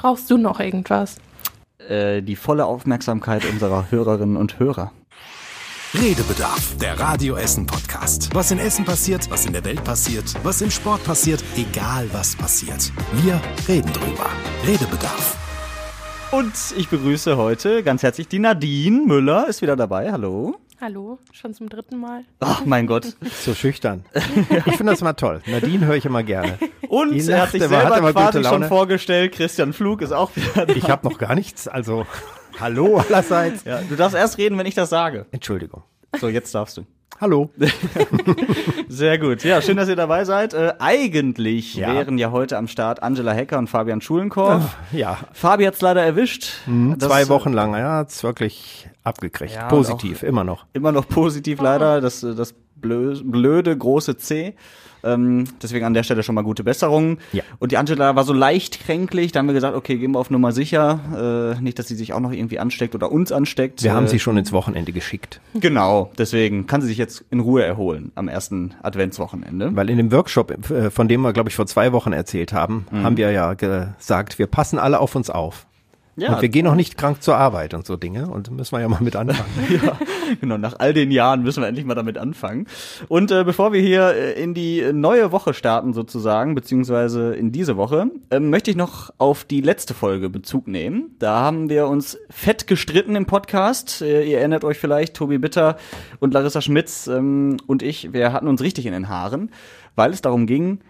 Brauchst 0.00 0.30
du 0.30 0.38
noch 0.38 0.60
irgendwas? 0.60 1.16
Äh, 1.86 2.22
die 2.22 2.34
volle 2.34 2.64
Aufmerksamkeit 2.64 3.44
unserer 3.44 3.90
Hörerinnen 3.90 4.38
und 4.38 4.58
Hörer. 4.58 4.92
Redebedarf, 5.92 6.74
der 6.78 6.98
Radio 6.98 7.36
Essen 7.36 7.66
Podcast. 7.66 8.30
Was 8.32 8.50
in 8.50 8.58
Essen 8.58 8.86
passiert, 8.86 9.30
was 9.30 9.44
in 9.44 9.52
der 9.52 9.62
Welt 9.66 9.84
passiert, 9.84 10.34
was 10.42 10.62
im 10.62 10.70
Sport 10.70 11.04
passiert, 11.04 11.44
egal 11.54 12.08
was 12.12 12.34
passiert. 12.34 12.90
Wir 13.12 13.38
reden 13.68 13.92
drüber. 13.92 14.30
Redebedarf. 14.66 15.36
Und 16.30 16.54
ich 16.78 16.88
begrüße 16.88 17.36
heute 17.36 17.82
ganz 17.82 18.02
herzlich 18.02 18.26
die 18.26 18.38
Nadine 18.38 19.02
Müller, 19.04 19.48
ist 19.48 19.60
wieder 19.60 19.76
dabei. 19.76 20.10
Hallo. 20.12 20.56
Hallo, 20.80 21.18
schon 21.32 21.52
zum 21.52 21.68
dritten 21.68 21.98
Mal. 22.00 22.24
Ach 22.40 22.64
mein 22.64 22.86
Gott. 22.86 23.14
So 23.42 23.54
schüchtern. 23.54 24.04
Ich 24.14 24.76
finde 24.76 24.92
das 24.92 25.02
mal 25.02 25.12
toll. 25.12 25.42
Nadine 25.46 25.84
höre 25.86 25.96
ich 25.96 26.06
immer 26.06 26.22
gerne. 26.22 26.58
Und 26.88 27.12
Die 27.12 27.28
er 27.30 27.42
hat 27.42 27.50
sich 27.50 27.62
immer, 27.62 27.76
hat 27.76 27.82
selber 27.92 27.98
immer 27.98 28.12
gute 28.12 28.24
quasi 28.24 28.42
schon 28.44 28.52
Laune. 28.62 28.68
vorgestellt. 28.68 29.32
Christian 29.32 29.72
Flug 29.74 30.00
ist 30.00 30.12
auch 30.12 30.30
wieder 30.36 30.66
da. 30.66 30.74
Ich 30.74 30.88
habe 30.88 31.06
noch 31.08 31.18
gar 31.18 31.34
nichts, 31.34 31.68
also 31.68 32.06
hallo 32.60 32.96
allerseits. 32.98 33.64
Ja, 33.64 33.80
du 33.86 33.94
darfst 33.96 34.16
erst 34.16 34.38
reden, 34.38 34.56
wenn 34.58 34.66
ich 34.66 34.74
das 34.74 34.88
sage. 34.90 35.26
Entschuldigung. 35.32 35.82
So, 36.18 36.28
jetzt 36.28 36.54
darfst 36.54 36.76
du. 36.78 36.86
Hallo. 37.20 37.50
Sehr 38.88 39.18
gut. 39.18 39.44
Ja, 39.44 39.60
schön, 39.60 39.76
dass 39.76 39.88
ihr 39.88 39.96
dabei 39.96 40.24
seid. 40.24 40.54
Äh, 40.54 40.74
eigentlich 40.78 41.74
Ja. 41.74 41.94
wären 41.94 42.16
ja 42.16 42.30
heute 42.30 42.56
am 42.56 42.66
Start 42.68 43.02
Angela 43.02 43.32
Hecker 43.32 43.58
und 43.58 43.68
Fabian 43.68 44.00
Schulenkorf. 44.00 44.76
Ja, 44.92 45.18
Fabi 45.34 45.64
hat's 45.64 45.82
leider 45.82 46.02
erwischt. 46.02 46.52
Das, 46.96 47.08
zwei 47.08 47.28
Wochen 47.28 47.52
lang, 47.52 47.74
ja, 47.74 47.98
hat's 47.98 48.22
wirklich 48.22 48.88
abgekriegt. 49.10 49.54
Ja, 49.54 49.68
Positiv, 49.68 50.22
immer 50.22 50.44
noch. 50.44 50.64
Immer 50.72 50.92
noch 50.92 51.06
positiv 51.06 51.60
leider, 51.60 52.00
das, 52.00 52.22
äh, 52.22 52.34
das 52.34 52.54
blö- 52.82 53.20
blöde 53.22 53.76
große 53.76 54.16
C. 54.16 54.54
Ähm, 55.02 55.44
deswegen 55.62 55.86
an 55.86 55.94
der 55.94 56.02
Stelle 56.02 56.22
schon 56.22 56.34
mal 56.34 56.42
gute 56.42 56.62
Besserung. 56.62 57.16
Ja. 57.32 57.42
Und 57.58 57.72
die 57.72 57.78
Angela 57.78 58.16
war 58.16 58.24
so 58.24 58.34
leicht 58.34 58.84
kränklich, 58.84 59.32
da 59.32 59.38
haben 59.38 59.46
wir 59.46 59.54
gesagt, 59.54 59.74
okay, 59.74 59.96
gehen 59.96 60.12
wir 60.12 60.18
auf 60.18 60.28
Nummer 60.28 60.52
sicher. 60.52 61.54
Äh, 61.56 61.62
nicht, 61.62 61.78
dass 61.78 61.88
sie 61.88 61.94
sich 61.94 62.12
auch 62.12 62.20
noch 62.20 62.32
irgendwie 62.32 62.58
ansteckt 62.58 62.94
oder 62.94 63.10
uns 63.10 63.32
ansteckt. 63.32 63.82
Wir 63.82 63.94
haben 63.94 64.04
äh, 64.04 64.08
sie 64.08 64.18
schon 64.18 64.36
ins 64.36 64.52
Wochenende 64.52 64.92
geschickt. 64.92 65.40
Genau, 65.54 66.10
deswegen 66.18 66.66
kann 66.66 66.82
sie 66.82 66.88
sich 66.88 66.98
jetzt 66.98 67.24
in 67.30 67.40
Ruhe 67.40 67.64
erholen 67.64 68.12
am 68.14 68.28
ersten 68.28 68.74
Adventswochenende. 68.82 69.74
Weil 69.74 69.88
in 69.88 69.96
dem 69.96 70.12
Workshop, 70.12 70.70
äh, 70.70 70.90
von 70.90 71.08
dem 71.08 71.22
wir, 71.22 71.32
glaube 71.32 71.48
ich, 71.48 71.54
vor 71.56 71.66
zwei 71.66 71.92
Wochen 71.92 72.12
erzählt 72.12 72.52
haben, 72.52 72.84
Mhm. 72.90 73.02
haben 73.02 73.16
wir 73.16 73.30
ja 73.30 73.54
gesagt, 73.54 74.38
wir 74.38 74.48
passen 74.48 74.78
alle 74.78 75.00
auf 75.00 75.16
uns 75.16 75.30
auf. 75.30 75.66
Ja, 76.20 76.34
Und 76.34 76.42
wir 76.42 76.50
gehen 76.50 76.66
auch 76.66 76.74
nicht 76.74 76.98
krank 76.98 77.22
zur 77.22 77.36
Arbeit 77.36 77.72
und 77.72 77.86
so 77.86 77.96
Dinge. 77.96 78.28
Und 78.28 78.50
müssen 78.50 78.76
wir 78.76 78.80
ja 78.80 78.88
mal 78.88 79.00
mit 79.00 79.16
anfangen. 79.16 79.48
ja, 79.82 79.96
genau. 80.38 80.58
Nach 80.58 80.78
all 80.78 80.92
den 80.92 81.10
Jahren 81.10 81.42
müssen 81.42 81.62
wir 81.62 81.68
endlich 81.68 81.86
mal 81.86 81.94
damit 81.94 82.18
anfangen. 82.18 82.66
Und 83.08 83.30
äh, 83.30 83.42
bevor 83.42 83.72
wir 83.72 83.80
hier 83.80 84.14
äh, 84.14 84.42
in 84.42 84.52
die 84.52 84.92
neue 84.92 85.32
Woche 85.32 85.54
starten 85.54 85.94
sozusagen, 85.94 86.54
beziehungsweise 86.54 87.32
in 87.34 87.52
diese 87.52 87.78
Woche, 87.78 88.10
ähm, 88.30 88.50
möchte 88.50 88.70
ich 88.70 88.76
noch 88.76 89.10
auf 89.16 89.44
die 89.44 89.62
letzte 89.62 89.94
Folge 89.94 90.28
Bezug 90.28 90.68
nehmen. 90.68 91.16
Da 91.18 91.40
haben 91.40 91.70
wir 91.70 91.88
uns 91.88 92.18
fett 92.28 92.66
gestritten 92.66 93.16
im 93.16 93.24
Podcast. 93.24 94.02
Äh, 94.02 94.24
ihr 94.24 94.40
erinnert 94.40 94.62
euch 94.64 94.76
vielleicht, 94.76 95.14
Tobi 95.14 95.38
Bitter 95.38 95.78
und 96.18 96.34
Larissa 96.34 96.60
Schmitz 96.60 97.06
ähm, 97.06 97.56
und 97.66 97.82
ich, 97.82 98.12
wir 98.12 98.34
hatten 98.34 98.46
uns 98.46 98.60
richtig 98.60 98.84
in 98.84 98.92
den 98.92 99.08
Haaren, 99.08 99.50
weil 99.94 100.10
es 100.10 100.20
darum 100.20 100.46
ging, 100.46 100.80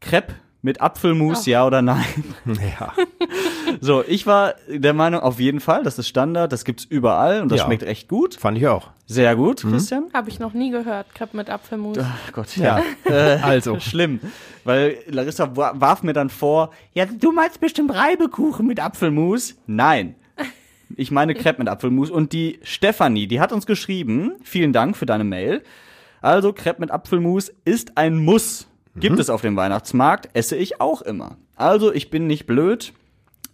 Crepe 0.00 0.34
mit 0.62 0.80
Apfelmus, 0.80 1.46
ja 1.46 1.66
oder 1.66 1.82
nein? 1.82 2.04
ja. 2.46 2.92
So, 3.80 4.02
ich 4.06 4.26
war 4.26 4.54
der 4.68 4.92
Meinung, 4.94 5.20
auf 5.20 5.38
jeden 5.40 5.60
Fall, 5.60 5.82
das 5.82 5.98
ist 5.98 6.08
Standard, 6.08 6.52
das 6.52 6.64
gibt's 6.64 6.84
überall 6.84 7.42
und 7.42 7.50
das 7.50 7.60
Ja. 7.60 7.64
schmeckt 7.66 7.82
echt 7.82 8.08
gut. 8.08 8.34
Fand 8.34 8.58
ich 8.58 8.66
auch. 8.68 8.90
Sehr 9.06 9.34
gut, 9.36 9.62
Christian. 9.62 10.04
Habe 10.12 10.28
ich 10.30 10.38
noch 10.38 10.52
nie 10.52 10.70
gehört. 10.70 11.14
Crepe 11.14 11.36
mit 11.36 11.48
Apfelmus. 11.50 11.98
Ach 12.00 12.32
Gott, 12.32 12.56
ja. 12.56 12.80
Ja. 13.08 13.10
Äh, 13.12 13.38
Also. 13.42 13.80
Schlimm. 13.80 14.20
Weil 14.64 14.98
Larissa 15.08 15.56
wa- 15.56 15.72
warf 15.76 16.02
mir 16.02 16.12
dann 16.12 16.28
vor, 16.30 16.70
ja, 16.92 17.06
du 17.06 17.32
meinst 17.32 17.60
bestimmt 17.60 17.94
Reibekuchen 17.94 18.66
mit 18.66 18.80
Apfelmus? 18.80 19.56
Nein. 19.66 20.14
Ich 20.96 21.10
meine 21.10 21.34
Crepe 21.34 21.58
mit 21.60 21.68
Apfelmus. 21.68 22.10
Und 22.10 22.32
die 22.32 22.60
Stefanie, 22.62 23.26
die 23.26 23.40
hat 23.40 23.52
uns 23.52 23.66
geschrieben, 23.66 24.32
vielen 24.42 24.72
Dank 24.72 24.96
für 24.96 25.04
deine 25.06 25.24
Mail. 25.24 25.62
Also, 26.22 26.52
Crepe 26.52 26.80
mit 26.80 26.90
Apfelmus 26.90 27.52
ist 27.64 27.96
ein 27.98 28.16
Muss. 28.16 28.66
Gibt 28.96 29.18
es 29.20 29.30
auf 29.30 29.42
dem 29.42 29.54
Weihnachtsmarkt, 29.54 30.30
esse 30.32 30.56
ich 30.56 30.80
auch 30.80 31.02
immer. 31.02 31.36
Also, 31.56 31.92
ich 31.92 32.10
bin 32.10 32.26
nicht 32.26 32.46
blöd. 32.46 32.92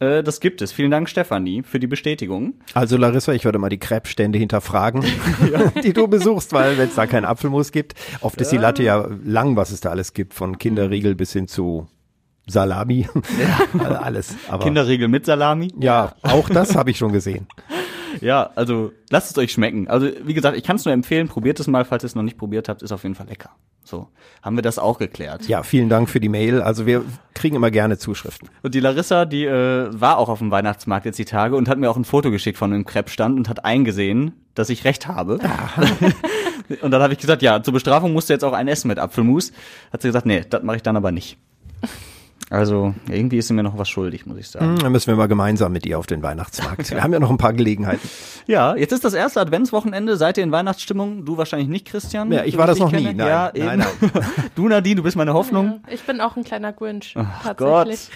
Äh, 0.01 0.23
das 0.23 0.41
gibt 0.41 0.63
es. 0.63 0.73
Vielen 0.73 0.91
Dank, 0.91 1.09
Stefanie, 1.09 1.63
für 1.63 1.79
die 1.79 1.87
Bestätigung. 1.87 2.55
Also 2.75 2.97
Larissa, 2.97 3.33
ich 3.33 3.45
würde 3.45 3.59
mal 3.59 3.69
die 3.69 3.79
Crepe-Stände 3.79 4.39
hinterfragen, 4.39 5.05
die 5.83 5.93
du 5.93 6.09
besuchst, 6.09 6.53
weil 6.53 6.79
wenn 6.79 6.89
es 6.89 6.95
da 6.95 7.07
keinen 7.07 7.25
Apfelmus 7.25 7.73
gibt, 7.73 7.95
oft 8.21 8.41
ist 8.41 8.53
die 8.53 8.59
Latte 8.59 8.83
ja 8.83 9.09
lang, 9.25 9.57
was 9.57 9.71
es 9.71 9.81
da 9.81 9.91
alles 9.91 10.13
gibt, 10.13 10.35
von 10.35 10.59
Kinderriegel 10.59 11.15
bis 11.15 11.33
hin 11.33 11.49
zu 11.49 11.87
Salami, 12.47 13.09
Also 13.79 13.95
alles. 13.97 14.37
Aber 14.49 14.65
Kinderriegel 14.65 15.09
mit 15.09 15.25
Salami. 15.25 15.73
ja, 15.79 16.15
auch 16.23 16.51
das 16.51 16.77
habe 16.77 16.91
ich 16.91 16.99
schon 16.99 17.13
gesehen. 17.13 17.47
Ja, 18.21 18.51
also 18.55 18.93
lasst 19.11 19.31
es 19.31 19.39
euch 19.39 19.53
schmecken. 19.53 19.89
Also 19.89 20.09
wie 20.25 20.35
gesagt, 20.35 20.57
ich 20.57 20.65
kann 20.65 20.77
es 20.77 20.85
nur 20.85 20.95
empfehlen, 20.95 21.29
probiert 21.29 21.61
es 21.61 21.67
mal, 21.67 21.85
falls 21.85 22.05
ihr 22.05 22.07
es 22.07 22.15
noch 22.15 22.23
nicht 22.23 22.39
probiert 22.39 22.69
habt, 22.69 22.83
ist 22.83 22.93
auf 22.93 23.03
jeden 23.03 23.15
Fall 23.15 23.27
lecker. 23.27 23.51
So, 23.85 24.09
haben 24.43 24.57
wir 24.57 24.63
das 24.63 24.79
auch 24.79 24.99
geklärt. 24.99 25.47
Ja, 25.47 25.63
vielen 25.63 25.91
Dank 25.91 26.09
für 26.09 26.19
die 26.19 26.31
Mail. 26.31 26.63
Also 26.63 26.87
wir 26.87 27.05
kriegen 27.35 27.55
immer 27.55 27.71
gerne 27.71 27.99
Zuschriften. 27.99 28.49
Und 28.63 28.75
die 28.75 28.81
Larissa, 28.81 29.27
die 29.27 29.45
äh, 29.45 29.89
war 29.93 30.17
auch 30.17 30.31
auf 30.31 30.39
dem 30.39 30.51
Weihnachtsmarkt 30.51 31.05
jetzt 31.05 31.19
die 31.19 31.27
Tage 31.27 31.55
und 31.55 31.69
hat 31.69 31.79
mir 31.79 31.91
auch 31.91 31.97
ein 31.97 32.05
Foto 32.05 32.31
geschickt 32.31 32.57
von 32.57 32.73
einem 32.73 32.87
Crepe-Stand 32.87 33.37
und 33.37 33.49
hat 33.49 33.65
eingesehen, 33.65 34.33
dass 34.55 34.71
ich 34.71 34.85
recht 34.85 35.07
habe. 35.07 35.39
und 36.81 36.91
dann 36.91 37.03
habe 37.03 37.13
ich 37.13 37.19
gesagt, 37.19 37.43
ja, 37.43 37.63
zur 37.63 37.75
Bestrafung 37.75 38.15
musst 38.15 38.31
du 38.31 38.33
jetzt 38.33 38.45
auch 38.45 38.55
ein 38.55 38.69
essen 38.69 38.89
mit 38.89 38.99
Apfelmus. 38.99 39.53
Hat 39.93 40.01
sie 40.01 40.09
gesagt, 40.09 40.25
nee, 40.25 40.43
das 40.49 40.63
mache 40.63 40.77
ich 40.77 40.83
dann 40.83 40.97
aber 40.97 41.13
nicht. 41.13 41.37
Also 42.51 42.95
irgendwie 43.09 43.39
ist 43.39 43.49
sie 43.49 43.55
mir 43.55 43.63
noch 43.63 43.79
was 43.79 43.89
schuldig, 43.89 44.27
muss 44.27 44.39
ich 44.39 44.49
sagen. 44.49 44.77
Dann 44.79 44.93
müssen 44.93 45.07
wir 45.09 45.17
mal 45.17 45.29
gemeinsam 45.29 45.73
mit 45.73 45.87
ihr 45.87 45.99
auf 45.99 46.07
den 46.07 46.23
Weihnachtsmarkt. 46.23 46.91
Wir 46.91 47.03
haben 47.03 47.13
ja 47.13 47.19
noch 47.19 47.31
ein 47.31 47.39
paar 47.39 47.55
Gelegenheiten. 47.55 48.07
Ja, 48.47 48.77
jetzt 48.77 48.93
ist 48.93 49.03
das 49.03 49.15
erste 49.15 49.41
Adventswochenende. 49.41 50.17
Seid 50.17 50.37
ihr 50.37 50.45
in 50.45 50.53
Weihnachtsstimmung? 50.53 51.25
Du 51.25 51.39
wahrscheinlich 51.39 51.69
nicht, 51.69 51.87
Christian. 51.87 52.31
Ja, 52.31 52.45
ich 52.45 52.59
war 52.59 52.67
das 52.67 52.79
noch 52.79 52.93
nie. 52.93 52.99
kenne. 52.99 53.15
Nein, 53.15 53.27
ja, 53.27 53.51
eben. 53.55 53.67
nein, 53.79 53.87
Du, 54.55 54.69
Nadine, 54.69 54.97
du 54.97 55.03
bist 55.03 55.17
meine 55.17 55.33
Hoffnung. 55.33 55.81
Ja, 55.87 55.93
ich 55.95 56.03
bin 56.03 56.21
auch 56.21 56.37
ein 56.37 56.45
kleiner 56.45 56.73
Grinch. 56.73 57.15
Gott. 57.15 57.27
tatsächlich. 57.43 58.11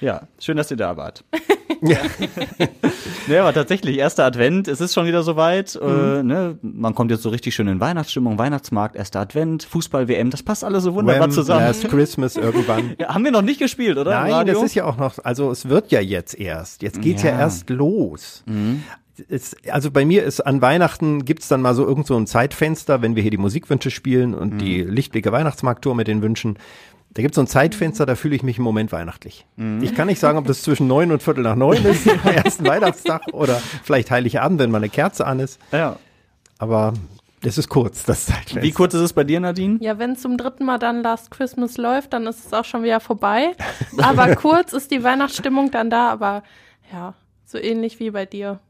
Ja, 0.00 0.22
schön, 0.38 0.56
dass 0.56 0.70
ihr 0.70 0.76
da 0.76 0.96
wart. 0.96 1.24
ja. 1.82 1.98
ne, 3.28 3.40
aber 3.40 3.52
tatsächlich, 3.54 3.98
erster 3.98 4.24
Advent, 4.24 4.68
es 4.68 4.80
ist 4.80 4.94
schon 4.94 5.06
wieder 5.06 5.22
soweit. 5.22 5.74
Äh, 5.76 6.22
ne? 6.22 6.58
Man 6.62 6.94
kommt 6.94 7.10
jetzt 7.10 7.22
so 7.22 7.28
richtig 7.30 7.54
schön 7.54 7.68
in 7.68 7.80
Weihnachtsstimmung, 7.80 8.38
Weihnachtsmarkt, 8.38 8.96
erster 8.96 9.20
Advent, 9.20 9.64
Fußball-WM, 9.64 10.30
das 10.30 10.42
passt 10.42 10.64
alles 10.64 10.84
so 10.84 10.94
wunderbar 10.94 11.22
Wham, 11.24 11.30
zusammen. 11.30 11.66
Last 11.66 11.88
Christmas 11.88 12.36
irgendwann. 12.36 12.94
Ja, 12.98 13.14
haben 13.14 13.24
wir 13.24 13.30
noch 13.32 13.42
nicht 13.42 13.58
gespielt, 13.58 13.98
oder? 13.98 14.10
Nein, 14.20 14.46
das 14.46 14.62
ist 14.62 14.74
ja 14.74 14.84
auch 14.84 14.96
noch, 14.96 15.14
also 15.24 15.50
es 15.50 15.68
wird 15.68 15.90
ja 15.92 16.00
jetzt 16.00 16.38
erst. 16.38 16.82
Jetzt 16.82 17.00
geht's 17.02 17.22
ja, 17.22 17.30
Ja. 17.30 17.38
erst 17.40 17.68
los. 17.70 18.42
Mhm. 18.46 18.82
Es, 19.28 19.56
also 19.70 19.90
bei 19.90 20.04
mir 20.04 20.24
ist 20.24 20.40
an 20.40 20.60
Weihnachten 20.60 21.24
gibt's 21.24 21.48
dann 21.48 21.62
mal 21.62 21.74
so 21.74 21.86
irgend 21.86 22.06
so 22.06 22.16
ein 22.16 22.26
Zeitfenster, 22.26 23.00
wenn 23.00 23.16
wir 23.16 23.22
hier 23.22 23.30
die 23.30 23.38
Musikwünsche 23.38 23.90
spielen 23.90 24.34
und 24.34 24.58
die 24.58 24.84
Mhm. 24.84 24.90
Lichtblicke 24.92 25.32
Weihnachtsmarkttour 25.32 25.94
mit 25.94 26.06
den 26.06 26.20
Wünschen. 26.20 26.58
Da 27.16 27.22
gibt's 27.22 27.36
so 27.36 27.40
ein 27.40 27.46
Zeitfenster, 27.46 28.04
da 28.04 28.14
fühle 28.14 28.36
ich 28.36 28.42
mich 28.42 28.58
im 28.58 28.64
Moment 28.64 28.92
weihnachtlich. 28.92 29.46
Mhm. 29.56 29.82
Ich 29.82 29.94
kann 29.94 30.06
nicht 30.06 30.20
sagen, 30.20 30.36
ob 30.36 30.46
das 30.46 30.60
zwischen 30.60 30.86
neun 30.86 31.10
und 31.10 31.22
Viertel 31.22 31.42
nach 31.42 31.56
neun 31.56 31.82
ist, 31.82 32.06
am 32.24 32.30
ersten 32.30 32.66
Weihnachtstag 32.66 33.22
oder 33.32 33.54
vielleicht 33.84 34.10
Heiligabend, 34.10 34.60
wenn 34.60 34.70
mal 34.70 34.78
eine 34.78 34.90
Kerze 34.90 35.26
an 35.26 35.40
ist. 35.40 35.58
ja. 35.72 35.96
Aber 36.58 36.92
das 37.40 37.56
ist 37.56 37.70
kurz, 37.70 38.04
das 38.04 38.26
Zeitfenster. 38.26 38.62
Wie 38.62 38.70
kurz 38.70 38.92
ist 38.92 39.00
es 39.00 39.12
bei 39.14 39.24
dir, 39.24 39.40
Nadine? 39.40 39.78
Ja, 39.80 39.98
wenn 39.98 40.16
zum 40.16 40.36
dritten 40.36 40.66
Mal 40.66 40.78
dann 40.78 41.02
Last 41.02 41.30
Christmas 41.30 41.78
läuft, 41.78 42.12
dann 42.12 42.26
ist 42.26 42.44
es 42.44 42.52
auch 42.52 42.64
schon 42.64 42.82
wieder 42.82 43.00
vorbei. 43.00 43.52
Aber 43.96 44.36
kurz 44.36 44.74
ist 44.74 44.90
die 44.90 45.02
Weihnachtsstimmung 45.02 45.70
dann 45.70 45.88
da, 45.88 46.10
aber 46.10 46.42
ja, 46.92 47.14
so 47.46 47.56
ähnlich 47.56 47.98
wie 47.98 48.10
bei 48.10 48.26
dir. 48.26 48.60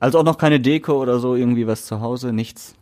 Also 0.00 0.18
auch 0.18 0.24
noch 0.24 0.38
keine 0.38 0.58
Deko 0.58 1.00
oder 1.00 1.20
so, 1.20 1.36
irgendwie 1.36 1.68
was 1.68 1.86
zu 1.86 2.00
Hause, 2.00 2.32
nichts. 2.32 2.74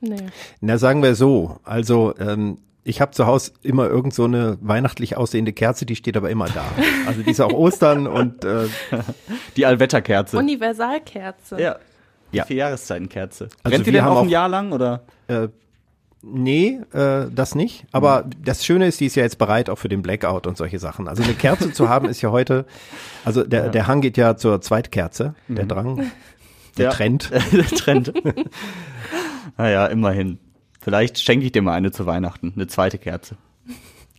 Nee. 0.00 0.26
Na, 0.60 0.76
sagen 0.76 1.02
wir 1.02 1.14
so. 1.14 1.60
Also, 1.64 2.14
ähm, 2.18 2.58
ich 2.88 3.00
habe 3.00 3.12
zu 3.12 3.26
Hause 3.26 3.52
immer 3.62 3.86
irgend 3.88 4.14
so 4.14 4.24
eine 4.24 4.56
weihnachtlich 4.60 5.16
aussehende 5.16 5.52
Kerze, 5.52 5.84
die 5.86 5.94
steht 5.96 6.16
aber 6.16 6.30
immer 6.30 6.46
da. 6.46 6.64
Also 7.06 7.22
die 7.22 7.30
ist 7.30 7.40
auch 7.40 7.52
Ostern 7.52 8.06
und 8.06 8.44
äh, 8.44 8.66
Die 9.56 9.66
Allwetterkerze. 9.66 10.38
Universalkerze. 10.38 11.60
ja. 11.60 11.76
Die 12.32 12.36
Ja. 12.38 12.44
vier 12.44 12.56
Jahreszeitenkerze. 12.56 13.44
Also 13.62 13.74
Brennt 13.74 13.86
die 13.86 13.92
denn 13.92 14.04
auch 14.04 14.22
ein 14.22 14.28
Jahr 14.28 14.48
lang 14.48 14.72
oder? 14.72 15.02
äh, 15.28 15.48
nee, 16.22 16.80
äh, 16.92 17.26
das 17.30 17.54
nicht. 17.54 17.86
Aber 17.92 18.24
das 18.42 18.64
Schöne 18.64 18.86
ist, 18.86 19.00
die 19.00 19.06
ist 19.06 19.16
ja 19.16 19.22
jetzt 19.22 19.38
bereit 19.38 19.70
auch 19.70 19.76
für 19.78 19.88
den 19.88 20.02
Blackout 20.02 20.46
und 20.46 20.56
solche 20.56 20.78
Sachen. 20.78 21.08
Also 21.08 21.22
eine 21.22 21.34
Kerze 21.34 21.72
zu 21.72 21.88
haben 21.88 22.08
ist 22.08 22.20
ja 22.22 22.30
heute, 22.30 22.66
also 23.24 23.44
der, 23.44 23.68
der 23.68 23.86
Hang 23.86 24.00
geht 24.00 24.16
ja 24.16 24.36
zur 24.36 24.60
Zweitkerze, 24.60 25.34
der 25.48 25.66
Drang, 25.66 26.10
der 26.78 26.84
Ja. 26.86 26.90
Trend. 26.90 27.30
Der 27.52 27.66
Trend. 27.66 28.12
naja, 29.56 29.86
immerhin. 29.86 30.38
Vielleicht 30.88 31.20
schenke 31.20 31.44
ich 31.44 31.52
dir 31.52 31.60
mal 31.60 31.74
eine 31.74 31.90
zu 31.90 32.06
Weihnachten, 32.06 32.54
eine 32.56 32.66
zweite 32.66 32.96
Kerze. 32.96 33.36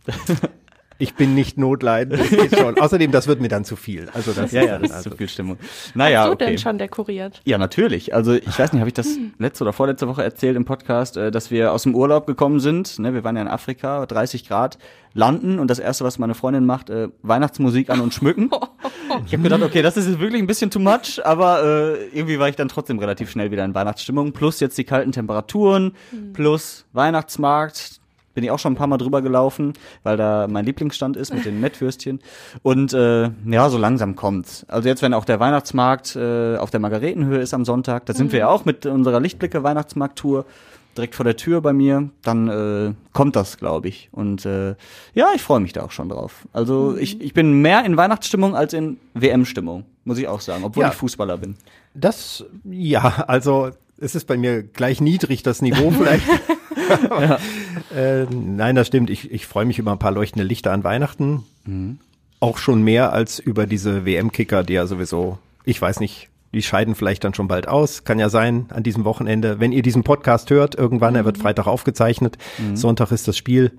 Ich 1.00 1.14
bin 1.14 1.34
nicht 1.34 1.56
notleidend, 1.56 2.20
das 2.20 2.28
geht 2.28 2.56
schon. 2.58 2.78
Außerdem, 2.80 3.10
das 3.10 3.26
wird 3.26 3.40
mir 3.40 3.48
dann 3.48 3.64
zu 3.64 3.74
viel. 3.74 4.08
Also 4.12 4.32
das 4.32 4.52
Ja, 4.52 4.62
ja, 4.62 4.72
dann 4.72 4.82
das 4.82 4.90
ist 4.90 4.96
also, 4.98 5.10
zu 5.10 5.16
viel 5.16 5.28
Stimmung. 5.28 5.56
Naja, 5.94 6.20
Hast 6.20 6.28
du 6.28 6.32
okay. 6.32 6.46
denn 6.46 6.58
schon 6.58 6.78
dekoriert? 6.78 7.40
Ja, 7.44 7.56
natürlich. 7.58 8.14
Also 8.14 8.34
ich 8.34 8.58
weiß 8.58 8.72
nicht, 8.72 8.80
habe 8.80 8.88
ich 8.88 8.94
das 8.94 9.08
letzte 9.38 9.64
oder 9.64 9.72
vorletzte 9.72 10.08
Woche 10.08 10.22
erzählt 10.22 10.56
im 10.56 10.66
Podcast, 10.66 11.16
äh, 11.16 11.30
dass 11.30 11.50
wir 11.50 11.72
aus 11.72 11.84
dem 11.84 11.94
Urlaub 11.94 12.26
gekommen 12.26 12.60
sind. 12.60 12.98
Ne, 12.98 13.14
wir 13.14 13.24
waren 13.24 13.34
ja 13.36 13.42
in 13.42 13.48
Afrika, 13.48 14.04
30 14.04 14.46
Grad, 14.46 14.78
landen 15.14 15.58
und 15.58 15.68
das 15.68 15.78
erste, 15.78 16.04
was 16.04 16.18
meine 16.18 16.34
Freundin 16.34 16.66
macht, 16.66 16.90
äh, 16.90 17.08
Weihnachtsmusik 17.22 17.90
an 17.90 18.00
und 18.00 18.14
schmücken. 18.14 18.50
Ich 19.26 19.32
habe 19.32 19.42
gedacht, 19.42 19.62
okay, 19.62 19.82
das 19.82 19.96
ist 19.96 20.06
jetzt 20.06 20.20
wirklich 20.20 20.40
ein 20.40 20.46
bisschen 20.46 20.70
too 20.70 20.78
much, 20.78 21.20
aber 21.24 21.64
äh, 21.64 22.16
irgendwie 22.16 22.38
war 22.38 22.48
ich 22.48 22.54
dann 22.54 22.68
trotzdem 22.68 23.00
relativ 23.00 23.28
schnell 23.28 23.50
wieder 23.50 23.64
in 23.64 23.74
Weihnachtsstimmung. 23.74 24.32
Plus 24.32 24.60
jetzt 24.60 24.78
die 24.78 24.84
kalten 24.84 25.10
Temperaturen, 25.10 25.96
plus 26.32 26.86
Weihnachtsmarkt. 26.92 27.99
Bin 28.34 28.44
ich 28.44 28.50
auch 28.50 28.58
schon 28.58 28.72
ein 28.72 28.76
paar 28.76 28.86
Mal 28.86 28.98
drüber 28.98 29.22
gelaufen, 29.22 29.72
weil 30.02 30.16
da 30.16 30.46
mein 30.48 30.64
Lieblingsstand 30.64 31.16
ist 31.16 31.34
mit 31.34 31.44
den 31.44 31.60
Mettwürstchen. 31.62 32.20
Und 32.62 32.92
äh, 32.92 33.30
ja, 33.46 33.68
so 33.70 33.76
langsam 33.78 34.14
kommt's. 34.16 34.64
Also 34.68 34.88
jetzt, 34.88 35.02
wenn 35.02 35.14
auch 35.14 35.24
der 35.24 35.40
Weihnachtsmarkt 35.40 36.14
äh, 36.16 36.56
auf 36.56 36.70
der 36.70 36.80
Margaretenhöhe 36.80 37.40
ist 37.40 37.54
am 37.54 37.64
Sonntag, 37.64 38.06
da 38.06 38.12
sind 38.14 38.32
wir 38.32 38.38
ja 38.40 38.48
auch 38.48 38.64
mit 38.64 38.86
unserer 38.86 39.20
Lichtblicke 39.20 39.62
Weihnachtsmarkttour 39.62 40.44
direkt 40.96 41.14
vor 41.14 41.24
der 41.24 41.36
Tür 41.36 41.60
bei 41.60 41.72
mir, 41.72 42.10
dann 42.22 42.48
äh, 42.48 42.94
kommt 43.12 43.36
das, 43.36 43.58
glaube 43.58 43.86
ich. 43.88 44.08
Und 44.12 44.44
äh, 44.44 44.74
ja, 45.14 45.28
ich 45.36 45.40
freue 45.42 45.60
mich 45.60 45.72
da 45.72 45.82
auch 45.84 45.92
schon 45.92 46.08
drauf. 46.08 46.48
Also 46.52 46.96
ich, 46.96 47.20
ich 47.20 47.32
bin 47.32 47.62
mehr 47.62 47.84
in 47.84 47.96
Weihnachtsstimmung 47.96 48.56
als 48.56 48.72
in 48.72 48.98
WM-Stimmung, 49.14 49.84
muss 50.04 50.18
ich 50.18 50.26
auch 50.26 50.40
sagen, 50.40 50.64
obwohl 50.64 50.82
Ja. 50.82 50.88
ich 50.88 50.94
Fußballer 50.96 51.38
bin. 51.38 51.54
Das, 51.94 52.44
ja, 52.64 53.24
also 53.28 53.70
es 53.98 54.14
ist 54.16 54.26
bei 54.26 54.36
mir 54.36 54.64
gleich 54.64 55.00
niedrig, 55.00 55.42
das 55.44 55.62
Niveau 55.62 55.90
vielleicht. 55.96 56.24
Äh, 57.94 58.24
nein, 58.24 58.74
das 58.74 58.86
stimmt. 58.86 59.10
Ich, 59.10 59.30
ich 59.30 59.46
freue 59.46 59.64
mich 59.64 59.78
über 59.78 59.92
ein 59.92 59.98
paar 59.98 60.12
leuchtende 60.12 60.44
Lichter 60.44 60.72
an 60.72 60.84
Weihnachten. 60.84 61.44
Auch 62.40 62.58
schon 62.58 62.82
mehr 62.82 63.12
als 63.12 63.38
über 63.38 63.66
diese 63.66 64.04
WM-Kicker, 64.04 64.62
die 64.62 64.74
ja 64.74 64.86
sowieso, 64.86 65.38
ich 65.64 65.80
weiß 65.80 66.00
nicht, 66.00 66.28
die 66.52 66.62
scheiden 66.62 66.94
vielleicht 66.94 67.22
dann 67.22 67.34
schon 67.34 67.48
bald 67.48 67.68
aus. 67.68 68.04
Kann 68.04 68.18
ja 68.18 68.28
sein, 68.28 68.66
an 68.70 68.82
diesem 68.82 69.04
Wochenende. 69.04 69.60
Wenn 69.60 69.72
ihr 69.72 69.82
diesen 69.82 70.02
Podcast 70.02 70.50
hört, 70.50 70.74
irgendwann, 70.74 71.14
er 71.14 71.24
wird 71.24 71.38
Freitag 71.38 71.66
aufgezeichnet. 71.66 72.38
Sonntag 72.74 73.12
ist 73.12 73.28
das 73.28 73.36
Spiel. 73.36 73.72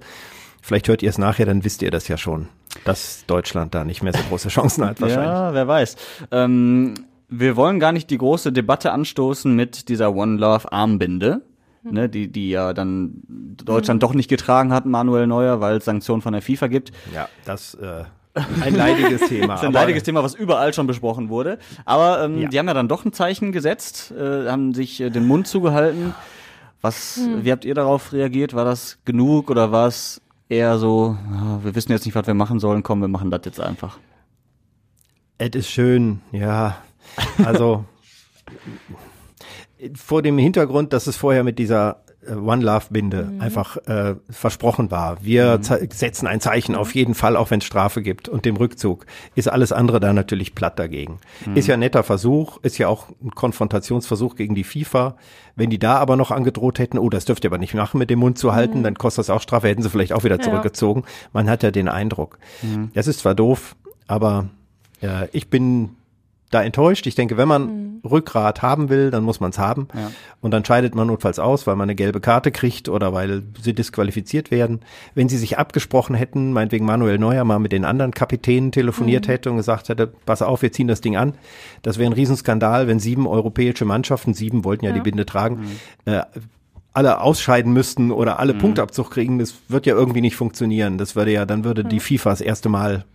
Vielleicht 0.62 0.88
hört 0.88 1.02
ihr 1.02 1.10
es 1.10 1.18
nachher, 1.18 1.46
dann 1.46 1.64
wisst 1.64 1.82
ihr 1.82 1.92
das 1.92 2.08
ja 2.08 2.18
schon, 2.18 2.48
dass 2.86 3.26
Deutschland 3.26 3.74
da 3.74 3.84
nicht 3.84 4.04
mehr 4.04 4.14
so 4.14 4.20
große 4.30 4.50
Chancen 4.50 4.86
hat 4.86 5.02
wahrscheinlich. 5.02 5.28
Ja, 5.28 5.54
wer 5.54 5.68
weiß. 5.68 5.96
Ähm, 6.30 6.94
wir 7.28 7.56
wollen 7.56 7.80
gar 7.80 7.92
nicht 7.92 8.10
die 8.12 8.18
große 8.18 8.52
Debatte 8.52 8.92
anstoßen 8.92 9.56
mit 9.56 9.90
dieser 9.90 10.14
One 10.14 10.38
Love 10.38 10.72
Armbinde, 10.72 11.42
ne, 11.84 12.10
die, 12.10 12.32
die 12.32 12.50
ja 12.50 12.74
dann 12.74 13.22
Deutschland 13.28 14.02
doch 14.04 14.14
nicht 14.14 14.30
getragen 14.30 14.74
hat, 14.74 14.86
Manuel 14.86 15.28
Neuer, 15.28 15.60
weil 15.62 15.78
es 15.78 15.86
Sanktionen 15.86 16.22
von 16.22 16.34
der 16.34 16.42
FIFA 16.42 16.68
gibt. 16.68 16.92
Ja, 17.14 17.28
das 17.46 17.74
äh, 17.76 18.04
ein 18.62 18.76
leidiges 18.76 19.22
Thema. 19.30 19.48
Das 19.54 19.62
ist 19.62 19.68
ein 19.68 19.74
leidiges 19.74 20.04
Thema, 20.04 20.24
was 20.24 20.34
überall 20.36 20.74
schon 20.74 20.88
besprochen 20.88 21.30
wurde. 21.30 21.58
Aber 21.86 22.24
ähm, 22.24 22.38
Ja. 22.40 22.50
die 22.50 22.60
haben 22.60 22.68
ja 22.68 22.74
dann 22.74 22.88
doch 22.88 23.04
ein 23.06 23.14
Zeichen 23.14 23.52
gesetzt, 23.52 24.12
äh, 24.12 24.48
haben 24.50 24.74
sich 24.74 25.02
äh, 25.02 25.10
den 25.10 25.28
Mund 25.28 25.48
zugehalten. 25.48 26.14
Was, 26.82 27.20
wie 27.42 27.52
habt 27.52 27.64
ihr 27.64 27.76
darauf 27.76 28.12
reagiert? 28.12 28.56
War 28.56 28.66
das 28.66 28.98
genug 29.06 29.52
oder 29.52 29.72
war 29.72 29.88
es 29.88 30.20
eher 30.50 30.80
so, 30.80 31.16
wir 31.62 31.76
wissen 31.76 31.92
jetzt 31.92 32.06
nicht, 32.06 32.16
was 32.16 32.26
wir 32.26 32.34
machen 32.34 32.60
sollen, 32.60 32.82
komm, 32.82 33.02
wir 33.02 33.08
machen 33.08 33.30
das 33.30 33.42
jetzt 33.46 33.60
einfach? 33.60 34.00
Es 35.38 35.50
ist 35.54 35.70
schön, 35.70 36.22
ja. 36.32 36.78
Also 37.46 37.86
vor 39.96 40.22
dem 40.22 40.38
Hintergrund, 40.38 40.94
dass 40.94 41.08
es 41.08 41.16
vorher 41.18 41.44
mit 41.44 41.58
dieser 41.60 42.04
äh, 42.28 42.34
One 42.34 42.64
Love 42.64 42.86
Binde 42.92 43.32
einfach 43.40 43.78
äh, 43.88 44.16
versprochen 44.30 44.92
war. 44.92 45.18
Wir 45.24 45.60
ze- 45.62 45.88
setzen 45.92 46.28
ein 46.28 46.40
Zeichen 46.40 46.76
auf 46.76 46.94
jeden 46.94 47.16
Fall, 47.16 47.36
auch 47.36 47.50
wenn 47.52 47.60
es 47.60 47.66
Strafe 47.66 48.02
gibt 48.02 48.30
und 48.30 48.46
dem 48.46 48.56
Rückzug 48.58 49.06
ist 49.36 49.48
alles 49.50 49.72
andere 49.72 50.00
da 50.00 50.14
natürlich 50.14 50.54
platt 50.54 50.78
dagegen. 50.78 51.20
Ist 51.56 51.68
ja 51.68 51.74
ein 51.74 51.80
netter 51.80 52.04
Versuch, 52.04 52.60
ist 52.62 52.78
ja 52.78 52.88
auch 52.88 53.08
ein 53.24 53.32
Konfrontationsversuch 53.32 54.36
gegen 54.36 54.54
die 54.56 54.64
FIFA. 54.64 55.16
Wenn 55.56 55.70
die 55.70 55.80
da 55.80 55.96
aber 55.98 56.16
noch 56.16 56.32
angedroht 56.32 56.78
hätten, 56.80 56.98
oh, 57.00 57.10
das 57.10 57.26
dürft 57.26 57.44
ihr 57.44 57.50
aber 57.50 57.58
nicht 57.58 57.74
machen, 57.74 57.98
mit 57.98 58.10
dem 58.10 58.20
Mund 58.20 58.38
zu 58.38 58.54
halten, 58.54 58.84
dann 58.84 58.96
kostet 58.96 59.20
das 59.24 59.30
auch 59.30 59.42
Strafe, 59.42 59.68
hätten 59.68 59.82
sie 59.84 59.90
vielleicht 59.90 60.14
auch 60.14 60.24
wieder 60.24 60.38
Ja. 60.38 60.42
zurückgezogen. 60.44 61.04
Man 61.34 61.50
hat 61.50 61.64
ja 61.64 61.72
den 61.72 61.88
Eindruck. 61.90 62.38
Das 62.94 63.08
ist 63.08 63.20
zwar 63.20 63.36
doof, 63.36 63.76
aber 64.08 64.48
äh, 65.02 65.28
ich 65.32 65.50
bin 65.50 65.96
da 66.52 66.62
enttäuscht. 66.62 67.08
Ich 67.08 67.16
denke, 67.16 67.38
wenn 67.38 67.48
man 67.48 68.02
Rückgrat 68.04 68.62
haben 68.62 68.90
will, 68.90 69.10
dann 69.10 69.24
muss 69.24 69.40
man 69.40 69.52
es 69.52 69.60
haben. 69.60 69.88
Ja. 69.96 70.12
Und 70.42 70.52
dann 70.52 70.66
scheidet 70.66 70.96
man 70.96 71.08
notfalls 71.08 71.40
aus, 71.40 71.66
weil 71.66 71.76
man 71.76 71.86
eine 71.86 71.96
gelbe 71.96 72.20
Karte 72.20 72.52
kriegt 72.52 72.90
oder 72.90 73.14
weil 73.14 73.44
sie 73.62 73.74
disqualifiziert 73.74 74.52
werden. 74.52 74.82
Wenn 75.16 75.30
sie 75.30 75.38
sich 75.38 75.58
abgesprochen 75.58 76.16
hätten, 76.16 76.52
meinetwegen 76.52 76.86
Manuel 76.86 77.18
Neuer 77.18 77.44
mal 77.46 77.60
mit 77.60 77.72
den 77.72 77.86
anderen 77.86 78.12
Kapitänen 78.14 78.72
telefoniert 78.72 79.28
hätte 79.28 79.50
und 79.50 79.58
gesagt 79.58 79.90
hätte, 79.90 80.08
pass 80.26 80.42
auf, 80.42 80.62
wir 80.62 80.72
ziehen 80.72 80.88
das 80.88 81.02
Ding 81.02 81.16
an. 81.16 81.34
Das 81.82 81.98
wäre 81.98 82.10
ein 82.10 82.14
Riesenskandal, 82.14 82.88
wenn 82.88 83.00
sieben 83.00 83.28
europäische 83.28 83.86
Mannschaften, 83.86 84.34
sieben 84.34 84.66
wollten 84.66 84.86
ja, 84.86 84.92
die 84.92 85.00
Binde 85.00 85.26
tragen, 85.26 85.68
äh, 86.06 86.22
alle 86.94 87.22
ausscheiden 87.22 87.72
müssten 87.72 88.12
oder 88.12 88.40
alle 88.40 88.54
Punktabzug 88.54 89.12
kriegen, 89.12 89.40
das 89.40 89.54
wird 89.70 89.86
ja 89.86 89.94
irgendwie 89.94 90.20
nicht 90.20 90.36
funktionieren. 90.36 90.98
Das 90.98 91.16
würde 91.16 91.32
ja, 91.32 91.46
dann 91.46 91.64
würde 91.64 91.86
die 91.86 92.02
FIFA 92.02 92.32
das 92.32 92.42
erste 92.42 92.68
Mal 92.68 93.06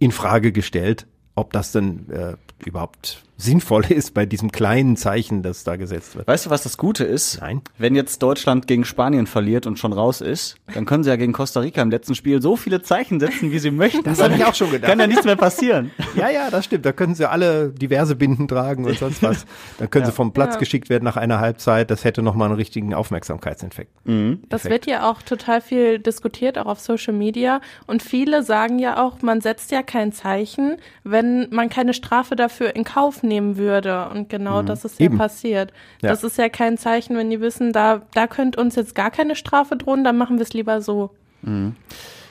in 0.00 0.10
Frage 0.10 0.50
gestellt, 0.50 1.06
ob 1.36 1.52
das 1.52 1.70
denn 1.70 2.10
äh, 2.10 2.34
überhaupt 2.64 3.24
sinnvoll 3.38 3.84
ist 3.88 4.12
bei 4.12 4.26
diesem 4.26 4.52
kleinen 4.52 4.96
Zeichen, 4.96 5.42
das 5.42 5.64
da 5.64 5.76
gesetzt 5.76 6.16
wird. 6.16 6.26
Weißt 6.28 6.44
du, 6.46 6.50
was 6.50 6.62
das 6.64 6.76
Gute 6.76 7.04
ist? 7.04 7.40
Nein. 7.40 7.62
Wenn 7.78 7.94
jetzt 7.94 8.22
Deutschland 8.22 8.66
gegen 8.66 8.84
Spanien 8.84 9.26
verliert 9.26 9.66
und 9.66 9.78
schon 9.78 9.92
raus 9.92 10.20
ist, 10.20 10.56
dann 10.74 10.84
können 10.84 11.04
sie 11.04 11.10
ja 11.10 11.16
gegen 11.16 11.32
Costa 11.32 11.60
Rica 11.60 11.80
im 11.80 11.90
letzten 11.90 12.14
Spiel 12.14 12.42
so 12.42 12.56
viele 12.56 12.82
Zeichen 12.82 13.20
setzen, 13.20 13.50
wie 13.52 13.58
sie 13.60 13.70
möchten. 13.70 14.02
Das 14.02 14.20
habe 14.22 14.34
ich 14.34 14.44
auch 14.44 14.54
schon 14.54 14.70
gedacht. 14.70 14.90
Kann 14.90 14.98
ja 15.00 15.06
nichts 15.06 15.24
mehr 15.24 15.36
passieren. 15.36 15.92
Ja, 16.16 16.28
ja, 16.28 16.50
das 16.50 16.64
stimmt. 16.64 16.84
Da 16.84 16.92
können 16.92 17.14
sie 17.14 17.28
alle 17.30 17.70
diverse 17.70 18.16
Binden 18.16 18.48
tragen 18.48 18.84
und 18.84 18.98
sonst 18.98 19.22
was. 19.22 19.46
Dann 19.78 19.88
können 19.88 20.04
sie 20.06 20.12
vom 20.12 20.32
Platz 20.32 20.54
Ja. 20.54 20.58
geschickt 20.58 20.88
werden 20.90 21.04
nach 21.04 21.16
einer 21.16 21.38
Halbzeit. 21.38 21.90
Das 21.92 22.02
hätte 22.04 22.22
nochmal 22.22 22.48
einen 22.48 22.56
richtigen 22.56 22.92
Aufmerksamkeitseffekt. 22.92 23.92
Das 24.04 24.64
Effekt. 24.64 24.72
wird 24.72 24.86
ja 24.86 25.08
auch 25.10 25.22
total 25.22 25.60
viel 25.60 25.98
diskutiert, 26.00 26.58
auch 26.58 26.66
auf 26.66 26.80
Social 26.80 27.14
Media. 27.14 27.60
Und 27.86 28.02
viele 28.02 28.42
sagen 28.42 28.78
ja 28.80 29.00
auch, 29.02 29.22
man 29.22 29.40
setzt 29.40 29.70
ja 29.70 29.82
kein 29.82 30.12
Zeichen, 30.12 30.76
wenn 31.04 31.48
man 31.50 31.68
keine 31.68 31.94
Strafe 31.94 32.34
dafür 32.34 32.74
in 32.74 32.84
Kauf 32.84 33.22
nehmen 33.28 33.56
würde. 33.56 34.08
Und 34.08 34.28
genau 34.28 34.62
das 34.62 34.84
ist 34.84 34.98
ja 34.98 35.06
Eben. 35.06 35.18
passiert. 35.18 35.72
Ja. 36.02 36.10
Das 36.10 36.24
ist 36.24 36.38
ja 36.38 36.48
kein 36.48 36.78
Zeichen, 36.78 37.16
wenn 37.16 37.30
die 37.30 37.40
wissen, 37.40 37.72
da, 37.72 38.02
da 38.14 38.26
könnte 38.26 38.60
uns 38.60 38.74
jetzt 38.74 38.94
gar 38.94 39.10
keine 39.10 39.36
Strafe 39.36 39.76
drohen, 39.76 40.04
dann 40.04 40.16
machen 40.16 40.38
wir 40.38 40.42
es 40.42 40.52
lieber 40.52 40.80
so. 40.80 41.10
Ja. 41.42 41.72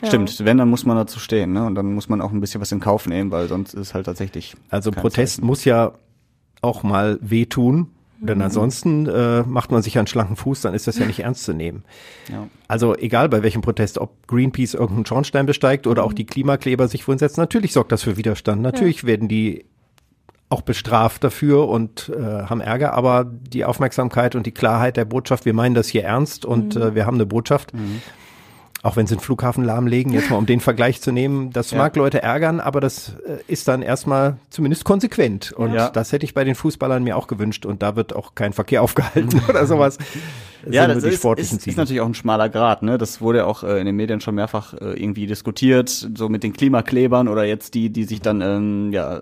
Stimmt, 0.04 0.46
wenn, 0.46 0.58
dann 0.58 0.70
muss 0.70 0.86
man 0.86 0.98
dazu 0.98 1.20
stehen, 1.20 1.54
ne? 1.54 1.66
Und 1.66 1.76
dann 1.76 1.94
muss 1.94 2.10
man 2.10 2.22
auch 2.22 2.32
ein 2.32 2.40
bisschen 2.40 2.62
was 2.62 2.72
in 2.72 2.80
Kauf 2.80 3.08
nehmen, 3.08 3.32
weil 3.32 3.48
sonst 3.48 3.74
ist 3.74 3.80
es 3.80 3.94
halt 3.94 4.06
tatsächlich. 4.06 4.54
Also 4.70 4.92
kein 4.92 5.02
Protest 5.02 5.38
Zeichen. 5.38 5.48
muss 5.48 5.66
ja 5.66 5.94
auch 6.62 6.84
mal 6.84 7.18
wehtun. 7.22 7.92
Denn 8.20 8.42
ansonsten 8.42 9.08
äh, 9.08 9.44
macht 9.44 9.72
man 9.72 9.84
sich 9.84 9.96
einen 9.98 10.08
schlanken 10.08 10.36
Fuß, 10.36 10.62
dann 10.62 10.74
ist 10.74 10.88
das 10.88 10.98
ja 10.98 11.06
nicht 11.06 11.20
ernst 11.20 11.44
zu 11.44 11.54
nehmen. 11.54 11.84
Ja. 12.32 12.48
Also 12.68 12.96
egal 12.96 13.30
bei 13.30 13.44
welchem 13.44 13.62
Protest, 13.62 14.00
ob 14.00 14.26
Greenpeace 14.26 14.74
irgendeinen 14.74 15.06
Schornstein 15.06 15.46
besteigt 15.46 15.86
oder 15.86 16.04
auch 16.04 16.14
die 16.14 16.26
Klimakleber 16.26 16.88
sich 16.88 17.08
wohin 17.08 17.20
setzen, 17.20 17.42
natürlich 17.42 17.74
sorgt 17.74 17.92
das 17.92 18.02
für 18.02 18.18
Widerstand. 18.18 18.64
Natürlich 18.64 19.04
werden 19.04 19.28
die 19.28 19.66
auch 20.50 20.62
bestraft 20.62 21.24
dafür 21.24 21.68
und 21.68 22.10
äh, 22.18 22.22
haben 22.22 22.62
Ärger, 22.62 22.94
aber 22.94 23.26
die 23.26 23.66
Aufmerksamkeit 23.66 24.34
und 24.36 24.46
die 24.46 24.54
Klarheit 24.54 24.96
der 24.96 25.06
Botschaft, 25.06 25.46
wir 25.46 25.54
meinen 25.54 25.76
das 25.76 25.88
hier 25.90 26.04
ernst 26.06 26.46
und 26.46 26.76
äh, 26.76 26.96
wir 26.96 27.06
haben 27.06 27.16
eine 27.16 27.26
Botschaft. 27.26 27.72
Auch 28.84 28.96
wenn 28.96 29.08
sie 29.08 29.16
einen 29.16 29.22
Flughafen 29.22 29.66
lahmlegen, 29.66 30.14
jetzt 30.14 30.30
mal 30.30 30.38
um 30.38 30.46
den 30.46 30.60
Vergleich 30.62 31.02
zu 31.02 31.12
nehmen, 31.12 31.52
das 31.52 31.72
Ja. 31.72 31.80
mag 31.80 31.96
Leute 31.98 32.22
ärgern, 32.22 32.60
aber 32.62 32.80
das 32.80 33.16
äh, 33.28 33.40
ist 33.48 33.68
dann 33.68 33.82
erstmal 33.82 34.38
zumindest 34.50 34.86
konsequent. 34.86 35.52
Und 35.52 35.74
Ja. 35.74 35.90
das 35.90 36.14
hätte 36.14 36.24
ich 36.26 36.34
bei 36.34 36.44
den 36.46 36.56
Fußballern 36.56 37.04
mir 37.04 37.18
auch 37.18 37.28
gewünscht 37.28 37.66
und 37.66 37.82
da 37.84 37.96
wird 37.98 38.16
auch 38.16 38.34
kein 38.36 38.54
Verkehr 38.54 38.84
aufgehalten 38.84 39.42
oder 39.50 39.66
sowas. 39.66 39.98
Ja, 40.70 40.86
das 40.88 41.02
nur 41.02 41.10
die 41.10 41.16
ist, 41.16 41.26
ist, 41.54 41.68
ist 41.68 41.78
natürlich 41.78 42.02
auch 42.02 42.06
ein 42.08 42.14
schmaler 42.14 42.50
Grad, 42.50 42.84
ne? 42.84 42.98
Das 42.98 43.20
wurde 43.20 43.40
ja 43.40 43.46
auch 43.46 43.64
äh, 43.64 43.80
in 43.80 43.86
den 43.86 43.96
Medien 43.96 44.22
schon 44.22 44.36
mehrfach 44.36 44.74
äh, 44.76 44.94
irgendwie 44.94 45.26
diskutiert, 45.28 45.90
so 45.90 46.30
mit 46.30 46.44
den 46.44 46.54
Klimaklebern 46.54 47.28
oder 47.28 47.44
jetzt 47.44 47.74
die, 47.74 47.90
die 47.90 48.04
sich 48.06 48.22
dann 48.22 48.42
ähm, 48.42 48.94
ja 48.94 49.22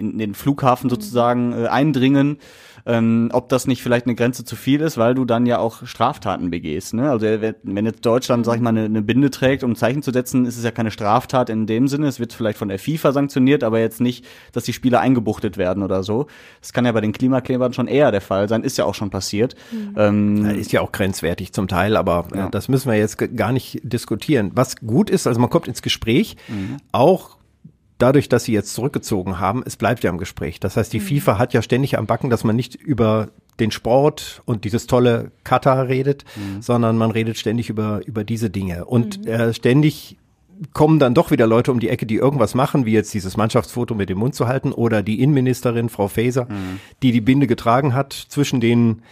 in 0.00 0.18
den 0.18 0.34
Flughafen 0.34 0.90
sozusagen 0.90 1.52
äh, 1.52 1.66
eindringen. 1.68 2.38
Ähm, 2.86 3.28
ob 3.34 3.50
das 3.50 3.66
nicht 3.66 3.82
vielleicht 3.82 4.06
eine 4.06 4.14
Grenze 4.14 4.42
zu 4.42 4.56
viel 4.56 4.80
ist, 4.80 4.96
weil 4.96 5.14
du 5.14 5.26
dann 5.26 5.44
ja 5.44 5.58
auch 5.58 5.84
Straftaten 5.86 6.48
begehst. 6.50 6.94
Ne? 6.94 7.10
Also 7.10 7.26
wenn 7.26 7.54
wenn 7.62 7.84
jetzt 7.84 8.06
Deutschland, 8.06 8.46
sag 8.46 8.54
ich 8.56 8.62
mal, 8.62 8.70
eine, 8.70 8.86
eine 8.86 9.02
Binde 9.02 9.28
trägt, 9.28 9.62
um 9.64 9.72
ein 9.72 9.76
Zeichen 9.76 10.02
zu 10.02 10.12
setzen, 10.12 10.46
ist 10.46 10.56
es 10.56 10.64
ja 10.64 10.70
keine 10.70 10.90
Straftat 10.90 11.50
in 11.50 11.66
dem 11.66 11.88
Sinne. 11.88 12.06
Es 12.06 12.18
wird 12.20 12.32
vielleicht 12.32 12.56
von 12.56 12.68
der 12.68 12.78
FIFA 12.78 13.12
sanktioniert, 13.12 13.64
aber 13.64 13.80
jetzt 13.80 14.00
nicht, 14.00 14.24
dass 14.52 14.64
die 14.64 14.72
Spieler 14.72 15.00
eingebuchtet 15.00 15.58
werden 15.58 15.82
oder 15.82 16.02
so. 16.02 16.26
Das 16.62 16.72
kann 16.72 16.86
ja 16.86 16.92
bei 16.92 17.02
den 17.02 17.12
Klimaklebern 17.12 17.74
schon 17.74 17.86
eher 17.86 18.10
der 18.12 18.22
Fall 18.22 18.48
sein, 18.48 18.62
ist 18.62 18.78
ja 18.78 18.86
auch 18.86 18.94
schon 18.94 19.10
passiert. 19.10 19.56
Ähm, 19.94 20.46
Ja, 20.46 20.50
Ist 20.52 20.72
ja 20.72 20.80
auch 20.80 20.90
grenzwertig 20.90 21.52
zum 21.52 21.68
Teil, 21.68 21.98
aber 21.98 22.28
Ja. 22.34 22.46
äh, 22.46 22.50
das 22.50 22.68
müssen 22.70 22.90
wir 22.90 22.96
jetzt 22.98 23.18
gar 23.36 23.52
nicht 23.52 23.80
diskutieren. 23.82 24.52
Was 24.54 24.76
gut 24.76 25.10
ist, 25.10 25.26
also 25.26 25.38
man 25.38 25.50
kommt 25.50 25.68
ins 25.68 25.82
Gespräch, 25.82 26.36
Mhm. 26.48 26.78
auch 26.92 27.36
dadurch, 28.02 28.28
dass 28.28 28.44
sie 28.44 28.52
jetzt 28.52 28.74
zurückgezogen 28.74 29.38
haben, 29.38 29.62
es 29.64 29.76
bleibt 29.76 30.02
ja 30.04 30.10
im 30.10 30.18
Gespräch. 30.18 30.60
Das 30.60 30.76
heißt, 30.76 30.92
die 30.92 31.00
FIFA 31.00 31.38
hat 31.38 31.52
ja 31.54 31.62
ständig 31.62 31.98
am 31.98 32.06
Backen, 32.06 32.30
dass 32.30 32.44
man 32.44 32.56
nicht 32.56 32.74
über 32.74 33.28
den 33.60 33.70
Sport 33.70 34.42
und 34.46 34.64
dieses 34.64 34.86
tolle 34.86 35.30
Katar 35.44 35.88
redet, 35.88 36.24
Mhm. 36.36 36.62
sondern 36.62 36.96
man 36.96 37.10
redet 37.10 37.36
ständig 37.36 37.68
über, 37.68 38.00
über 38.06 38.24
diese 38.24 38.50
Dinge. 38.50 38.86
Und 38.86 39.26
äh, 39.26 39.52
ständig 39.52 40.16
kommen 40.72 40.98
dann 40.98 41.14
doch 41.14 41.30
wieder 41.30 41.46
Leute 41.46 41.72
um 41.72 41.80
die 41.80 41.88
Ecke, 41.88 42.06
die 42.06 42.16
irgendwas 42.16 42.54
machen, 42.54 42.84
wie 42.86 42.92
jetzt 42.92 43.14
dieses 43.14 43.36
Mannschaftsfoto 43.36 43.94
mit 43.94 44.08
dem 44.08 44.18
Mund 44.18 44.34
zu 44.34 44.46
halten 44.46 44.72
oder 44.72 45.02
die 45.02 45.22
Innenministerin, 45.22 45.88
Frau 45.88 46.08
Faeser, 46.08 46.44
mhm. 46.44 46.80
die 47.02 47.12
die 47.12 47.20
Binde 47.20 47.46
getragen 47.46 47.94
hat 47.94 48.12
zwischen 48.12 48.60
den 48.60 49.02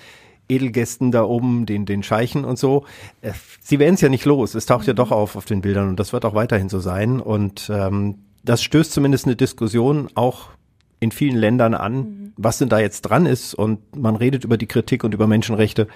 Edelgästen 0.49 1.11
da 1.11 1.25
oben, 1.25 1.66
den, 1.66 1.85
den 1.85 2.02
Scheichen 2.02 2.45
und 2.45 2.59
so. 2.59 2.85
Äh, 3.21 3.33
sie 3.61 3.78
werden 3.78 3.95
es 3.95 4.00
ja 4.00 4.09
nicht 4.09 4.25
los. 4.25 4.54
Es 4.54 4.66
taucht 4.66 4.87
ja 4.87 4.95
doch 4.95 5.11
auf 5.11 5.37
auf 5.37 5.45
den 5.45 5.61
Bildern 5.61 5.88
und 5.90 6.00
das 6.00 6.12
wird 6.12 6.25
auch 6.25 6.35
weiterhin 6.35 6.68
so 6.68 6.80
sein. 6.80 7.21
Und 7.21 7.71
ähm, 7.73 8.16
das 8.49 8.62
stößt 8.62 8.93
zumindest 8.93 9.26
eine 9.26 9.37
Diskussion 9.37 10.09
auch 10.14 10.49
in 11.00 11.12
vielen 11.12 11.37
Ländern 11.37 11.75
an, 11.75 11.95
mhm. 11.95 12.33
was 12.37 12.59
denn 12.59 12.69
da 12.69 12.78
jetzt 12.78 13.02
dran 13.02 13.26
ist. 13.26 13.55
Und 13.55 13.95
man 13.97 14.17
redet 14.17 14.45
über 14.45 14.57
die 14.57 14.67
Kritik 14.67 15.05
und 15.05 15.12
über 15.12 15.26
Menschenrechte. 15.26 15.87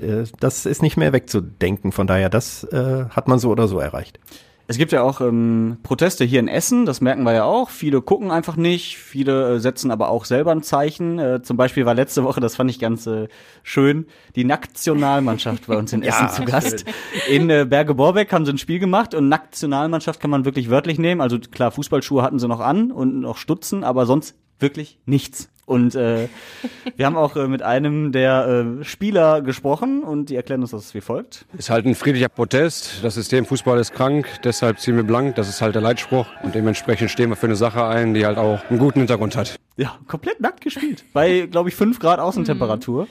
Äh, 0.00 0.24
das 0.40 0.66
ist 0.66 0.82
nicht 0.82 0.96
mehr 0.96 1.12
wegzudenken. 1.12 1.92
Von 1.92 2.06
daher, 2.06 2.30
das 2.30 2.64
äh, 2.64 3.06
hat 3.10 3.28
man 3.28 3.38
so 3.38 3.50
oder 3.50 3.68
so 3.68 3.78
erreicht. 3.78 4.18
Es 4.66 4.78
gibt 4.78 4.92
ja 4.92 5.02
auch 5.02 5.20
ähm, 5.20 5.76
Proteste 5.82 6.24
hier 6.24 6.40
in 6.40 6.48
Essen, 6.48 6.86
das 6.86 7.02
merken 7.02 7.24
wir 7.24 7.34
ja 7.34 7.44
auch. 7.44 7.68
Viele 7.68 8.00
gucken 8.00 8.30
einfach 8.30 8.56
nicht, 8.56 8.96
viele 8.96 9.56
äh, 9.56 9.60
setzen 9.60 9.90
aber 9.90 10.08
auch 10.08 10.24
selber 10.24 10.52
ein 10.52 10.62
Zeichen. 10.62 11.18
Äh, 11.18 11.42
zum 11.42 11.58
Beispiel 11.58 11.84
war 11.84 11.94
letzte 11.94 12.24
Woche, 12.24 12.40
das 12.40 12.56
fand 12.56 12.70
ich 12.70 12.78
ganz 12.78 13.06
äh, 13.06 13.28
schön, 13.62 14.06
die 14.36 14.44
Nationalmannschaft 14.44 15.66
bei 15.66 15.76
uns 15.76 15.92
in 15.92 16.02
Essen 16.02 16.26
ja, 16.26 16.30
zu 16.30 16.44
Gast. 16.44 16.86
In 17.28 17.50
äh, 17.50 17.66
Berge 17.68 17.94
Borbeck 17.94 18.32
haben 18.32 18.46
sie 18.46 18.52
ein 18.52 18.58
Spiel 18.58 18.78
gemacht 18.78 19.14
und 19.14 19.28
Nationalmannschaft 19.28 20.18
kann 20.18 20.30
man 20.30 20.46
wirklich 20.46 20.70
wörtlich 20.70 20.98
nehmen. 20.98 21.20
Also 21.20 21.38
klar, 21.38 21.70
Fußballschuhe 21.70 22.22
hatten 22.22 22.38
sie 22.38 22.48
noch 22.48 22.60
an 22.60 22.90
und 22.90 23.20
noch 23.20 23.36
Stutzen, 23.36 23.84
aber 23.84 24.06
sonst 24.06 24.34
wirklich 24.58 24.98
nichts. 25.04 25.50
Und 25.66 25.94
äh, 25.94 26.28
wir 26.96 27.06
haben 27.06 27.16
auch 27.16 27.36
äh, 27.36 27.48
mit 27.48 27.62
einem 27.62 28.12
der 28.12 28.66
äh, 28.80 28.84
Spieler 28.84 29.40
gesprochen 29.40 30.02
und 30.02 30.28
die 30.28 30.36
erklären 30.36 30.60
uns 30.60 30.72
das 30.72 30.94
wie 30.94 31.00
folgt. 31.00 31.46
Ist 31.56 31.70
halt 31.70 31.86
ein 31.86 31.94
friedlicher 31.94 32.28
Protest. 32.28 33.02
Das 33.02 33.14
System 33.14 33.46
Fußball 33.46 33.78
ist 33.78 33.92
krank, 33.92 34.26
deshalb 34.44 34.78
ziehen 34.78 34.96
wir 34.96 35.04
blank. 35.04 35.36
Das 35.36 35.48
ist 35.48 35.62
halt 35.62 35.74
der 35.74 35.82
Leitspruch. 35.82 36.26
Und 36.42 36.54
dementsprechend 36.54 37.10
stehen 37.10 37.30
wir 37.30 37.36
für 37.36 37.46
eine 37.46 37.56
Sache 37.56 37.84
ein, 37.84 38.14
die 38.14 38.26
halt 38.26 38.36
auch 38.36 38.60
einen 38.68 38.78
guten 38.78 39.00
Hintergrund 39.00 39.36
hat. 39.36 39.58
Ja, 39.76 39.98
komplett 40.06 40.40
nackt 40.40 40.60
gespielt. 40.60 41.04
Bei, 41.12 41.48
glaube 41.50 41.68
ich, 41.68 41.74
fünf 41.74 41.98
Grad 41.98 42.20
Außentemperatur. 42.20 43.08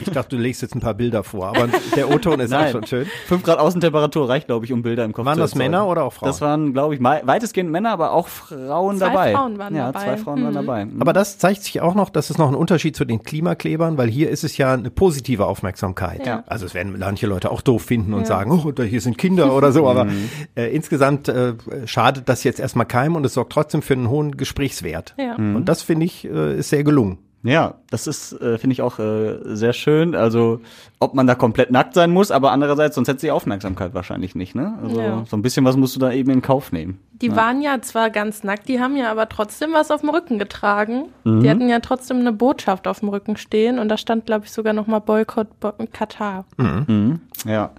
Ich 0.00 0.10
dachte, 0.10 0.36
du 0.36 0.42
legst 0.42 0.62
jetzt 0.62 0.76
ein 0.76 0.80
paar 0.80 0.94
Bilder 0.94 1.24
vor, 1.24 1.48
aber 1.48 1.68
der 1.96 2.08
O-Ton 2.08 2.38
ist 2.38 2.54
auch 2.54 2.68
schon 2.68 2.86
schön. 2.86 3.06
5 3.26 3.42
Grad 3.42 3.58
Außentemperatur 3.58 4.28
reicht, 4.28 4.46
glaube 4.46 4.64
ich, 4.64 4.72
um 4.72 4.82
Bilder 4.82 5.04
im 5.04 5.12
Kopf 5.12 5.26
Waren 5.26 5.38
das 5.38 5.56
Männer 5.56 5.88
oder 5.88 6.04
auch 6.04 6.12
Frauen? 6.12 6.28
Das 6.28 6.40
waren, 6.40 6.72
glaube 6.72 6.94
ich, 6.94 7.02
weitestgehend 7.02 7.70
Männer, 7.70 7.90
aber 7.90 8.12
auch 8.12 8.28
Frauen 8.28 8.98
zwei 8.98 9.06
dabei. 9.06 9.32
Zwei 9.32 9.36
Frauen 9.36 9.58
waren 9.58 9.74
ja, 9.74 9.92
dabei. 9.92 10.04
zwei 10.04 10.16
Frauen 10.18 10.40
mhm. 10.40 10.44
waren 10.44 10.54
dabei. 10.54 10.84
Mhm. 10.84 11.02
Aber 11.02 11.12
das 11.12 11.38
zeigt 11.38 11.64
sich 11.64 11.80
auch 11.80 11.94
noch, 11.94 12.10
dass 12.10 12.30
es 12.30 12.38
noch 12.38 12.48
ein 12.48 12.54
Unterschied 12.54 12.94
zu 12.94 13.04
den 13.04 13.22
Klimaklebern, 13.22 13.98
weil 13.98 14.08
hier 14.08 14.30
ist 14.30 14.44
es 14.44 14.56
ja 14.56 14.72
eine 14.72 14.90
positive 14.90 15.46
Aufmerksamkeit. 15.46 16.24
Ja. 16.24 16.44
Also 16.46 16.66
es 16.66 16.74
werden 16.74 16.96
manche 16.98 17.26
Leute 17.26 17.50
auch 17.50 17.60
doof 17.60 17.82
finden 17.82 18.14
und 18.14 18.20
ja. 18.20 18.26
sagen, 18.26 18.52
oh, 18.52 18.70
da 18.70 18.84
hier 18.84 19.00
sind 19.00 19.18
Kinder 19.18 19.52
oder 19.52 19.72
so, 19.72 19.88
aber 19.88 20.04
mhm. 20.04 20.28
äh, 20.54 20.68
insgesamt 20.68 21.28
äh, 21.28 21.54
schadet 21.86 22.28
das 22.28 22.44
jetzt 22.44 22.60
erstmal 22.60 22.86
keinem 22.86 23.16
und 23.16 23.26
es 23.26 23.34
sorgt 23.34 23.52
trotzdem 23.52 23.82
für 23.82 23.94
einen 23.94 24.10
hohen 24.10 24.36
Gesprächswert. 24.36 25.14
Ja. 25.18 25.34
Und 25.34 25.64
das 25.64 25.82
finde 25.82 26.06
ich 26.06 26.24
äh, 26.24 26.58
ist 26.58 26.70
sehr 26.70 26.84
gelungen. 26.84 27.18
Ja, 27.42 27.80
das 27.90 28.06
ist, 28.06 28.32
äh, 28.40 28.58
finde 28.58 28.74
ich 28.74 28.82
auch 28.82 28.98
äh, 28.98 29.38
sehr 29.44 29.72
schön. 29.72 30.14
Also, 30.14 30.60
ob 30.98 31.14
man 31.14 31.26
da 31.26 31.34
komplett 31.34 31.70
nackt 31.70 31.94
sein 31.94 32.10
muss, 32.10 32.30
aber 32.30 32.52
andererseits, 32.52 32.94
sonst 32.94 33.08
hätte 33.08 33.20
sie 33.20 33.30
Aufmerksamkeit 33.30 33.92
wahrscheinlich 33.92 34.34
nicht, 34.34 34.54
ne? 34.54 34.78
Also, 34.82 35.00
ja. 35.00 35.24
so 35.28 35.36
ein 35.36 35.42
bisschen 35.42 35.64
was 35.64 35.76
musst 35.76 35.94
du 35.94 36.00
da 36.00 36.10
eben 36.10 36.30
in 36.30 36.42
Kauf 36.42 36.72
nehmen. 36.72 36.98
Die 37.22 37.28
ja. 37.28 37.36
waren 37.36 37.62
ja 37.62 37.80
zwar 37.80 38.10
ganz 38.10 38.44
nackt, 38.44 38.68
die 38.68 38.80
haben 38.80 38.96
ja 38.96 39.10
aber 39.10 39.28
trotzdem 39.28 39.70
was 39.72 39.90
auf 39.90 40.00
dem 40.00 40.10
Rücken 40.10 40.38
getragen. 40.38 41.06
Mhm. 41.24 41.42
Die 41.42 41.50
hatten 41.50 41.68
ja 41.68 41.80
trotzdem 41.80 42.18
eine 42.18 42.32
Botschaft 42.32 42.86
auf 42.86 43.00
dem 43.00 43.08
Rücken 43.08 43.36
stehen 43.36 43.78
und 43.78 43.88
da 43.88 43.96
stand, 43.96 44.26
glaube 44.26 44.44
ich, 44.44 44.52
sogar 44.52 44.74
nochmal 44.74 45.00
Boykott 45.00 45.60
Bo 45.60 45.72
Katar. 45.92 46.44
Mhm. 46.56 46.84
Mhm. 46.86 47.20
Ja. 47.46 47.70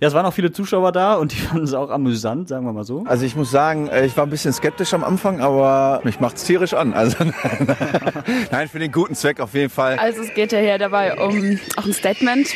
Ja, 0.00 0.08
es 0.08 0.14
waren 0.14 0.26
auch 0.26 0.32
viele 0.32 0.52
Zuschauer 0.52 0.92
da 0.92 1.14
und 1.14 1.32
die 1.32 1.36
fanden 1.40 1.64
es 1.64 1.74
auch 1.74 1.90
amüsant, 1.90 2.48
sagen 2.48 2.66
wir 2.66 2.72
mal 2.72 2.84
so. 2.84 3.04
Also 3.06 3.24
ich 3.24 3.34
muss 3.34 3.50
sagen, 3.50 3.88
äh, 3.88 4.06
ich 4.06 4.16
war 4.16 4.26
ein 4.26 4.30
bisschen 4.30 4.52
skeptisch 4.52 4.94
am 4.94 5.02
Anfang, 5.02 5.40
aber 5.40 6.00
mich 6.04 6.20
macht 6.20 6.36
es 6.36 6.44
tierisch 6.44 6.74
an. 6.74 6.92
Also 6.92 7.16
nein, 8.50 8.68
für 8.68 8.78
den 8.78 8.92
guten 8.92 9.14
Zweck 9.14 9.40
auf 9.40 9.54
jeden 9.54 9.70
Fall. 9.70 9.98
Also 9.98 10.22
es 10.22 10.34
geht 10.34 10.52
ja 10.52 10.58
hier 10.58 10.78
dabei 10.78 11.14
um 11.14 11.58
auch 11.76 11.84
ein 11.84 11.92
Statement 11.92 12.48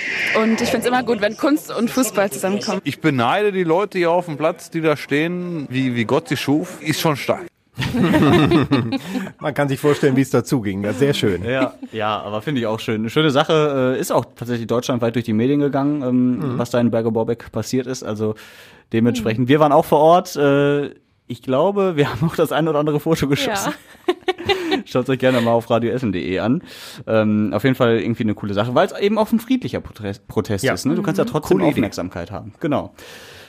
und 0.43 0.61
ich 0.61 0.69
finde 0.69 0.79
es 0.79 0.87
immer 0.87 1.03
gut, 1.03 1.21
wenn 1.21 1.37
Kunst 1.37 1.75
und 1.75 1.91
Fußball 1.91 2.31
zusammenkommen. 2.31 2.81
Ich 2.85 3.00
beneide 3.00 3.53
die 3.53 3.65
Leute 3.65 3.99
hier 3.99 4.11
auf 4.11 4.27
dem 4.27 4.37
Platz, 4.37 4.71
die 4.71 4.81
da 4.81 4.97
stehen, 4.97 5.67
wie, 5.71 5.95
wie 5.95 6.05
Gott 6.05 6.29
sie 6.29 6.37
schuf, 6.37 6.81
ist 6.83 7.00
schon 7.00 7.17
stark. 7.17 7.47
Man 9.41 9.55
kann 9.55 9.69
sich 9.69 9.79
vorstellen, 9.79 10.17
wie 10.17 10.21
es 10.21 10.31
dazu 10.31 10.61
ging. 10.61 10.91
Sehr 10.93 11.15
schön. 11.15 11.45
Ja, 11.45 11.75
ja 11.93 12.21
aber 12.21 12.43
finde 12.43 12.61
ich 12.61 12.67
auch 12.67 12.81
schön. 12.81 13.03
Eine 13.03 13.11
schöne 13.11 13.31
Sache 13.31 13.95
äh, 13.97 14.00
ist 14.00 14.11
auch 14.11 14.25
tatsächlich 14.37 14.67
deutschlandweit 14.67 15.15
durch 15.15 15.25
die 15.25 15.33
Medien 15.33 15.61
gegangen, 15.61 16.03
ähm, 16.03 16.38
mhm. 16.38 16.59
was 16.59 16.71
da 16.71 16.81
in 16.81 16.91
Berge 16.91 17.11
Borbeck 17.11 17.53
passiert 17.53 17.87
ist. 17.87 18.03
Also 18.03 18.35
dementsprechend, 18.93 19.45
mhm. 19.45 19.49
wir 19.49 19.61
waren 19.61 19.73
auch 19.73 19.85
vor 19.85 20.00
Ort. 20.00 20.37
Äh, 20.37 20.91
ich 21.29 21.43
glaube, 21.43 21.97
wir 21.97 22.11
haben 22.11 22.27
auch 22.27 22.35
das 22.35 22.53
ein 22.53 22.67
oder 22.67 22.79
andere 22.79 23.01
Foto 23.01 23.29
geschossen. 23.29 23.73
Ja. 24.49 24.79
Schaut 24.85 25.09
euch 25.09 25.19
gerne 25.19 25.41
mal 25.41 25.53
auf 25.53 25.69
radioessen.de 25.69 26.39
an. 26.39 26.63
Ähm, 27.07 27.53
auf 27.53 27.65
jeden 27.65 27.75
Fall 27.75 28.01
irgendwie 28.01 28.23
eine 28.23 28.35
coole 28.35 28.55
Sache, 28.55 28.75
weil 28.75 28.87
es 28.87 28.99
eben 28.99 29.19
auch 29.19 29.31
ein 29.33 29.41
friedlicher 29.41 29.81
Protest, 29.81 30.27
Protest 30.29 30.65
ja. 30.65 30.73
ist. 30.73 30.87
Ne? 30.87 30.95
Du 30.95 31.03
kannst 31.03 31.19
ja 31.19 31.25
mhm. 31.25 31.29
trotzdem 31.29 31.59
Coole 31.59 31.71
Aufmerksamkeit 31.71 32.29
Idee. 32.29 32.35
haben. 32.35 32.55
Genau. 32.61 32.95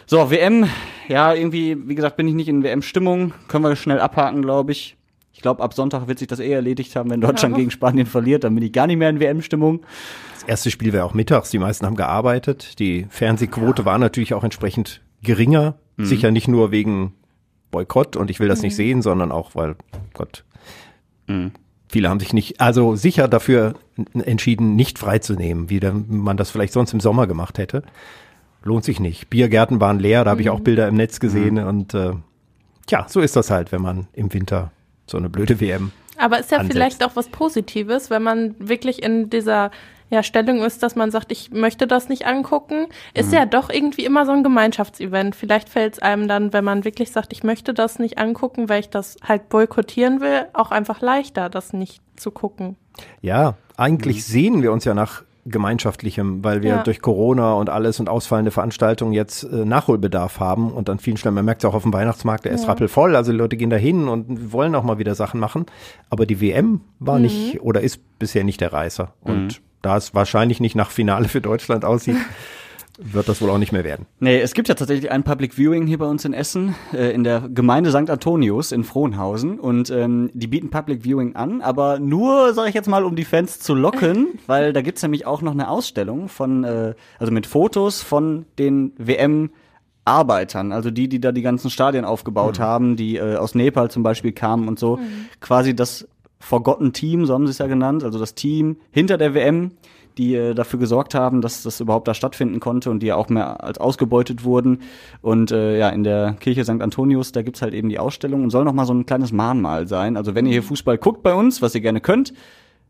So, 0.06 0.32
WM, 0.32 0.68
ja, 1.08 1.34
irgendwie, 1.34 1.78
wie 1.88 1.96
gesagt, 1.96 2.18
bin 2.18 2.28
ich 2.28 2.34
nicht 2.34 2.50
in 2.50 2.64
WM-Stimmung. 2.64 3.34
Können 3.48 3.64
wir 3.64 3.76
schnell 3.76 4.00
abhaken, 4.00 4.42
glaube 4.42 4.72
ich. 4.72 4.98
Ich 5.32 5.42
glaube, 5.42 5.64
ab 5.64 5.74
Sonntag 5.74 6.08
wird 6.08 6.20
sich 6.20 6.28
das 6.28 6.40
eh 6.40 6.52
erledigt 6.52 6.96
haben, 6.96 7.10
wenn 7.10 7.22
Deutschland 7.22 7.54
ja. 7.54 7.60
gegen 7.60 7.72
Spanien 7.72 8.08
verliert. 8.08 8.44
Dann 8.44 8.56
bin 8.56 8.64
ich 8.64 8.74
gar 8.74 8.88
nicht 8.88 8.98
mehr 8.98 9.10
in 9.10 9.20
WM-Stimmung. 9.20 9.82
Das 10.34 10.44
erste 10.44 10.72
Spiel 10.72 10.92
wäre 10.92 11.06
auch 11.06 11.14
mittags. 11.14 11.50
Die 11.50 11.60
meisten 11.60 11.86
haben 11.86 11.96
gearbeitet. 11.96 12.80
Die 12.80 13.08
Fernsehquote 13.10 13.84
ja. 13.84 13.86
war 13.86 13.98
natürlich 13.98 14.34
auch 14.34 14.44
entsprechend 14.44 15.02
geringer. 15.22 15.76
Mhm. 15.98 16.06
Sicher 16.06 16.32
nicht 16.32 16.48
nur 16.48 16.72
wegen 16.72 17.14
Boykott 17.72 18.16
und 18.16 18.30
ich 18.30 18.40
will 18.40 18.48
das 18.48 18.60
mhm. 18.60 18.66
nicht 18.66 18.76
sehen, 18.76 19.02
sondern 19.02 19.32
auch, 19.32 19.56
weil, 19.56 19.76
Gott, 20.14 20.44
mhm. 21.28 21.52
viele 21.88 22.10
haben 22.10 22.20
sich 22.20 22.34
nicht, 22.34 22.62
also 22.62 22.96
sicher 22.96 23.28
dafür 23.28 23.76
entschieden, 24.14 24.76
nicht 24.76 25.00
freizunehmen, 25.00 25.70
wie 25.70 25.80
man 26.08 26.38
das 26.38 26.52
vielleicht 26.52 26.74
sonst 26.74 26.94
im 26.94 27.00
Sommer 27.00 27.28
gemacht 27.28 27.58
hätte 27.58 27.84
lohnt 28.64 28.84
sich 28.84 29.00
nicht. 29.00 29.30
Biergärten 29.30 29.80
waren 29.80 30.00
leer, 30.00 30.24
da 30.24 30.32
habe 30.32 30.42
ich 30.42 30.50
auch 30.50 30.60
mhm. 30.60 30.64
Bilder 30.64 30.88
im 30.88 30.96
Netz 30.96 31.20
gesehen 31.20 31.56
mhm. 31.56 31.68
und 31.68 31.94
äh, 31.94 32.14
tja, 32.88 33.06
so 33.08 33.22
ist 33.22 33.36
das 33.36 33.50
halt, 33.50 33.72
wenn 33.72 33.82
man 33.82 34.08
im 34.14 34.34
Winter 34.34 34.72
so 35.08 35.18
eine 35.18 35.30
blöde 35.30 35.60
WM. 35.60 35.92
Aber 36.18 36.40
ist 36.40 36.52
ja 36.52 36.58
ansetzt. 36.58 36.74
vielleicht 36.74 37.04
auch 37.04 37.16
was 37.16 37.30
Positives, 37.30 38.10
wenn 38.10 38.24
man 38.24 38.56
wirklich 38.60 39.02
in 39.02 39.30
dieser 39.30 39.72
ja, 40.10 40.24
Stellung 40.24 40.64
ist, 40.64 40.82
dass 40.84 40.96
man 40.96 41.12
sagt, 41.12 41.32
ich 41.32 41.52
möchte 41.52 41.88
das 41.88 42.10
nicht 42.10 42.26
angucken, 42.26 42.88
ist 43.14 43.28
mhm. 43.28 43.34
ja 43.36 43.46
doch 43.46 43.70
irgendwie 43.70 44.06
immer 44.06 44.26
so 44.26 44.32
ein 44.32 44.44
Gemeinschaftsevent. 44.44 45.36
Vielleicht 45.36 45.70
fällt 45.70 45.94
es 45.94 46.00
einem 46.00 46.28
dann, 46.28 46.52
wenn 46.54 46.64
man 46.64 46.84
wirklich 46.84 47.12
sagt, 47.12 47.32
ich 47.32 47.44
möchte 47.44 47.74
das 47.74 48.00
nicht 48.00 48.18
angucken, 48.18 48.70
weil 48.70 48.80
ich 48.80 48.90
das 48.90 49.18
halt 49.24 49.50
boykottieren 49.50 50.20
will, 50.22 50.48
auch 50.54 50.72
einfach 50.72 51.02
leichter, 51.02 51.50
das 51.50 51.74
nicht 51.74 52.02
zu 52.16 52.32
gucken. 52.32 52.76
Ja, 53.22 53.56
eigentlich 53.78 54.18
mhm. 54.18 54.22
sehen 54.22 54.62
wir 54.62 54.72
uns 54.72 54.86
ja 54.86 54.94
nach 54.94 55.24
Gemeinschaftlichem, 55.46 56.44
weil 56.44 56.62
wir 56.62 56.70
ja. 56.70 56.84
durch 56.84 57.02
Corona 57.02 57.54
und 57.54 57.70
alles 57.70 58.00
und 58.00 58.10
ausfallende 58.10 58.52
Veranstaltungen 58.52 59.14
jetzt 59.14 59.44
äh, 59.44 59.66
Nachholbedarf 59.66 60.40
haben 60.40 60.72
und 60.72 60.90
an 60.90 61.00
vielen 61.00 61.18
Stellen, 61.18 61.36
man 61.36 61.46
merkt 61.46 61.64
es 61.64 61.70
auch 61.70 61.74
auf 61.74 61.84
dem 61.84 61.94
Weihnachtsmarkt, 61.94 62.46
der 62.46 62.52
ja. 62.52 62.58
ist 62.58 62.68
rappelvoll, 62.68 63.16
also 63.16 63.32
die 63.32 63.38
Leute 63.38 63.58
gehen 63.58 63.70
da 63.70 63.78
hin 63.78 64.08
und 64.08 64.52
wollen 64.52 64.76
auch 64.76 64.84
mal 64.84 65.00
wieder 65.00 65.16
Sachen 65.16 65.40
machen, 65.40 65.66
aber 66.10 66.26
die 66.26 66.42
WM 66.42 66.82
war 67.00 67.16
mhm. 67.16 67.24
nicht 67.24 67.62
oder 67.62 67.82
ist 67.82 68.02
bisher 68.20 68.44
nicht 68.44 68.62
der 68.62 68.74
Reißer 68.74 69.14
und 69.22 69.60
mhm. 69.60 69.69
Da 69.82 69.98
es 69.98 70.14
wahrscheinlich 70.14 70.60
nicht 70.60 70.76
nach 70.76 70.92
Finale 70.92 71.28
für 71.28 71.42
Deutschland 71.42 71.86
aussieht, 71.86 72.18
wird 73.02 73.30
das 73.30 73.42
wohl 73.42 73.50
auch 73.50 73.58
nicht 73.58 73.72
mehr 73.72 73.84
werden. 73.84 74.06
Nee, 74.20 74.40
es 74.40 74.54
gibt 74.54 74.68
ja 74.68 74.76
tatsächlich 74.76 75.10
ein 75.10 75.24
Public 75.24 75.54
Viewing 75.54 75.88
hier 75.88 75.98
bei 75.98 76.06
uns 76.06 76.26
in 76.26 76.34
Essen, 76.34 76.76
äh, 76.94 77.14
in 77.14 77.24
der 77.24 77.48
Gemeinde 77.50 77.92
St. 77.92 78.10
Antonius 78.10 78.72
in 78.72 78.84
Frohnhausen. 78.84 79.60
Und 79.60 79.90
ähm, 79.90 80.30
die 80.34 80.48
bieten 80.48 80.70
Public 80.70 81.04
Viewing 81.04 81.36
an, 81.36 81.62
aber 81.62 82.00
nur, 82.00 82.54
sage 82.54 82.70
ich 82.70 82.76
jetzt 82.76 82.90
mal, 82.90 83.06
um 83.06 83.16
die 83.16 83.26
Fans 83.26 83.60
zu 83.60 83.74
locken, 83.74 84.28
weil 84.48 84.74
da 84.74 84.82
gibt's 84.82 85.02
nämlich 85.02 85.26
auch 85.26 85.42
noch 85.42 85.54
eine 85.54 85.70
Ausstellung 85.70 86.28
von, 86.28 86.64
äh, 86.64 86.94
also 87.18 87.32
mit 87.32 87.48
Fotos 87.48 88.02
von 88.02 88.46
den 88.58 88.94
WM- 88.98 89.52
Arbeitern, 90.06 90.72
also 90.72 90.90
die, 90.90 91.08
die 91.08 91.22
da 91.22 91.32
die 91.32 91.44
ganzen 91.44 91.70
Stadien 91.70 92.04
aufgebaut 92.04 92.58
mhm. 92.58 92.64
haben, 92.64 92.96
die 92.96 93.18
äh, 93.18 93.36
aus 93.36 93.54
Nepal 93.54 93.92
zum 93.92 94.02
Beispiel 94.02 94.32
kamen 94.32 94.68
und 94.68 94.80
so, 94.80 94.98
mhm. 94.98 95.28
quasi 95.40 95.76
das 95.76 96.08
Forgotten 96.40 96.94
Team, 96.94 97.26
so 97.26 97.34
haben 97.34 97.46
sie 97.46 97.52
es 97.52 97.58
ja 97.58 97.68
genannt, 97.68 98.04
also 98.04 98.18
das 98.18 98.34
Team 98.34 98.78
hinter 98.92 99.18
der 99.18 99.34
WM, 99.34 99.72
die 100.18 100.36
äh, 100.36 100.54
dafür 100.54 100.80
gesorgt 100.80 101.16
haben, 101.16 101.42
dass 101.42 101.64
das 101.64 101.80
überhaupt 101.80 102.08
da 102.08 102.14
stattfinden 102.14 102.60
konnte 102.60 102.90
und 102.92 103.02
die 103.02 103.08
ja 103.08 103.16
auch 103.16 103.30
mehr 103.30 103.64
als 103.64 103.78
ausgebeutet 103.78 104.44
wurden. 104.44 104.82
Und 105.22 105.52
äh, 105.52 105.78
ja, 105.78 105.90
in 105.90 106.04
der 106.04 106.36
Kirche 106.40 106.64
St. 106.64 106.82
Antonius, 106.82 107.32
da 107.32 107.42
gibt's 107.42 107.62
halt 107.62 107.74
eben 107.74 107.90
die 107.90 108.00
Ausstellung 108.00 108.44
und 108.44 108.50
soll 108.50 108.66
noch 108.66 108.74
mal 108.74 108.86
so 108.86 108.94
ein 108.94 109.06
kleines 109.06 109.32
Mahnmal 109.32 109.88
sein. 109.88 110.18
Also 110.18 110.36
wenn 110.36 110.46
ihr 110.46 110.52
hier 110.52 110.64
Fußball 110.64 110.98
guckt 110.98 111.24
bei 111.24 111.34
uns, 111.34 111.62
was 111.62 111.74
ihr 111.74 111.82
gerne 111.82 112.02
könnt, 112.02 112.34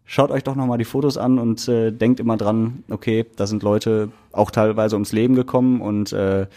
schaut 0.06 0.32
euch 0.32 0.44
doch 0.44 0.56
noch 0.56 0.66
mal 0.66 0.78
die 0.78 0.86
Fotos 0.86 1.18
an 1.18 1.38
und 1.38 1.68
äh, 1.68 1.92
denkt 1.92 2.20
immer 2.20 2.36
dran, 2.36 2.84
okay, 2.90 3.28
da 3.36 3.46
sind 3.46 3.62
Leute 3.62 4.10
auch 4.32 4.50
teilweise 4.50 4.96
ums 4.96 5.12
Leben 5.12 5.36
gekommen 5.36 5.82
und 5.82 6.12
äh, 6.14 6.48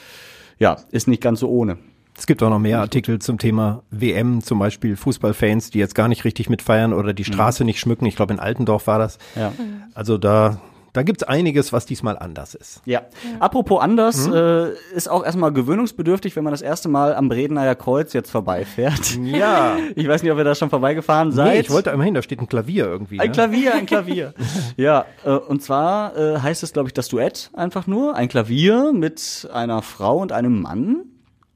ja, 0.58 0.78
ist 0.90 1.06
nicht 1.06 1.22
ganz 1.22 1.40
so 1.40 1.48
ohne. 1.48 1.76
Es 2.22 2.26
gibt 2.26 2.40
auch 2.44 2.50
noch 2.50 2.60
mehr 2.60 2.78
Artikel 2.78 3.18
zum 3.18 3.36
Thema 3.36 3.82
WM, 3.90 4.42
zum 4.42 4.60
Beispiel 4.60 4.94
Fußballfans, 4.94 5.70
die 5.70 5.80
jetzt 5.80 5.96
gar 5.96 6.06
nicht 6.06 6.24
richtig 6.24 6.48
mitfeiern 6.48 6.92
oder 6.92 7.14
die 7.14 7.24
Straße 7.24 7.64
mhm. 7.64 7.66
nicht 7.66 7.80
schmücken. 7.80 8.06
Ich 8.06 8.14
glaube, 8.14 8.32
in 8.32 8.38
Altendorf 8.38 8.86
war 8.86 9.00
das. 9.00 9.18
Ja. 9.34 9.52
Also 9.92 10.18
da 10.18 10.60
Da 10.92 11.02
gibt's 11.02 11.24
einiges, 11.24 11.72
was 11.72 11.84
diesmal 11.84 12.16
anders 12.16 12.54
ist. 12.54 12.80
Ja. 12.84 13.02
Apropos 13.40 13.82
anders, 13.82 14.28
äh, 14.28 14.68
ist 14.94 15.10
auch 15.10 15.24
erstmal 15.24 15.52
gewöhnungsbedürftig, 15.52 16.36
wenn 16.36 16.44
man 16.44 16.52
das 16.52 16.62
erste 16.62 16.88
Mal 16.88 17.16
am 17.16 17.28
Bredener 17.28 17.74
Kreuz 17.74 18.12
jetzt 18.12 18.30
vorbeifährt. 18.30 19.18
Ja. 19.20 19.76
Ich 19.96 20.06
weiß 20.06 20.22
nicht, 20.22 20.30
ob 20.30 20.38
ihr 20.38 20.44
da 20.44 20.54
schon 20.54 20.70
vorbeigefahren 20.70 21.32
seid. 21.32 21.54
Nee, 21.54 21.60
ich 21.60 21.70
wollte 21.70 21.90
immerhin, 21.90 22.14
da 22.14 22.22
steht 22.22 22.40
ein 22.40 22.48
Klavier 22.48 22.86
irgendwie. 22.86 23.18
Ein 23.18 23.30
ne? 23.30 23.32
Klavier, 23.32 23.74
ein 23.74 23.86
Klavier. 23.92 24.32
ja, 24.76 25.06
äh, 25.24 25.30
und 25.32 25.60
zwar 25.60 26.16
äh, 26.16 26.38
heißt 26.38 26.62
es, 26.62 26.72
glaube 26.72 26.88
ich, 26.88 26.94
das 26.94 27.08
Duett 27.08 27.50
einfach 27.52 27.88
nur. 27.88 28.14
Ein 28.14 28.28
Klavier 28.28 28.92
mit 28.92 29.48
einer 29.52 29.82
Frau 29.82 30.18
und 30.18 30.30
einem 30.30 30.62
Mann. 30.62 31.06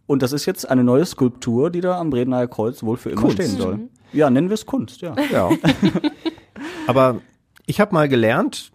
Und 0.07 0.23
das 0.23 0.33
ist 0.33 0.47
jetzt 0.47 0.69
eine 0.69 0.85
neue 0.85 1.05
Skulptur, 1.05 1.71
die 1.71 1.81
da 1.81 1.99
am 1.99 2.11
Bredener 2.11 2.47
Kreuz 2.47 2.83
wohl 2.83 2.97
für 2.97 3.11
immer 3.11 3.23
Kunst. 3.23 3.35
stehen 3.37 3.57
soll. 3.57 3.81
Ja, 4.13 4.31
nennen 4.31 4.49
wir 4.49 4.55
es 4.55 4.67
Kunst, 4.67 5.01
ja. 5.01 5.15
Ja. 5.33 5.51
Aber 6.87 7.21
ich 7.67 7.81
habe 7.81 7.93
mal 7.93 8.09
gelernt, 8.09 8.71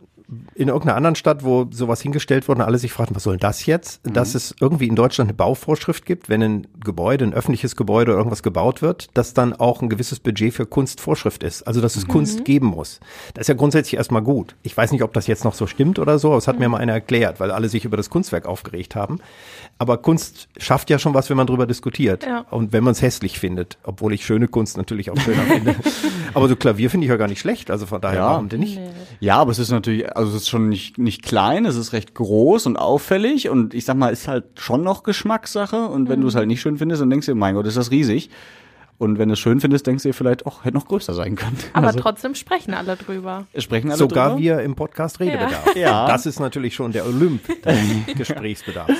in 0.55 0.69
irgendeiner 0.69 0.95
anderen 0.95 1.15
Stadt, 1.15 1.43
wo 1.43 1.67
sowas 1.71 2.01
hingestellt 2.01 2.47
wurde 2.47 2.61
und 2.61 2.65
alle 2.67 2.77
sich 2.77 2.93
fragten, 2.93 3.15
was 3.15 3.23
soll 3.23 3.37
das 3.37 3.65
jetzt? 3.65 4.05
Mhm. 4.05 4.13
Dass 4.13 4.33
es 4.35 4.55
irgendwie 4.59 4.87
in 4.87 4.95
Deutschland 4.95 5.29
eine 5.29 5.35
Bauvorschrift 5.35 6.05
gibt, 6.05 6.29
wenn 6.29 6.41
ein 6.41 6.67
Gebäude, 6.83 7.25
ein 7.25 7.33
öffentliches 7.33 7.75
Gebäude 7.75 8.11
oder 8.11 8.19
irgendwas 8.19 8.41
gebaut 8.43 8.81
wird, 8.81 9.09
dass 9.13 9.33
dann 9.33 9.53
auch 9.53 9.81
ein 9.81 9.89
gewisses 9.89 10.19
Budget 10.19 10.53
für 10.53 10.65
Kunstvorschrift 10.65 11.43
ist. 11.43 11.63
Also, 11.67 11.81
dass 11.81 11.95
es 11.95 12.07
Mhm. 12.07 12.11
Kunst 12.11 12.45
geben 12.45 12.67
muss. 12.67 12.99
Das 13.33 13.41
ist 13.43 13.47
ja 13.49 13.55
grundsätzlich 13.55 13.95
erstmal 13.97 14.21
gut. 14.21 14.55
Ich 14.63 14.75
weiß 14.75 14.91
nicht, 14.91 15.03
ob 15.03 15.13
das 15.13 15.27
jetzt 15.27 15.43
noch 15.43 15.53
so 15.53 15.67
stimmt 15.67 15.99
oder 15.99 16.17
so, 16.19 16.29
aber 16.29 16.37
es 16.37 16.47
hat 16.47 16.59
mir 16.59 16.69
mal 16.69 16.77
einer 16.77 16.93
erklärt, 16.93 17.39
weil 17.39 17.51
alle 17.51 17.67
sich 17.69 17.83
über 17.85 17.97
das 17.97 18.09
Kunstwerk 18.09 18.45
aufgeregt 18.45 18.95
haben. 18.95 19.19
Aber 19.79 19.97
Kunst 19.97 20.47
schafft 20.57 20.89
ja 20.89 20.99
schon 20.99 21.13
was, 21.13 21.29
wenn 21.29 21.37
man 21.37 21.47
drüber 21.47 21.65
diskutiert. 21.67 22.25
Ja. 22.25 22.45
Und 22.51 22.71
wenn 22.71 22.83
man 22.83 22.91
es 22.91 23.01
hässlich 23.01 23.39
findet, 23.39 23.77
obwohl 23.83 24.13
ich 24.13 24.25
schöne 24.25 24.47
Kunst 24.47 24.77
natürlich 24.77 25.09
auch 25.11 25.17
schöner 25.17 25.43
finde. 25.43 25.75
Aber 26.33 26.47
so 26.47 26.55
Klavier 26.55 26.89
finde 26.89 27.05
ich 27.05 27.09
ja 27.09 27.17
gar 27.17 27.27
nicht 27.27 27.39
schlecht. 27.39 27.69
Also 27.71 27.85
von 27.85 27.99
daher, 27.99 28.19
Ja. 28.19 28.29
warum 28.31 28.47
denn 28.49 28.59
nicht? 28.61 28.79
Ja, 29.19 29.37
aber 29.41 29.51
es 29.51 29.59
ist 29.59 29.71
natürlich, 29.71 30.15
also 30.21 30.35
es 30.35 30.43
ist 30.43 30.49
schon 30.49 30.69
nicht, 30.69 30.97
nicht 30.97 31.23
klein, 31.23 31.65
es 31.65 31.75
ist 31.75 31.93
recht 31.93 32.13
groß 32.13 32.67
und 32.67 32.77
auffällig 32.77 33.49
und 33.49 33.73
ich 33.73 33.85
sag 33.85 33.97
mal, 33.97 34.09
ist 34.09 34.27
halt 34.27 34.45
schon 34.59 34.83
noch 34.83 35.03
Geschmackssache 35.03 35.87
und 35.87 36.09
wenn 36.09 36.21
du 36.21 36.27
es 36.27 36.35
halt 36.35 36.47
nicht 36.47 36.61
schön 36.61 36.77
findest, 36.77 37.01
dann 37.01 37.09
denkst 37.09 37.25
du 37.25 37.33
dir, 37.33 37.37
mein 37.39 37.55
Gott, 37.55 37.65
ist 37.65 37.77
das 37.77 37.91
riesig. 37.91 38.29
Und 38.97 39.17
wenn 39.17 39.29
du 39.29 39.33
es 39.33 39.39
schön 39.39 39.59
findest, 39.59 39.87
denkst 39.87 40.03
du 40.03 40.09
dir 40.09 40.13
vielleicht, 40.13 40.45
ach, 40.45 40.63
hätte 40.63 40.75
noch 40.75 40.87
größer 40.87 41.15
sein 41.15 41.35
können. 41.35 41.57
Aber 41.73 41.87
also, 41.87 41.99
trotzdem 41.99 42.35
sprechen 42.35 42.75
alle 42.75 42.95
drüber. 42.97 43.47
sprechen 43.57 43.89
alle 43.89 43.97
Sogar 43.97 44.29
drüber? 44.29 44.39
wir 44.39 44.59
im 44.61 44.75
Podcast 44.75 45.19
Redebedarf. 45.19 45.75
Ja. 45.75 46.05
Das 46.05 46.27
ist 46.27 46.39
natürlich 46.39 46.75
schon 46.75 46.91
der 46.91 47.07
Olymp 47.07 47.41
des 47.63 48.15
Gesprächsbedarfs. 48.15 48.93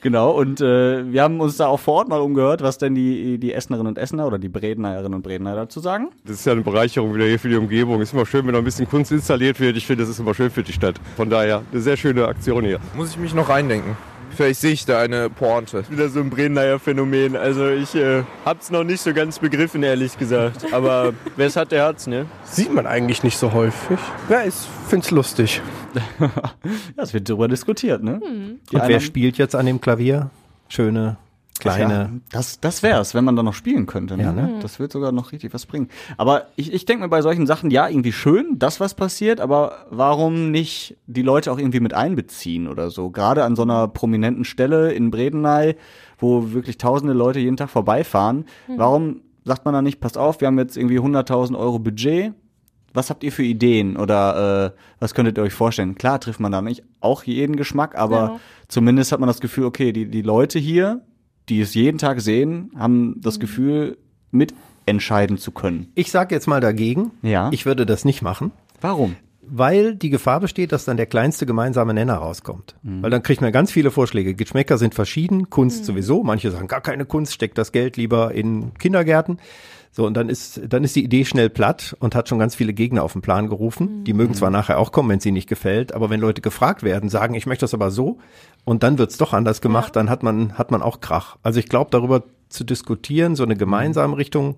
Genau, 0.00 0.30
und 0.30 0.60
äh, 0.60 1.10
wir 1.10 1.22
haben 1.22 1.40
uns 1.40 1.56
da 1.56 1.66
auch 1.66 1.80
vor 1.80 1.94
Ort 1.94 2.08
mal 2.08 2.20
umgehört, 2.20 2.62
was 2.62 2.78
denn 2.78 2.94
die, 2.94 3.38
die 3.38 3.52
Essenerinnen 3.52 3.88
und 3.88 3.98
Essener 3.98 4.26
oder 4.26 4.38
die 4.38 4.48
Bredenerinnen 4.48 5.14
und 5.14 5.22
Bredener 5.22 5.54
dazu 5.56 5.80
sagen. 5.80 6.08
Das 6.24 6.36
ist 6.36 6.46
ja 6.46 6.52
eine 6.52 6.62
Bereicherung 6.62 7.14
wieder 7.14 7.24
hier 7.24 7.38
für 7.38 7.48
die 7.48 7.56
Umgebung. 7.56 8.00
Ist 8.00 8.12
immer 8.12 8.26
schön, 8.26 8.46
wenn 8.46 8.52
noch 8.52 8.60
ein 8.60 8.64
bisschen 8.64 8.88
Kunst 8.88 9.10
installiert 9.10 9.58
wird. 9.60 9.76
Ich 9.76 9.86
finde, 9.86 10.04
das 10.04 10.10
ist 10.10 10.20
immer 10.20 10.34
schön 10.34 10.50
für 10.50 10.62
die 10.62 10.72
Stadt. 10.72 10.96
Von 11.16 11.30
daher, 11.30 11.62
eine 11.72 11.80
sehr 11.80 11.96
schöne 11.96 12.26
Aktion 12.26 12.64
hier. 12.64 12.78
Muss 12.96 13.10
ich 13.10 13.18
mich 13.18 13.34
noch 13.34 13.48
reindenken. 13.48 13.96
Vielleicht 14.38 14.60
sehe 14.60 14.70
ich 14.70 14.84
da 14.86 15.00
eine 15.00 15.28
Pointe. 15.30 15.82
wieder 15.90 16.08
so 16.08 16.20
ein 16.20 16.30
Bredener 16.30 16.78
Phänomen. 16.78 17.34
Also 17.34 17.70
ich 17.70 17.96
äh, 17.96 18.22
hab's 18.44 18.70
noch 18.70 18.84
nicht 18.84 19.00
so 19.00 19.12
ganz 19.12 19.40
begriffen, 19.40 19.82
ehrlich 19.82 20.16
gesagt. 20.16 20.72
Aber 20.72 21.12
wer 21.36 21.48
es 21.48 21.56
hat, 21.56 21.72
der 21.72 21.84
hat's, 21.84 22.06
ne? 22.06 22.24
Sieht 22.44 22.72
man 22.72 22.86
eigentlich 22.86 23.24
nicht 23.24 23.36
so 23.36 23.52
häufig. 23.52 23.98
Ja, 24.28 24.44
ich 24.44 24.54
find's 24.86 25.10
lustig. 25.10 25.60
Ja, 26.20 27.02
es 27.02 27.12
wird 27.14 27.28
darüber 27.28 27.48
diskutiert, 27.48 28.04
ne? 28.04 28.20
Die 28.70 28.76
Und 28.76 28.86
wer 28.86 29.00
spielt 29.00 29.38
jetzt 29.38 29.56
an 29.56 29.66
dem 29.66 29.80
Klavier? 29.80 30.30
Schöne, 30.68 31.16
kleine. 31.58 31.92
Ja, 31.94 32.10
das, 32.32 32.60
das 32.60 32.82
wär's, 32.82 33.14
wenn 33.14 33.24
man 33.24 33.36
da 33.36 33.42
noch 33.42 33.54
spielen 33.54 33.86
könnte. 33.86 34.16
Ne? 34.16 34.22
Ja, 34.22 34.32
ne? 34.32 34.58
Das 34.62 34.78
wird 34.78 34.92
sogar 34.92 35.12
noch 35.12 35.32
richtig 35.32 35.52
was 35.54 35.66
bringen. 35.66 35.88
Aber 36.16 36.46
ich, 36.56 36.72
ich 36.72 36.84
denke 36.84 37.02
mir 37.04 37.08
bei 37.08 37.22
solchen 37.22 37.46
Sachen, 37.46 37.70
ja, 37.70 37.88
irgendwie 37.88 38.12
schön, 38.12 38.58
dass 38.58 38.80
was 38.80 38.94
passiert, 38.94 39.40
aber 39.40 39.86
warum 39.90 40.50
nicht 40.50 40.96
die 41.06 41.22
Leute 41.22 41.50
auch 41.52 41.58
irgendwie 41.58 41.80
mit 41.80 41.94
einbeziehen 41.94 42.68
oder 42.68 42.90
so? 42.90 43.10
Gerade 43.10 43.44
an 43.44 43.56
so 43.56 43.62
einer 43.62 43.88
prominenten 43.88 44.44
Stelle 44.44 44.92
in 44.92 45.10
Bredeney, 45.10 45.76
wo 46.18 46.52
wirklich 46.52 46.78
tausende 46.78 47.12
Leute 47.14 47.38
jeden 47.40 47.56
Tag 47.56 47.70
vorbeifahren. 47.70 48.44
Warum 48.76 49.20
sagt 49.44 49.64
man 49.64 49.74
da 49.74 49.82
nicht, 49.82 50.00
passt 50.00 50.18
auf, 50.18 50.40
wir 50.40 50.48
haben 50.48 50.58
jetzt 50.58 50.76
irgendwie 50.76 50.98
100.000 51.00 51.58
Euro 51.58 51.78
Budget, 51.78 52.32
was 52.94 53.10
habt 53.10 53.22
ihr 53.22 53.30
für 53.32 53.42
Ideen 53.44 53.96
oder 53.96 54.74
äh, 54.74 54.78
was 54.98 55.14
könntet 55.14 55.38
ihr 55.38 55.42
euch 55.44 55.52
vorstellen? 55.52 55.94
Klar 55.94 56.20
trifft 56.20 56.40
man 56.40 56.50
da 56.52 56.62
nicht 56.62 56.82
auch 57.00 57.22
jeden 57.22 57.56
Geschmack, 57.56 57.96
aber 57.96 58.16
Ja. 58.16 58.40
zumindest 58.66 59.12
hat 59.12 59.20
man 59.20 59.26
das 59.26 59.40
Gefühl, 59.40 59.64
okay, 59.66 59.92
die, 59.92 60.06
die 60.10 60.22
Leute 60.22 60.58
hier, 60.58 61.02
die 61.48 61.60
es 61.60 61.74
jeden 61.74 61.98
Tag 61.98 62.20
sehen, 62.20 62.70
haben 62.76 63.20
das 63.20 63.40
Gefühl, 63.40 63.98
mitentscheiden 64.30 65.38
zu 65.38 65.52
können. 65.52 65.90
Ich 65.94 66.10
sage 66.10 66.34
jetzt 66.34 66.46
mal 66.46 66.60
dagegen. 66.60 67.12
Ja. 67.22 67.50
Ich 67.52 67.66
würde 67.66 67.86
das 67.86 68.04
nicht 68.04 68.22
machen. 68.22 68.52
Warum? 68.80 69.16
Weil 69.50 69.94
die 69.94 70.10
Gefahr 70.10 70.40
besteht, 70.40 70.72
dass 70.72 70.84
dann 70.84 70.98
der 70.98 71.06
kleinste 71.06 71.46
gemeinsame 71.46 71.94
Nenner 71.94 72.16
rauskommt. 72.16 72.76
Mhm. 72.82 73.02
Weil 73.02 73.10
dann 73.10 73.22
kriegt 73.22 73.40
man 73.40 73.50
ganz 73.50 73.72
viele 73.72 73.90
Vorschläge. 73.90 74.34
Geschmäcker 74.34 74.76
sind 74.76 74.94
verschieden, 74.94 75.48
Kunst 75.48 75.86
sowieso. 75.86 76.22
Manche 76.22 76.50
sagen, 76.50 76.68
gar 76.68 76.82
keine 76.82 77.06
Kunst, 77.06 77.32
steckt 77.32 77.56
das 77.56 77.72
Geld 77.72 77.96
lieber 77.96 78.34
in 78.34 78.74
Kindergärten. 78.74 79.38
So, 79.90 80.06
und 80.06 80.14
dann 80.14 80.28
ist, 80.28 80.60
dann 80.68 80.84
ist 80.84 80.94
die 80.96 81.04
Idee 81.04 81.24
schnell 81.24 81.50
platt 81.50 81.96
und 81.98 82.14
hat 82.14 82.28
schon 82.28 82.38
ganz 82.38 82.54
viele 82.54 82.72
Gegner 82.72 83.02
auf 83.02 83.12
den 83.12 83.22
Plan 83.22 83.48
gerufen. 83.48 84.04
Die 84.04 84.12
mögen 84.12 84.34
zwar 84.34 84.50
nachher 84.50 84.78
auch 84.78 84.92
kommen, 84.92 85.08
wenn 85.08 85.18
es 85.18 85.26
ihnen 85.26 85.34
nicht 85.34 85.48
gefällt, 85.48 85.92
aber 85.92 86.10
wenn 86.10 86.20
Leute 86.20 86.40
gefragt 86.40 86.82
werden, 86.82 87.08
sagen, 87.08 87.34
ich 87.34 87.46
möchte 87.46 87.64
das 87.64 87.74
aber 87.74 87.90
so, 87.90 88.18
und 88.64 88.82
dann 88.82 88.98
wird's 88.98 89.16
doch 89.16 89.32
anders 89.32 89.60
gemacht, 89.60 89.96
dann 89.96 90.10
hat 90.10 90.22
man, 90.22 90.58
hat 90.58 90.70
man 90.70 90.82
auch 90.82 91.00
Krach. 91.00 91.36
Also 91.42 91.58
ich 91.58 91.68
glaube, 91.68 91.90
darüber 91.90 92.24
zu 92.48 92.64
diskutieren, 92.64 93.34
so 93.34 93.42
eine 93.42 93.56
gemeinsame 93.56 94.16
Richtung, 94.16 94.56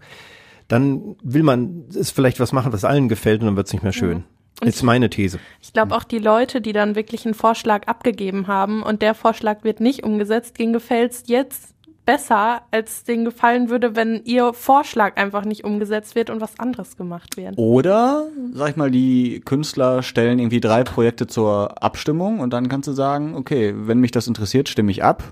dann 0.69 1.17
will 1.23 1.43
man 1.43 1.85
ist 1.89 2.11
vielleicht 2.11 2.41
was 2.41 2.53
machen, 2.53 2.73
was 2.73 2.85
allen 2.85 3.09
gefällt 3.09 3.41
und 3.41 3.47
dann 3.47 3.57
wird's 3.57 3.73
nicht 3.73 3.83
mehr 3.83 3.93
schön. 3.93 4.25
Ist 4.63 4.83
meine 4.83 5.09
These. 5.09 5.39
Ich 5.63 5.73
glaube 5.73 5.95
auch 5.97 6.05
die 6.05 6.19
Leute, 6.19 6.61
die 6.61 6.73
dann 6.73 6.95
wirklich 6.95 7.25
einen 7.25 7.35
Vorschlag 7.35 7.87
abgegeben 7.87 8.47
haben 8.47 8.83
und 8.83 9.01
der 9.01 9.15
Vorschlag 9.15 9.65
wird 9.65 9.81
nicht 9.81 10.05
umgesetzt, 10.05 10.59
denen 10.59 10.73
gefällt's 10.73 11.25
jetzt 11.27 11.75
besser, 12.11 12.63
als 12.73 13.05
denen 13.05 13.25
gefallen 13.25 13.71
würde, 13.71 13.95
wenn 13.95 14.23
ihr 14.25 14.53
Vorschlag 14.53 15.17
einfach 15.17 15.45
nicht 15.45 15.63
umgesetzt 15.63 16.17
wird 16.17 16.29
und 16.29 16.41
was 16.41 16.59
anderes 16.59 16.97
gemacht 16.97 17.37
wird. 17.37 17.55
Oder, 17.57 18.27
sag 18.53 18.71
ich 18.71 18.77
mal, 18.77 18.91
die 18.91 19.41
Künstler 19.45 20.03
stellen 20.03 20.41
irgendwie 20.41 20.61
drei 20.61 20.83
Projekte 20.83 21.29
zur 21.29 21.81
Abstimmung 21.85 22.41
und 22.41 22.53
dann 22.53 22.69
kannst 22.69 22.89
du 22.89 22.93
sagen, 22.93 23.37
okay, 23.37 23.73
wenn 23.77 24.01
mich 24.01 24.11
das 24.11 24.27
interessiert, 24.27 24.69
stimme 24.69 24.91
ich 24.91 25.05
ab. 25.05 25.23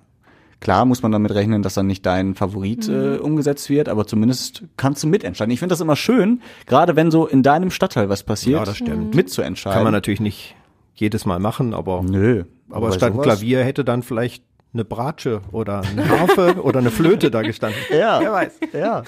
Klar 0.60 0.84
muss 0.84 1.02
man 1.02 1.10
damit 1.10 1.32
rechnen, 1.34 1.62
dass 1.62 1.74
dann 1.74 1.86
nicht 1.88 2.06
dein 2.06 2.34
Favorit 2.36 2.88
äh, 2.88 3.16
umgesetzt 3.16 3.68
wird, 3.70 3.88
aber 3.88 4.06
zumindest 4.06 4.62
kannst 4.76 5.02
du 5.02 5.08
mitentscheiden. 5.08 5.52
Ich 5.52 5.58
finde 5.58 5.72
das 5.72 5.80
immer 5.80 5.96
schön, 5.96 6.42
gerade 6.66 6.94
wenn 6.94 7.10
so 7.10 7.26
in 7.26 7.42
deinem 7.42 7.70
Stadtteil 7.72 8.08
was 8.08 8.22
passiert, 8.22 8.58
Ja, 8.60 8.64
das 8.64 8.76
stimmt. 8.76 9.14
mitzuentscheiden. 9.16 9.74
Kann 9.74 9.84
man 9.84 9.92
natürlich 9.92 10.20
nicht 10.20 10.54
jedes 10.94 11.26
Mal 11.26 11.38
machen, 11.40 11.74
aber, 11.74 12.02
Nö. 12.02 12.44
aber 12.70 12.92
statt 12.92 13.12
sowas- 13.14 13.24
Klavier 13.24 13.64
hätte 13.64 13.84
dann 13.84 14.02
vielleicht 14.02 14.42
eine 14.74 14.84
Bratsche 14.84 15.40
oder 15.50 15.80
eine 15.80 16.08
Harfe 16.08 16.56
oder 16.62 16.78
eine 16.80 16.90
Flöte 16.90 17.30
da 17.30 17.42
gestanden. 17.42 17.80
Ja. 17.90 18.20
Wer 18.20 18.32
weiß. 18.32 18.52
Ja. 18.72 19.02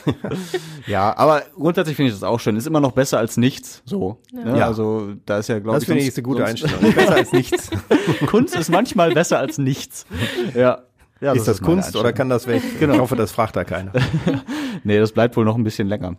ja, 0.86 1.16
aber 1.16 1.42
grundsätzlich 1.54 1.96
finde 1.96 2.08
ich 2.12 2.14
das 2.18 2.24
auch 2.24 2.40
schön. 2.40 2.56
Ist 2.56 2.66
immer 2.66 2.80
noch 2.80 2.92
besser 2.92 3.18
als 3.18 3.36
nichts. 3.36 3.82
So. 3.84 4.18
Ja. 4.32 4.56
Ja. 4.56 4.66
Also 4.66 5.14
da 5.26 5.38
ist 5.38 5.48
ja, 5.48 5.58
glaube 5.58 5.76
Das 5.76 5.82
ich. 5.82 5.88
finde 5.88 6.02
ich 6.02 6.14
eine 6.14 6.22
gute 6.22 6.44
Einstellung. 6.44 6.80
Besser 6.94 7.14
als 7.14 7.32
nichts. 7.32 7.70
Kunst 8.26 8.56
ist 8.56 8.70
manchmal 8.70 9.12
besser 9.12 9.38
als 9.38 9.58
nichts. 9.58 10.06
Ja. 10.54 10.82
ja 11.20 11.32
ist 11.32 11.46
das 11.46 11.60
meine 11.60 11.74
Kunst 11.74 11.94
oder 11.96 12.12
kann 12.12 12.28
das 12.30 12.46
weg? 12.46 12.62
Genau. 12.80 12.94
Ich 12.94 13.00
hoffe, 13.00 13.16
das 13.16 13.30
fragt 13.32 13.54
da 13.56 13.64
keiner. 13.64 13.92
Nee, 14.82 14.98
das 14.98 15.12
bleibt 15.12 15.36
wohl 15.36 15.44
noch 15.44 15.56
ein 15.56 15.64
bisschen 15.64 15.88
länger. 15.88 16.16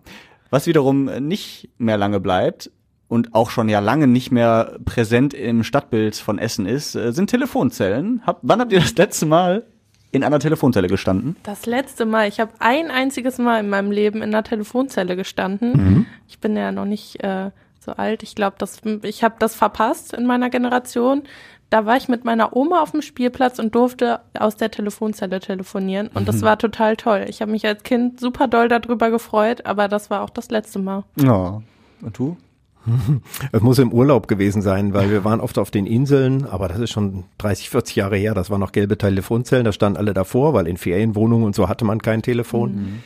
Was 0.51 0.67
wiederum 0.67 1.05
nicht 1.05 1.69
mehr 1.77 1.97
lange 1.97 2.19
bleibt 2.19 2.69
und 3.11 3.35
auch 3.35 3.49
schon 3.49 3.67
ja 3.67 3.79
lange 3.79 4.07
nicht 4.07 4.31
mehr 4.31 4.77
präsent 4.85 5.33
im 5.33 5.65
Stadtbild 5.65 6.15
von 6.15 6.39
Essen 6.39 6.65
ist, 6.65 6.95
äh, 6.95 7.11
sind 7.11 7.29
Telefonzellen. 7.29 8.21
Hab, 8.25 8.39
wann 8.41 8.61
habt 8.61 8.71
ihr 8.71 8.79
das 8.79 8.95
letzte 8.95 9.25
Mal 9.25 9.65
in 10.13 10.23
einer 10.23 10.39
Telefonzelle 10.39 10.87
gestanden? 10.87 11.35
Das 11.43 11.65
letzte 11.65 12.05
Mal, 12.05 12.29
ich 12.29 12.39
habe 12.39 12.53
ein 12.59 12.89
einziges 12.89 13.37
Mal 13.37 13.59
in 13.59 13.69
meinem 13.69 13.91
Leben 13.91 14.21
in 14.21 14.29
einer 14.29 14.43
Telefonzelle 14.43 15.17
gestanden. 15.17 16.07
Ich 16.29 16.39
bin 16.39 16.55
ja 16.55 16.71
noch 16.71 16.85
nicht 16.85 17.21
äh, 17.21 17.51
so 17.81 17.91
alt. 17.91 18.23
Ich 18.23 18.33
glaube, 18.33 18.55
ich 19.03 19.23
habe 19.25 19.35
das 19.39 19.55
verpasst 19.55 20.13
in 20.13 20.25
meiner 20.25 20.49
Generation. 20.49 21.23
Da 21.69 21.85
war 21.85 21.97
ich 21.97 22.07
mit 22.07 22.23
meiner 22.23 22.55
Oma 22.55 22.81
auf 22.81 22.91
dem 22.91 23.01
Spielplatz 23.01 23.59
und 23.59 23.75
durfte 23.75 24.21
aus 24.39 24.55
der 24.55 24.71
Telefonzelle 24.71 25.41
telefonieren 25.41 26.07
und 26.13 26.29
das 26.29 26.43
war 26.43 26.57
total 26.57 26.95
toll. 26.95 27.25
Ich 27.27 27.41
habe 27.41 27.51
mich 27.51 27.65
als 27.65 27.83
Kind 27.83 28.21
super 28.21 28.47
doll 28.47 28.69
darüber 28.69 29.09
gefreut, 29.11 29.65
aber 29.65 29.89
das 29.89 30.09
war 30.09 30.21
auch 30.21 30.29
das 30.29 30.49
letzte 30.49 30.79
Mal. 30.79 31.03
Ja. 31.17 31.61
Und 32.01 32.17
du? 32.17 32.37
Es 33.51 33.61
muss 33.61 33.79
im 33.79 33.91
Urlaub 33.91 34.27
gewesen 34.27 34.61
sein, 34.61 34.93
weil 34.93 35.09
wir 35.09 35.23
waren 35.23 35.39
oft 35.39 35.57
auf 35.57 35.71
den 35.71 35.85
Inseln, 35.85 36.45
aber 36.45 36.67
das 36.67 36.79
ist 36.79 36.91
schon 36.91 37.25
30, 37.37 37.69
40 37.69 37.95
Jahre 37.95 38.17
her. 38.17 38.33
Das 38.33 38.49
waren 38.49 38.59
noch 38.59 38.71
gelbe 38.71 38.97
Telefonzellen, 38.97 39.65
da 39.65 39.71
standen 39.71 39.97
alle 39.97 40.13
davor, 40.13 40.53
weil 40.53 40.67
in 40.67 40.77
Ferienwohnungen 40.77 41.45
und 41.45 41.55
so 41.55 41.69
hatte 41.69 41.85
man 41.85 42.01
kein 42.01 42.21
Telefon. 42.21 43.01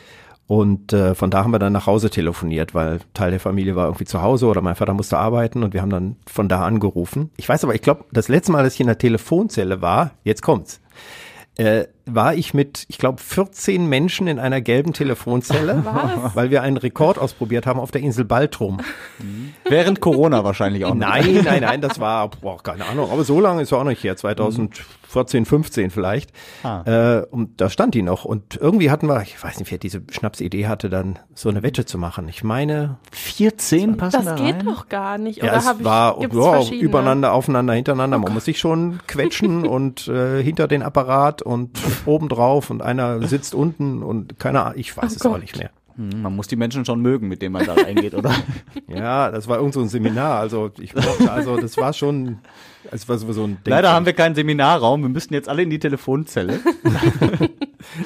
Und 0.48 0.92
äh, 0.92 1.14
von 1.16 1.30
da 1.30 1.42
haben 1.42 1.50
wir 1.50 1.58
dann 1.58 1.72
nach 1.72 1.86
Hause 1.86 2.08
telefoniert, 2.08 2.72
weil 2.72 3.00
Teil 3.14 3.32
der 3.32 3.40
Familie 3.40 3.74
war 3.74 3.86
irgendwie 3.86 4.04
zu 4.04 4.22
Hause 4.22 4.46
oder 4.46 4.62
mein 4.62 4.76
Vater 4.76 4.94
musste 4.94 5.18
arbeiten 5.18 5.64
und 5.64 5.74
wir 5.74 5.82
haben 5.82 5.90
dann 5.90 6.16
von 6.26 6.48
da 6.48 6.64
angerufen. 6.64 7.30
Ich 7.36 7.48
weiß 7.48 7.64
aber, 7.64 7.74
ich 7.74 7.82
glaube, 7.82 8.04
das 8.12 8.28
letzte 8.28 8.52
Mal, 8.52 8.62
dass 8.62 8.74
ich 8.74 8.80
in 8.80 8.86
der 8.86 8.98
Telefonzelle 8.98 9.82
war, 9.82 10.12
jetzt 10.22 10.42
kommt's, 10.42 10.80
äh, 11.56 11.86
war 12.06 12.34
ich 12.34 12.54
mit, 12.54 12.84
ich 12.88 12.98
glaube, 12.98 13.20
14 13.20 13.86
Menschen 13.86 14.28
in 14.28 14.38
einer 14.38 14.60
gelben 14.60 14.92
Telefonzelle, 14.92 15.84
weil 16.34 16.50
wir 16.50 16.62
einen 16.62 16.76
Rekord 16.76 17.18
ausprobiert 17.18 17.66
haben 17.66 17.80
auf 17.80 17.90
der 17.90 18.00
Insel 18.00 18.24
Baltrum. 18.24 18.78
Während 19.64 20.00
Corona 20.00 20.44
wahrscheinlich 20.44 20.84
auch. 20.84 20.94
noch. 20.94 21.08
Nein, 21.08 21.40
nein, 21.44 21.62
nein, 21.62 21.80
das 21.80 21.98
war, 21.98 22.30
boah, 22.30 22.62
keine 22.62 22.86
Ahnung, 22.86 23.10
aber 23.10 23.24
so 23.24 23.40
lange 23.40 23.62
ist 23.62 23.72
er 23.72 23.78
auch 23.78 23.84
nicht 23.84 24.04
her, 24.04 24.16
2014, 24.16 25.44
15 25.44 25.90
vielleicht. 25.90 26.30
Ah. 26.62 26.82
Äh, 27.18 27.26
und 27.26 27.60
da 27.60 27.68
stand 27.70 27.94
die 27.94 28.02
noch 28.02 28.24
und 28.24 28.56
irgendwie 28.56 28.90
hatten 28.90 29.08
wir, 29.08 29.22
ich 29.22 29.42
weiß 29.42 29.58
nicht, 29.58 29.70
wer 29.72 29.78
diese 29.78 30.02
Schnapsidee 30.10 30.68
hatte, 30.68 30.88
dann 30.88 31.18
so 31.34 31.48
eine 31.48 31.64
Wette 31.64 31.86
zu 31.86 31.98
machen. 31.98 32.28
Ich 32.28 32.44
meine, 32.44 32.98
14 33.10 33.96
passen 33.96 34.24
Das 34.24 34.24
da 34.24 34.34
geht 34.36 34.56
rein? 34.56 34.64
doch 34.66 34.88
gar 34.88 35.18
nicht. 35.18 35.38
ja, 35.38 35.44
Oder 35.44 35.56
es 35.56 35.66
hab 35.66 35.80
ich, 35.80 35.84
war 35.84 36.18
gibt's 36.20 36.36
ja? 36.36 36.58
Oh 36.60 36.70
übereinander, 36.70 37.32
aufeinander, 37.32 37.74
hintereinander. 37.74 38.18
Man 38.18 38.32
muss 38.32 38.44
sich 38.44 38.60
schon 38.60 39.00
quetschen 39.08 39.66
und 39.66 40.06
äh, 40.06 40.40
hinter 40.42 40.68
den 40.68 40.82
Apparat 40.82 41.42
und 41.42 41.78
oben 42.04 42.28
drauf 42.28 42.70
und 42.70 42.82
einer 42.82 43.26
sitzt 43.26 43.54
unten 43.54 44.02
und 44.02 44.38
keine 44.38 44.62
Ahnung, 44.62 44.78
ich 44.78 44.96
weiß 44.96 45.04
Oh 45.12 45.16
es 45.16 45.22
auch 45.26 45.30
Gott. 45.32 45.40
nicht 45.42 45.56
mehr. 45.58 45.70
Hm, 45.96 46.20
Man 46.22 46.36
muss 46.36 46.46
die 46.46 46.56
Menschen 46.56 46.84
schon 46.84 47.00
mögen, 47.00 47.26
mit 47.28 47.40
denen 47.40 47.52
man 47.54 47.64
da 47.64 47.72
reingeht, 47.74 48.14
oder? 48.14 48.30
Ja, 48.88 49.30
das 49.30 49.48
war 49.48 49.56
irgend 49.58 49.74
so 49.74 49.80
ein 49.80 49.88
Seminar. 49.88 50.38
Also 50.38 50.70
ich 50.78 50.92
brauchte, 50.92 51.30
also 51.32 51.56
das 51.58 51.76
war 51.76 51.92
schon, 51.92 52.38
es 52.90 53.08
war 53.08 53.18
so 53.18 53.26
ein 53.44 53.56
Denk- 53.64 53.66
Leider 53.68 53.92
haben 53.92 54.06
wir 54.06 54.12
keinen 54.12 54.34
Seminarraum. 54.34 55.02
Wir 55.02 55.08
müssten 55.08 55.34
jetzt 55.34 55.48
alle 55.48 55.62
in 55.62 55.70
die 55.70 55.78
Telefonzelle. 55.78 56.60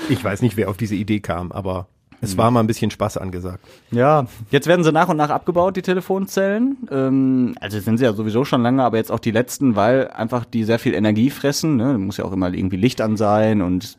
Ich 0.09 0.23
weiß 0.23 0.43
nicht, 0.43 0.57
wer 0.57 0.69
auf 0.69 0.77
diese 0.77 0.95
Idee 0.95 1.21
kam, 1.21 1.53
aber. 1.53 1.89
Es 2.21 2.37
war 2.37 2.51
mal 2.51 2.61
ein 2.61 2.67
bisschen 2.67 2.91
Spaß 2.91 3.17
angesagt. 3.17 3.65
Ja, 3.91 4.27
jetzt 4.51 4.67
werden 4.67 4.85
sie 4.85 4.93
nach 4.93 5.09
und 5.09 5.17
nach 5.17 5.31
abgebaut, 5.31 5.77
die 5.77 5.83
Telefonzellen. 5.83 6.77
Ähm, 6.91 7.55
also 7.61 7.81
sind 7.81 7.99
sie 7.99 8.05
ja 8.05 8.13
sowieso 8.13 8.45
schon 8.45 8.63
lange, 8.63 8.83
aber 8.83 8.99
jetzt 8.99 9.11
auch 9.11 9.19
die 9.19 9.31
letzten, 9.31 9.77
weil 9.77 10.09
einfach 10.09 10.45
die 10.45 10.65
sehr 10.65 10.79
viel 10.79 10.95
Energie 10.95 11.31
fressen. 11.31 11.77
Ne? 11.77 11.93
Da 11.93 11.99
muss 11.99 12.19
ja 12.19 12.25
auch 12.25 12.33
immer 12.33 12.53
irgendwie 12.53 12.77
Licht 12.77 13.01
an 13.01 13.17
sein 13.17 13.63
und 13.63 13.97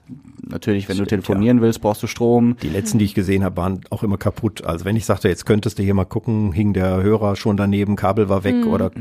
natürlich, 0.51 0.89
wenn 0.89 0.97
du 0.97 1.05
telefonieren 1.05 1.61
willst, 1.61 1.81
brauchst 1.81 2.03
du 2.03 2.07
Strom. 2.07 2.55
Die 2.61 2.69
letzten, 2.69 2.99
die 2.99 3.05
ich 3.05 3.13
gesehen 3.13 3.43
habe, 3.43 3.57
waren 3.57 3.81
auch 3.89 4.03
immer 4.03 4.17
kaputt. 4.17 4.63
Also 4.63 4.85
wenn 4.85 4.95
ich 4.95 5.05
sagte, 5.05 5.27
jetzt 5.29 5.45
könntest 5.45 5.79
du 5.79 5.83
hier 5.83 5.93
mal 5.93 6.05
gucken, 6.05 6.51
hing 6.51 6.73
der 6.73 7.01
Hörer 7.01 7.35
schon 7.35 7.57
daneben, 7.57 7.95
Kabel 7.95 8.29
war 8.29 8.43
weg 8.43 8.65
oder 8.65 8.91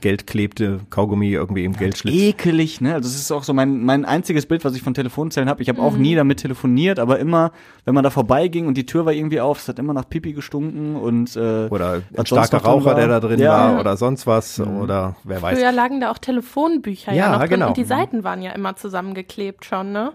Geld 0.00 0.26
klebte, 0.26 0.80
Kaugummi 0.90 1.30
irgendwie 1.30 1.64
im 1.64 1.74
Geldschlitz. 1.74 2.14
Ekelig, 2.14 2.80
ne? 2.80 2.94
Also 2.94 3.08
das 3.08 3.16
ist 3.16 3.30
auch 3.32 3.44
so 3.44 3.54
mein, 3.54 3.84
mein 3.84 4.04
einziges 4.04 4.46
Bild, 4.46 4.64
was 4.64 4.74
ich 4.74 4.82
von 4.82 4.94
Telefonzellen 4.94 5.48
habe. 5.48 5.62
Ich 5.62 5.68
habe 5.68 5.80
auch 5.80 5.96
nie 5.96 6.14
damit 6.14 6.38
telefoniert, 6.38 6.98
aber 6.98 7.18
immer, 7.18 7.52
wenn 7.84 7.94
man 7.94 8.04
da 8.04 8.10
vorbeiging 8.10 8.65
und 8.66 8.76
die 8.76 8.86
Tür 8.86 9.06
war 9.06 9.12
irgendwie 9.12 9.40
auf, 9.40 9.58
es 9.58 9.68
hat 9.68 9.78
immer 9.78 9.92
nach 9.92 10.08
Pipi 10.08 10.32
gestunken 10.32 10.96
und 10.96 11.36
äh, 11.36 11.66
Oder 11.68 12.02
ein 12.16 12.26
starker 12.26 12.58
Raucher, 12.58 12.86
war. 12.86 12.94
der 12.94 13.08
da 13.08 13.20
drin 13.20 13.40
Ja. 13.40 13.68
Mhm. 13.68 13.72
war 13.74 13.80
oder 13.80 13.96
sonst 13.96 14.26
was 14.26 14.60
oder 14.60 15.16
wer 15.24 15.42
weiß. 15.42 15.58
Früher 15.58 15.72
lagen 15.72 16.00
da 16.00 16.10
auch 16.10 16.18
Telefonbücher 16.18 17.12
ja, 17.12 17.26
Ja, 17.26 17.32
noch 17.32 17.38
drin 17.40 17.50
genau. 17.50 17.68
und 17.68 17.76
die 17.76 17.84
Seiten 17.84 18.24
waren 18.24 18.42
ja 18.42 18.52
immer 18.52 18.76
zusammengeklebt 18.76 19.64
schon, 19.64 19.92
ne? 19.92 20.12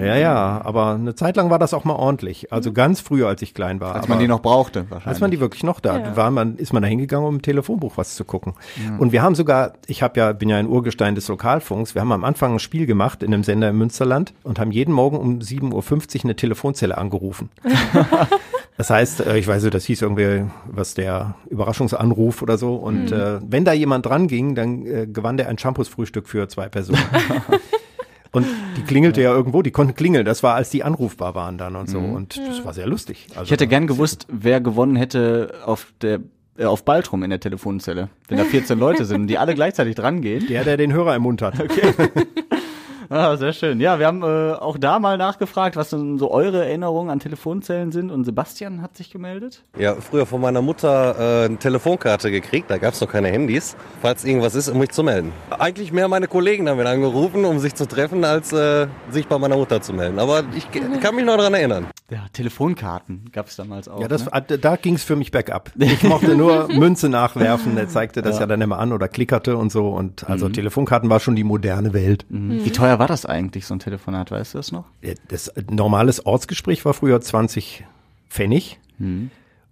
Ja, 0.00 0.16
ja, 0.16 0.60
aber 0.64 0.94
eine 0.94 1.14
Zeit 1.14 1.36
lang 1.36 1.50
war 1.50 1.58
das 1.58 1.74
auch 1.74 1.84
mal 1.84 1.94
ordentlich. 1.94 2.52
Also 2.52 2.72
ganz 2.72 3.00
früher, 3.00 3.28
als 3.28 3.42
ich 3.42 3.54
klein 3.54 3.80
war. 3.80 3.94
Als 3.94 4.08
man 4.08 4.18
die 4.18 4.28
noch 4.28 4.40
brauchte, 4.40 4.82
wahrscheinlich. 4.90 5.06
Als 5.08 5.20
man 5.20 5.30
die 5.30 5.40
wirklich 5.40 5.62
noch 5.62 5.80
da 5.80 5.98
Ja. 5.98 6.16
war, 6.16 6.30
man, 6.30 6.56
ist 6.56 6.72
man 6.72 6.82
da 6.82 6.88
hingegangen, 6.88 7.26
um 7.26 7.34
im 7.36 7.42
Telefonbuch 7.42 7.96
was 7.96 8.14
zu 8.14 8.24
gucken. 8.24 8.54
Und 8.98 9.12
wir 9.12 9.22
haben 9.22 9.34
sogar, 9.34 9.74
ich 9.86 10.02
habe 10.02 10.18
ja, 10.18 10.32
bin 10.32 10.48
ja 10.48 10.56
ein 10.56 10.66
Urgestein 10.68 11.14
des 11.14 11.28
Lokalfunks, 11.28 11.94
wir 11.94 12.02
haben 12.02 12.12
am 12.12 12.24
Anfang 12.24 12.54
ein 12.54 12.58
Spiel 12.58 12.86
gemacht 12.86 13.22
in 13.22 13.32
einem 13.34 13.44
Sender 13.44 13.68
im 13.70 13.78
Münsterland 13.78 14.32
und 14.42 14.58
haben 14.58 14.70
jeden 14.72 14.92
Morgen 14.94 15.16
um 15.18 15.38
7.50 15.40 15.70
Uhr 16.18 16.24
eine 16.24 16.36
Telefonzelle 16.36 16.96
angerufen. 16.98 17.50
Das 18.80 18.88
heißt, 18.88 19.26
äh, 19.26 19.36
ich 19.36 19.46
weiß 19.46 19.62
nicht, 19.62 19.74
das 19.74 19.84
hieß 19.84 20.00
irgendwie, 20.00 20.50
was 20.64 20.94
der 20.94 21.34
Überraschungsanruf 21.50 22.40
oder 22.40 22.56
so. 22.56 22.76
Und 22.76 23.12
äh, 23.12 23.38
wenn 23.46 23.66
da 23.66 23.74
jemand 23.74 24.06
dran 24.06 24.26
ging, 24.26 24.54
dann 24.54 24.86
äh, 24.86 25.06
gewann 25.06 25.36
der 25.36 25.48
ein 25.50 25.58
Shampoos-Frühstück 25.58 26.26
für 26.26 26.48
zwei 26.48 26.70
Personen. 26.70 27.02
Und 28.32 28.46
die 28.78 28.82
klingelte 28.82 29.20
ja 29.20 29.32
irgendwo, 29.32 29.60
die 29.60 29.70
konnten 29.70 29.94
klingeln. 29.94 30.24
Das 30.24 30.42
war, 30.42 30.54
als 30.54 30.70
die 30.70 30.82
anrufbar 30.82 31.34
waren 31.34 31.58
dann 31.58 31.76
und 31.76 31.90
so. 31.90 31.98
Und 31.98 32.38
das 32.38 32.64
war 32.64 32.72
sehr 32.72 32.86
lustig. 32.86 33.26
Also, 33.30 33.42
Ich 33.42 33.50
hätte 33.50 33.66
gern 33.66 33.86
gewusst, 33.86 34.26
wer 34.30 34.62
gewonnen 34.62 34.96
hätte 34.96 35.52
auf 35.66 35.88
der 36.00 36.20
äh, 36.56 36.64
auf 36.64 36.84
Baltrum 36.84 37.22
in 37.22 37.28
der 37.28 37.40
Telefonzelle. 37.40 38.08
Wenn 38.28 38.38
da 38.38 38.44
14 38.44 38.78
Leute 38.78 39.04
sind 39.04 39.22
und 39.22 39.26
die 39.26 39.36
alle 39.36 39.54
gleichzeitig 39.54 39.94
dran 39.94 40.22
gehen. 40.22 40.46
der, 40.48 40.64
der 40.64 40.76
den 40.78 40.92
Hörer 40.92 41.16
im 41.16 41.22
Mund 41.22 41.42
hat. 41.42 41.54
Ah, 43.10 43.36
sehr 43.36 43.52
schön. 43.52 43.80
Ja, 43.80 43.98
wir 43.98 44.06
haben 44.06 44.22
äh, 44.22 44.52
auch 44.52 44.78
da 44.78 45.00
mal 45.00 45.18
nachgefragt, 45.18 45.74
was 45.74 45.90
denn 45.90 46.16
so 46.16 46.30
eure 46.30 46.64
Erinnerungen 46.64 47.10
an 47.10 47.18
Telefonzellen 47.18 47.90
sind. 47.90 48.12
Und 48.12 48.22
Sebastian 48.24 48.82
hat 48.82 48.96
sich 48.96 49.10
gemeldet. 49.10 49.64
Ja, 49.76 49.96
früher 49.96 50.26
von 50.26 50.40
meiner 50.40 50.62
Mutter 50.62 51.16
äh, 51.18 51.44
eine 51.46 51.56
Telefonkarte 51.56 52.30
gekriegt, 52.30 52.70
da 52.70 52.78
gab 52.78 52.94
es 52.94 53.00
noch 53.00 53.08
keine 53.08 53.26
Handys, 53.26 53.76
falls 54.00 54.24
irgendwas 54.24 54.54
ist, 54.54 54.68
um 54.68 54.78
mich 54.78 54.90
zu 54.90 55.02
melden. 55.02 55.32
Eigentlich 55.50 55.90
mehr 55.90 56.06
meine 56.06 56.28
Kollegen 56.28 56.66
damit 56.66 56.86
angerufen, 56.86 57.44
um 57.44 57.58
sich 57.58 57.74
zu 57.74 57.88
treffen, 57.88 58.24
als 58.24 58.52
äh, 58.52 58.86
sich 59.10 59.26
bei 59.26 59.38
meiner 59.38 59.56
Mutter 59.56 59.82
zu 59.82 59.92
melden. 59.92 60.20
Aber 60.20 60.44
ich 60.54 60.70
kann 60.70 61.16
mich 61.16 61.24
noch 61.24 61.36
daran 61.36 61.54
erinnern. 61.54 61.86
Ja, 62.10 62.26
Telefonkarten 62.32 63.30
gab 63.32 63.48
es 63.48 63.56
damals 63.56 63.88
auch. 63.88 64.00
Ja, 64.00 64.06
das, 64.06 64.26
ne? 64.26 64.58
da 64.58 64.76
ging 64.76 64.94
es 64.94 65.02
für 65.02 65.16
mich 65.16 65.32
bergab. 65.32 65.72
Ich 65.76 66.04
mochte 66.04 66.36
nur 66.36 66.68
Münze 66.72 67.08
nachwerfen, 67.08 67.74
der 67.74 67.88
zeigte 67.88 68.22
das 68.22 68.38
ja. 68.38 68.46
dann 68.46 68.60
immer 68.60 68.78
an 68.78 68.92
oder 68.92 69.08
klickerte 69.08 69.56
und 69.56 69.72
so. 69.72 69.88
Und 69.88 70.28
also 70.30 70.48
Telefonkarten 70.48 71.10
war 71.10 71.18
schon 71.18 71.34
die 71.34 71.44
moderne 71.44 71.92
Welt. 71.92 72.24
Mhm. 72.28 72.64
Wie 72.64 72.70
teuer 72.70 72.99
war 73.00 73.08
das 73.08 73.26
eigentlich, 73.26 73.66
so 73.66 73.74
ein 73.74 73.80
Telefonat, 73.80 74.30
weißt 74.30 74.54
du 74.54 74.58
das 74.58 74.72
noch? 74.72 74.84
Das 75.28 75.52
normales 75.70 76.24
Ortsgespräch 76.24 76.84
war 76.84 76.94
früher 76.94 77.20
20 77.20 77.84
Pfennig. 78.28 78.78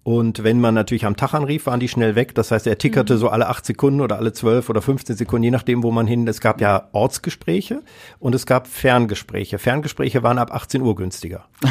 Und 0.03 0.43
wenn 0.43 0.59
man 0.59 0.73
natürlich 0.73 1.05
am 1.05 1.17
Tag 1.17 1.35
anrief, 1.35 1.67
waren 1.67 1.81
die 1.81 1.89
schnell 1.89 2.15
weg. 2.15 2.35
Das 2.35 2.51
heißt, 2.51 2.67
er 2.67 2.79
tickerte 2.79 3.19
so 3.19 3.29
alle 3.29 3.49
acht 3.49 3.67
Sekunden 3.67 4.01
oder 4.01 4.17
alle 4.17 4.33
zwölf 4.33 4.71
oder 4.71 4.81
15 4.81 5.17
Sekunden, 5.17 5.45
je 5.45 5.51
nachdem, 5.51 5.83
wo 5.83 5.91
man 5.91 6.07
hin. 6.07 6.27
Es 6.27 6.41
gab 6.41 6.63
ja 6.63 6.89
Ortsgespräche 6.93 7.83
und 8.19 8.35
es 8.35 8.47
gab 8.47 8.67
Ferngespräche. 8.67 9.59
Ferngespräche 9.59 10.23
waren 10.23 10.39
ab 10.39 10.55
18 10.55 10.81
Uhr 10.81 10.97
günstiger. 10.97 11.45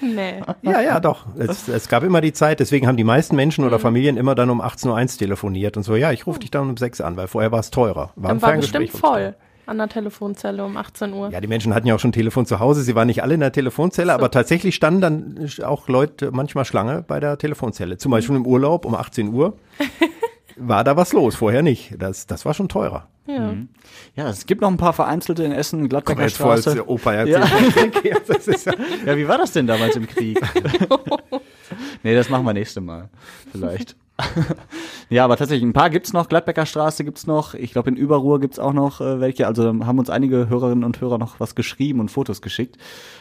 Nee. 0.00 0.40
Ja, 0.62 0.80
ja, 0.80 1.00
doch. 1.00 1.26
Es, 1.36 1.68
es 1.68 1.88
gab 1.88 2.04
immer 2.04 2.20
die 2.20 2.32
Zeit, 2.32 2.60
deswegen 2.60 2.86
haben 2.86 2.96
die 2.96 3.04
meisten 3.04 3.34
Menschen 3.34 3.64
oder 3.64 3.80
Familien 3.80 4.16
immer 4.16 4.36
dann 4.36 4.48
um 4.48 4.62
18.01 4.62 4.88
Uhr 4.88 5.18
telefoniert 5.18 5.76
und 5.76 5.82
so, 5.82 5.96
ja, 5.96 6.12
ich 6.12 6.26
rufe 6.26 6.38
dich 6.38 6.52
dann 6.52 6.70
um 6.70 6.76
6 6.76 7.00
an, 7.00 7.16
weil 7.16 7.26
vorher 7.26 7.50
war 7.50 7.58
es 7.58 7.70
teurer. 7.70 8.12
War 8.14 8.30
ein 8.30 8.38
Dann 8.38 8.42
war 8.42 8.56
bestimmt 8.56 8.90
voll 8.90 9.34
an 9.68 9.78
der 9.78 9.88
Telefonzelle 9.88 10.64
um 10.64 10.76
18 10.76 11.12
Uhr. 11.12 11.30
Ja, 11.30 11.40
die 11.40 11.46
Menschen 11.48 11.74
hatten 11.74 11.86
ja 11.86 11.94
auch 11.94 12.00
schon 12.00 12.12
Telefon 12.12 12.46
zu 12.46 12.58
Hause. 12.58 12.82
Sie 12.82 12.94
waren 12.94 13.06
nicht 13.06 13.22
alle 13.22 13.34
in 13.34 13.40
der 13.40 13.52
Telefonzelle, 13.52 14.12
aber 14.12 14.30
tatsächlich 14.30 14.74
standen 14.74 15.00
dann 15.00 15.48
auch 15.64 15.88
Leute 15.88 16.30
manchmal 16.32 16.64
Schlange 16.64 17.04
bei 17.06 17.20
der 17.20 17.38
Telefonzelle. 17.38 17.98
Zum 17.98 18.10
Beispiel 18.10 18.36
im 18.36 18.46
Urlaub 18.46 18.84
um 18.84 18.94
18 18.94 19.32
Uhr 19.32 19.56
war 20.56 20.84
da 20.84 20.96
was 20.96 21.12
los, 21.12 21.36
vorher 21.36 21.62
nicht. 21.62 21.94
Das, 21.98 22.26
das 22.26 22.44
war 22.44 22.54
schon 22.54 22.68
teurer. 22.68 23.08
Ja. 23.26 23.52
Ja, 24.16 24.30
es 24.30 24.46
gibt 24.46 24.62
noch 24.62 24.70
ein 24.70 24.78
paar 24.78 24.94
vereinzelte 24.94 25.44
in 25.44 25.52
Essen, 25.52 25.80
Komm 25.80 25.88
Gladbecker 25.90 26.22
jetzt 26.22 26.38
vor, 26.38 26.52
als 26.52 26.62
Straße. 26.62 26.88
Opa 26.88 27.12
Ja. 27.24 27.40
erzählt. 27.40 27.94
Das 28.26 28.48
ist 28.48 28.64
ja 28.66 28.72
Ja, 29.04 29.16
wie 29.18 29.28
war 29.28 29.36
das 29.38 29.52
denn 29.52 29.66
damals 29.66 29.96
im 29.96 30.06
Krieg? 30.06 30.40
nee, 32.02 32.14
das 32.14 32.30
machen 32.30 32.44
wir 32.46 32.54
nächste 32.54 32.80
Mal. 32.80 33.10
Vielleicht. 33.52 33.96
ja, 35.10 35.24
aber 35.24 35.36
tatsächlich, 35.36 35.68
ein 35.68 35.72
paar 35.72 35.90
gibt's 35.90 36.12
noch. 36.12 36.28
Gladbecker 36.28 36.66
Straße 36.66 37.04
gibt's 37.04 37.26
noch. 37.26 37.54
Ich 37.54 37.72
glaube, 37.72 37.90
in 37.90 37.96
Überruhr 37.96 38.40
gibt's 38.40 38.58
auch 38.58 38.72
noch 38.72 39.00
äh, 39.00 39.20
welche. 39.20 39.46
Also 39.46 39.64
haben 39.66 39.98
uns 39.98 40.10
einige 40.10 40.48
Hörerinnen 40.48 40.84
und 40.84 41.00
Hörer 41.00 41.18
noch 41.18 41.40
was 41.40 41.54
geschrieben 41.54 42.00
und 42.00 42.10
Fotos 42.10 42.42
geschickt. 42.42 42.76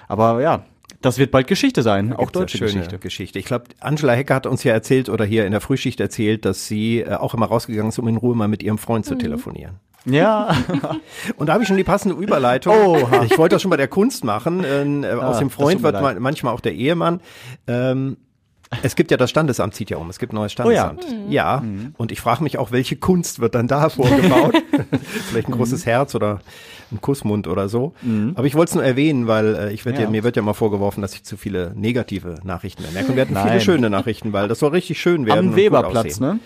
Aber 0.07 0.41
ja, 0.41 0.63
das 1.01 1.17
wird 1.19 1.31
bald 1.31 1.47
Geschichte 1.47 1.83
sein. 1.83 2.13
auch 2.13 2.31
deutsche 2.31 2.57
schöne 2.57 2.71
Geschichte. 2.71 2.97
Geschichte. 2.97 3.39
Ich 3.39 3.45
glaube, 3.45 3.65
Angela 3.79 4.13
Hecker 4.13 4.35
hat 4.35 4.47
uns 4.47 4.63
ja 4.63 4.73
erzählt 4.73 5.09
oder 5.09 5.25
hier 5.25 5.45
in 5.45 5.51
der 5.51 5.61
Frühschicht 5.61 5.99
erzählt, 5.99 6.45
dass 6.45 6.67
sie 6.67 7.01
äh, 7.01 7.13
auch 7.13 7.33
immer 7.33 7.45
rausgegangen 7.45 7.89
ist, 7.89 7.99
um 7.99 8.07
in 8.07 8.17
Ruhe 8.17 8.35
mal 8.35 8.47
mit 8.47 8.63
ihrem 8.63 8.77
Freund 8.77 9.05
zu 9.05 9.15
telefonieren. 9.15 9.75
Ja. 10.05 10.55
Und 11.37 11.47
da 11.47 11.53
habe 11.53 11.63
ich 11.63 11.67
schon 11.67 11.77
die 11.77 11.83
passende 11.83 12.15
Überleitung. 12.15 12.73
Oha. 12.73 13.23
Ich 13.25 13.37
wollte 13.37 13.55
das 13.55 13.61
schon 13.61 13.71
bei 13.71 13.77
der 13.77 13.89
Kunst 13.89 14.23
machen. 14.23 14.63
Äh, 14.63 15.11
aus 15.13 15.35
Ah, 15.35 15.39
dem 15.39 15.49
das 15.49 15.55
Freund 15.55 15.83
wird 15.83 16.01
man, 16.01 16.19
manchmal 16.21 16.53
auch 16.53 16.61
der 16.61 16.73
Ehemann. 16.73 17.19
Ähm, 17.67 18.17
es 18.83 18.95
gibt 18.95 19.11
ja 19.11 19.17
das 19.17 19.29
Standesamt, 19.29 19.73
zieht 19.75 19.89
ja 19.89 19.97
um. 19.97 20.09
Es 20.09 20.19
gibt 20.19 20.33
ein 20.33 20.35
neues 20.35 20.51
Standesamt. 20.51 21.05
ja. 21.29 21.63
Und 21.97 22.11
ich 22.11 22.19
frage 22.21 22.43
mich 22.43 22.57
auch, 22.57 22.71
welche 22.71 22.95
Kunst 22.95 23.39
wird 23.39 23.55
dann 23.55 23.67
da 23.67 23.89
vorgebaut? 23.89 24.55
Vielleicht 25.29 25.47
ein 25.47 25.53
großes 25.53 25.85
Herz 25.85 26.15
oder 26.15 26.41
ein 26.91 27.01
Kussmund 27.01 27.47
oder 27.47 27.67
so. 27.69 27.93
Aber 28.35 28.45
ich 28.47 28.55
wollte 28.55 28.69
es 28.69 28.75
nur 28.75 28.83
erwähnen, 28.83 29.27
weil 29.27 29.55
äh, 29.55 29.73
ich 29.73 29.85
werd 29.85 29.97
ja. 29.97 30.03
Ja. 30.03 30.09
mir 30.09 30.23
wird 30.23 30.35
ja 30.35 30.41
mal 30.41 30.53
vorgeworfen, 30.53 31.01
dass 31.01 31.13
ich 31.13 31.23
zu 31.23 31.35
viele 31.37 31.73
negative 31.75 32.35
Nachrichten 32.43 32.83
bemerke. 32.83 33.09
Und 33.09 33.15
wir 33.15 33.21
hatten 33.23 33.35
viele 33.35 33.45
Nein. 33.47 33.61
schöne 33.61 33.89
Nachrichten, 33.89 34.31
weil 34.33 34.47
das 34.47 34.59
soll 34.59 34.71
richtig 34.71 34.99
schön 34.99 35.25
werden. 35.25 35.47
und 35.47 35.53
Am 35.53 35.55
Weberplatz, 35.57 36.19
ne? 36.19 36.39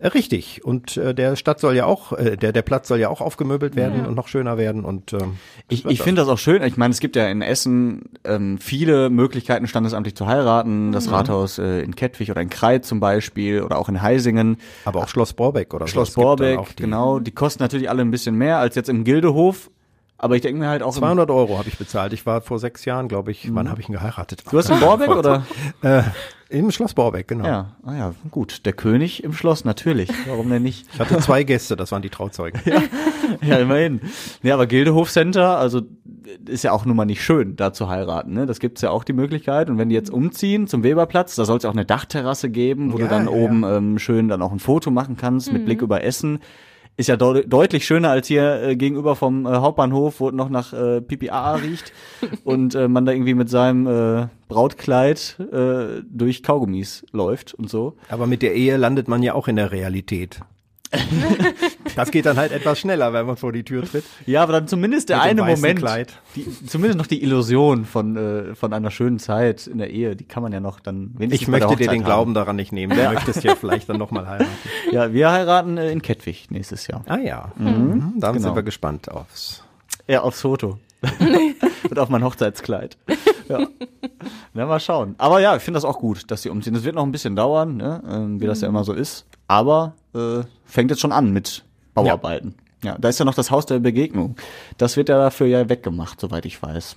Äh, 0.00 0.08
Richtig. 0.08 0.64
Und 0.64 0.96
äh, 0.96 1.14
der 1.14 1.36
Stadt 1.36 1.60
soll 1.60 1.76
ja 1.76 1.84
auch, 1.84 2.12
äh, 2.12 2.36
der, 2.36 2.52
der 2.52 2.62
Platz 2.62 2.88
soll 2.88 2.98
ja 2.98 3.08
auch 3.08 3.20
aufgemöbelt 3.20 3.76
werden 3.76 4.06
und 4.06 4.14
noch 4.14 4.28
schöner 4.28 4.56
werden. 4.56 4.84
Und 4.84 5.12
ähm, 5.12 5.36
Ich, 5.68 5.84
ich 5.84 6.02
finde 6.02 6.22
das 6.22 6.28
auch 6.28 6.38
schön. 6.38 6.62
Ich 6.62 6.76
meine, 6.76 6.92
es 6.92 7.00
gibt 7.00 7.16
ja 7.16 7.26
in 7.28 7.42
Essen 7.42 8.02
ähm, 8.24 8.58
viele 8.58 9.10
Möglichkeiten, 9.10 9.66
standesamtlich 9.66 10.14
zu 10.16 10.26
heiraten. 10.26 10.92
Das 10.92 11.10
Rathaus 11.10 11.58
äh, 11.58 11.80
in 11.82 11.94
Kettwig 11.94 12.30
oder 12.30 12.40
in 12.40 12.50
Kreit 12.50 12.84
zum 12.84 12.98
Beispiel 13.00 13.62
oder 13.62 13.78
auch 13.78 13.88
in 13.88 14.00
Heisingen. 14.00 14.56
aber 14.84 15.00
auch 15.00 15.08
Schloss 15.08 15.34
Borbeck 15.34 15.74
oder 15.74 15.86
so. 15.86 15.92
Schloss 15.92 16.14
gibt 16.14 16.18
dann 16.18 16.24
Borbeck, 16.24 16.76
genau. 16.76 17.18
Die 17.20 17.32
kosten 17.32 17.62
natürlich 17.62 17.90
alle 17.90 18.02
ein 18.02 18.10
bisschen 18.10 18.34
mehr 18.36 18.58
als 18.58 18.74
jetzt 18.74 18.88
im 18.88 19.04
Gildehof. 19.04 19.70
Aber 20.22 20.36
ich 20.36 20.42
denke 20.42 20.60
mir 20.60 20.68
halt 20.68 20.82
auch. 20.82 20.94
im- 20.94 21.00
200 21.00 21.30
Euro 21.30 21.56
habe 21.58 21.68
ich 21.68 21.78
bezahlt. 21.78 22.12
Ich 22.12 22.26
war 22.26 22.42
vor 22.42 22.58
sechs 22.58 22.84
Jahren, 22.84 23.08
glaube 23.08 23.30
ich. 23.30 23.54
Wann 23.54 23.70
habe 23.70 23.80
ich 23.80 23.88
ihn 23.88 23.92
geheiratet? 23.94 24.44
Du 24.50 24.58
hast 24.58 24.68
in 24.70 24.78
Borbeck 24.80 25.08
oder? 25.10 25.44
Äh, 25.82 26.02
Im 26.50 26.70
Schloss 26.72 26.94
Borbeck, 26.94 27.28
genau. 27.28 27.46
Ja, 27.46 27.76
ah 27.84 27.94
ja, 27.94 28.14
gut. 28.30 28.66
Der 28.66 28.72
König 28.72 29.22
im 29.24 29.32
Schloss, 29.32 29.64
natürlich. 29.64 30.10
Warum 30.26 30.50
denn 30.50 30.62
nicht? 30.64 30.86
Ich 30.92 30.98
hatte 31.00 31.16
zwei 31.20 31.42
Gäste, 31.44 31.74
das 31.76 31.90
waren 31.92 32.02
die 32.02 32.10
Trauzeugen. 32.10 32.60
Ja, 33.42 33.58
immerhin. 33.58 34.00
Nee, 34.42 34.50
aber 34.50 34.66
Gildehof 34.66 35.08
Center, 35.08 35.56
also 35.56 35.82
ist 36.48 36.64
ja 36.64 36.72
auch 36.72 36.84
nun 36.84 36.96
mal 36.96 37.04
nicht 37.04 37.22
schön, 37.22 37.54
da 37.54 37.72
zu 37.72 37.88
heiraten. 37.88 38.32
Ne? 38.34 38.44
Das 38.44 38.58
gibt's 38.58 38.82
ja 38.82 38.90
auch 38.90 39.04
die 39.04 39.12
Möglichkeit. 39.12 39.70
Und 39.70 39.78
wenn 39.78 39.88
die 39.88 39.94
jetzt 39.94 40.10
umziehen 40.10 40.66
zum 40.66 40.82
Weberplatz, 40.82 41.36
da 41.36 41.44
soll 41.44 41.56
es 41.58 41.64
auch 41.64 41.72
eine 41.72 41.84
Dachterrasse 41.84 42.50
geben, 42.50 42.92
wo 42.92 42.98
Ja, 42.98 43.04
du 43.04 43.10
dann 43.10 43.24
ja, 43.26 43.30
oben 43.30 43.62
Ähm, 43.64 43.98
schön 44.00 44.28
dann 44.28 44.42
auch 44.42 44.50
ein 44.50 44.58
Foto 44.58 44.90
machen 44.90 45.16
kannst 45.16 45.52
mit 45.52 45.64
Blick 45.64 45.80
über 45.80 46.02
Essen. 46.02 46.40
Ist 47.00 47.06
ja 47.06 47.16
deut 47.16 47.50
deutlich 47.50 47.86
schöner 47.86 48.10
als 48.10 48.26
hier 48.28 48.62
äh, 48.62 48.76
gegenüber 48.76 49.16
vom 49.16 49.46
äh, 49.46 49.48
Hauptbahnhof, 49.48 50.20
wo 50.20 50.28
es 50.28 50.34
noch 50.34 50.50
nach 50.50 50.74
äh, 50.74 51.00
PPA 51.00 51.54
riecht 51.54 51.94
und 52.44 52.74
äh, 52.74 52.88
man 52.88 53.06
da 53.06 53.12
irgendwie 53.12 53.32
mit 53.32 53.48
seinem 53.48 53.86
äh, 53.86 54.26
Brautkleid 54.48 55.38
äh, 55.50 56.02
durch 56.04 56.42
Kaugummis 56.42 57.06
läuft 57.10 57.54
und 57.54 57.70
so. 57.70 57.96
Aber 58.10 58.26
mit 58.26 58.42
der 58.42 58.54
Ehe 58.54 58.76
landet 58.76 59.08
man 59.08 59.22
ja 59.22 59.32
auch 59.32 59.48
in 59.48 59.56
der 59.56 59.72
Realität. 59.72 60.40
Das 61.96 62.10
geht 62.10 62.26
dann 62.26 62.36
halt 62.36 62.52
etwas 62.52 62.78
schneller, 62.78 63.12
wenn 63.12 63.26
man 63.26 63.36
vor 63.36 63.52
die 63.52 63.62
Tür 63.62 63.84
tritt. 63.84 64.04
Ja, 64.26 64.42
aber 64.42 64.54
dann 64.54 64.68
zumindest 64.68 65.08
der 65.08 65.18
Mit 65.18 65.26
eine 65.26 65.42
Moment, 65.44 65.82
die, 66.34 66.46
zumindest 66.66 66.98
noch 66.98 67.06
die 67.06 67.22
Illusion 67.22 67.84
von, 67.84 68.16
äh, 68.16 68.54
von 68.54 68.72
einer 68.72 68.90
schönen 68.90 69.18
Zeit 69.18 69.66
in 69.66 69.78
der 69.78 69.90
Ehe, 69.90 70.16
die 70.16 70.24
kann 70.24 70.42
man 70.42 70.52
ja 70.52 70.60
noch 70.60 70.80
dann 70.80 71.12
wenigstens 71.16 71.42
Ich 71.42 71.48
möchte 71.48 71.76
dir 71.76 71.88
den 71.88 72.00
haben. 72.00 72.04
Glauben 72.04 72.34
daran 72.34 72.56
nicht 72.56 72.72
nehmen. 72.72 72.96
Du 72.96 73.02
möchtest 73.04 73.44
ja 73.44 73.54
vielleicht 73.54 73.88
dann 73.88 73.98
nochmal 73.98 74.26
heiraten. 74.26 74.50
Ja, 74.92 75.12
wir 75.12 75.30
heiraten 75.30 75.76
äh, 75.78 75.92
in 75.92 76.02
Kettwig 76.02 76.50
nächstes 76.50 76.86
Jahr. 76.88 77.04
Ah 77.06 77.18
ja, 77.18 77.52
mhm. 77.56 78.14
dann 78.16 78.32
Genau. 78.34 78.46
sind 78.46 78.56
wir 78.56 78.62
gespannt 78.62 79.08
aufs. 79.10 79.62
Ja, 80.08 80.22
aufs 80.22 80.40
Foto. 80.40 80.78
Und 81.88 81.98
auf 81.98 82.08
mein 82.08 82.24
Hochzeitskleid. 82.24 82.98
Ja. 83.48 83.66
Na, 84.52 84.66
mal 84.66 84.80
schauen. 84.80 85.14
Aber 85.18 85.40
ja, 85.40 85.56
ich 85.56 85.62
finde 85.62 85.76
das 85.76 85.84
auch 85.84 85.98
gut, 85.98 86.30
dass 86.30 86.42
sie 86.42 86.50
umziehen. 86.50 86.74
Das 86.74 86.84
wird 86.84 86.94
noch 86.96 87.04
ein 87.04 87.12
bisschen 87.12 87.36
dauern, 87.36 87.76
ne? 87.76 88.02
ähm, 88.08 88.40
wie 88.40 88.46
das 88.46 88.60
ja 88.60 88.68
immer 88.68 88.84
so 88.84 88.92
ist. 88.92 89.26
Aber 89.48 89.94
äh, 90.14 90.42
fängt 90.64 90.90
jetzt 90.90 91.00
schon 91.00 91.12
an 91.12 91.32
mit 91.32 91.64
Bauarbeiten. 91.94 92.54
Ja. 92.82 92.96
da 92.98 93.08
ist 93.10 93.18
ja 93.18 93.24
noch 93.26 93.34
das 93.34 93.50
Haus 93.50 93.66
der 93.66 93.78
Begegnung. 93.78 94.36
Das 94.78 94.96
wird 94.96 95.10
ja 95.10 95.18
dafür 95.18 95.46
ja 95.46 95.68
weggemacht, 95.68 96.18
soweit 96.18 96.46
ich 96.46 96.62
weiß. 96.62 96.96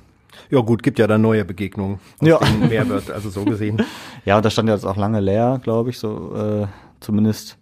Ja 0.50 0.62
gut, 0.62 0.82
gibt 0.82 0.98
ja 0.98 1.08
dann 1.08 1.22
neue 1.22 1.46
Begegnungen. 1.46 2.00
aus 2.20 2.28
Ja. 2.28 2.38
denen 2.40 2.70
Mehr 2.70 2.88
wird, 2.88 3.12
also 3.12 3.30
so 3.30 3.44
gesehen. 3.44 3.82
Ja, 4.26 4.38
und 4.38 4.46
da 4.46 4.50
stand 4.50 4.70
ja 4.70 4.76
jetzt 4.76 4.86
auch 4.86 4.96
lange 4.96 5.20
leer, 5.20 5.60
glaube 5.62 5.90
ich, 5.90 6.00
so 6.00 6.34
äh, 6.36 6.68
zumindest 7.02 7.58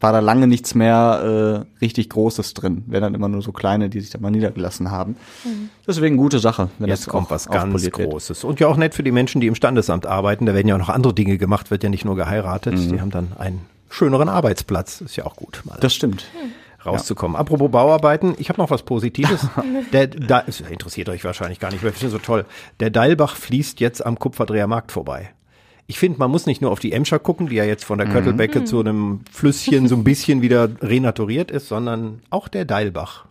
war 0.00 0.12
da 0.12 0.18
lange 0.18 0.48
nichts 0.48 0.74
mehr 0.74 1.64
äh, 1.80 1.80
richtig 1.80 2.10
Großes 2.10 2.52
drin. 2.54 2.82
Wären 2.88 3.04
dann 3.04 3.14
immer 3.14 3.28
nur 3.28 3.42
so 3.42 3.52
kleine, 3.52 3.88
die 3.88 4.00
sich 4.00 4.10
dann 4.10 4.20
mal 4.22 4.30
niedergelassen 4.30 4.90
haben. 4.90 5.16
Deswegen 5.86 6.16
gute 6.16 6.40
Sache, 6.40 6.68
wenn 6.78 6.88
Jetzt 6.88 7.06
das 7.06 7.08
kommt 7.08 7.30
was 7.30 7.46
ganz 7.48 7.72
aufpoliert 7.72 7.96
wird. 7.98 8.10
Großes. 8.10 8.44
Und 8.44 8.58
ja 8.60 8.66
auch 8.66 8.76
nett 8.76 8.94
für 8.94 9.04
die 9.04 9.12
Menschen, 9.12 9.40
die 9.40 9.46
im 9.46 9.54
Standesamt 9.54 10.04
arbeiten. 10.04 10.46
Da 10.46 10.54
werden 10.54 10.66
ja 10.66 10.74
auch 10.74 10.80
noch 10.80 10.88
andere 10.88 11.14
Dinge 11.14 11.38
gemacht, 11.38 11.70
wird 11.70 11.84
ja 11.84 11.88
nicht 11.90 12.04
nur 12.04 12.16
geheiratet. 12.16 12.76
Die 12.76 13.00
haben 13.00 13.10
dann 13.12 13.32
einen 13.38 13.62
schöneren 13.94 14.28
Arbeitsplatz. 14.28 15.00
Ist 15.00 15.16
ja 15.16 15.24
auch 15.24 15.36
gut, 15.36 15.62
mal 15.64 15.78
Das 15.80 15.94
stimmt. 15.94 16.26
rauszukommen. 16.84 17.36
Apropos 17.36 17.70
Bauarbeiten, 17.70 18.34
ich 18.38 18.48
habe 18.48 18.60
noch 18.60 18.70
was 18.70 18.82
Positives. 18.82 19.46
Der, 19.92 20.08
da, 20.08 20.42
es 20.46 20.60
interessiert 20.60 21.08
euch 21.08 21.24
wahrscheinlich 21.24 21.60
gar 21.60 21.70
nicht, 21.70 21.82
weil 21.82 21.90
ich 21.90 21.96
finde 21.96 22.12
so 22.12 22.18
toll. 22.18 22.44
Der 22.80 22.90
Deilbach 22.90 23.36
fließt 23.36 23.80
jetzt 23.80 24.04
am 24.04 24.18
Kupferdreher 24.18 24.66
Markt 24.66 24.92
vorbei. 24.92 25.30
Ich 25.86 25.98
finde, 25.98 26.18
man 26.18 26.30
muss 26.30 26.46
nicht 26.46 26.62
nur 26.62 26.70
auf 26.70 26.80
die 26.80 26.92
Emscher 26.92 27.18
gucken, 27.18 27.48
die 27.48 27.56
ja 27.56 27.64
jetzt 27.64 27.84
von 27.84 27.98
der 27.98 28.06
Köttelbecke 28.08 28.64
zu 28.64 28.80
einem 28.80 29.20
Flüsschen 29.30 29.86
so 29.86 29.94
ein 29.96 30.02
bisschen 30.04 30.40
wieder 30.40 30.70
renaturiert 30.80 31.50
ist, 31.50 31.68
sondern 31.68 32.22
auch 32.30 32.48
der 32.48 32.64
Deilbach 32.64 33.26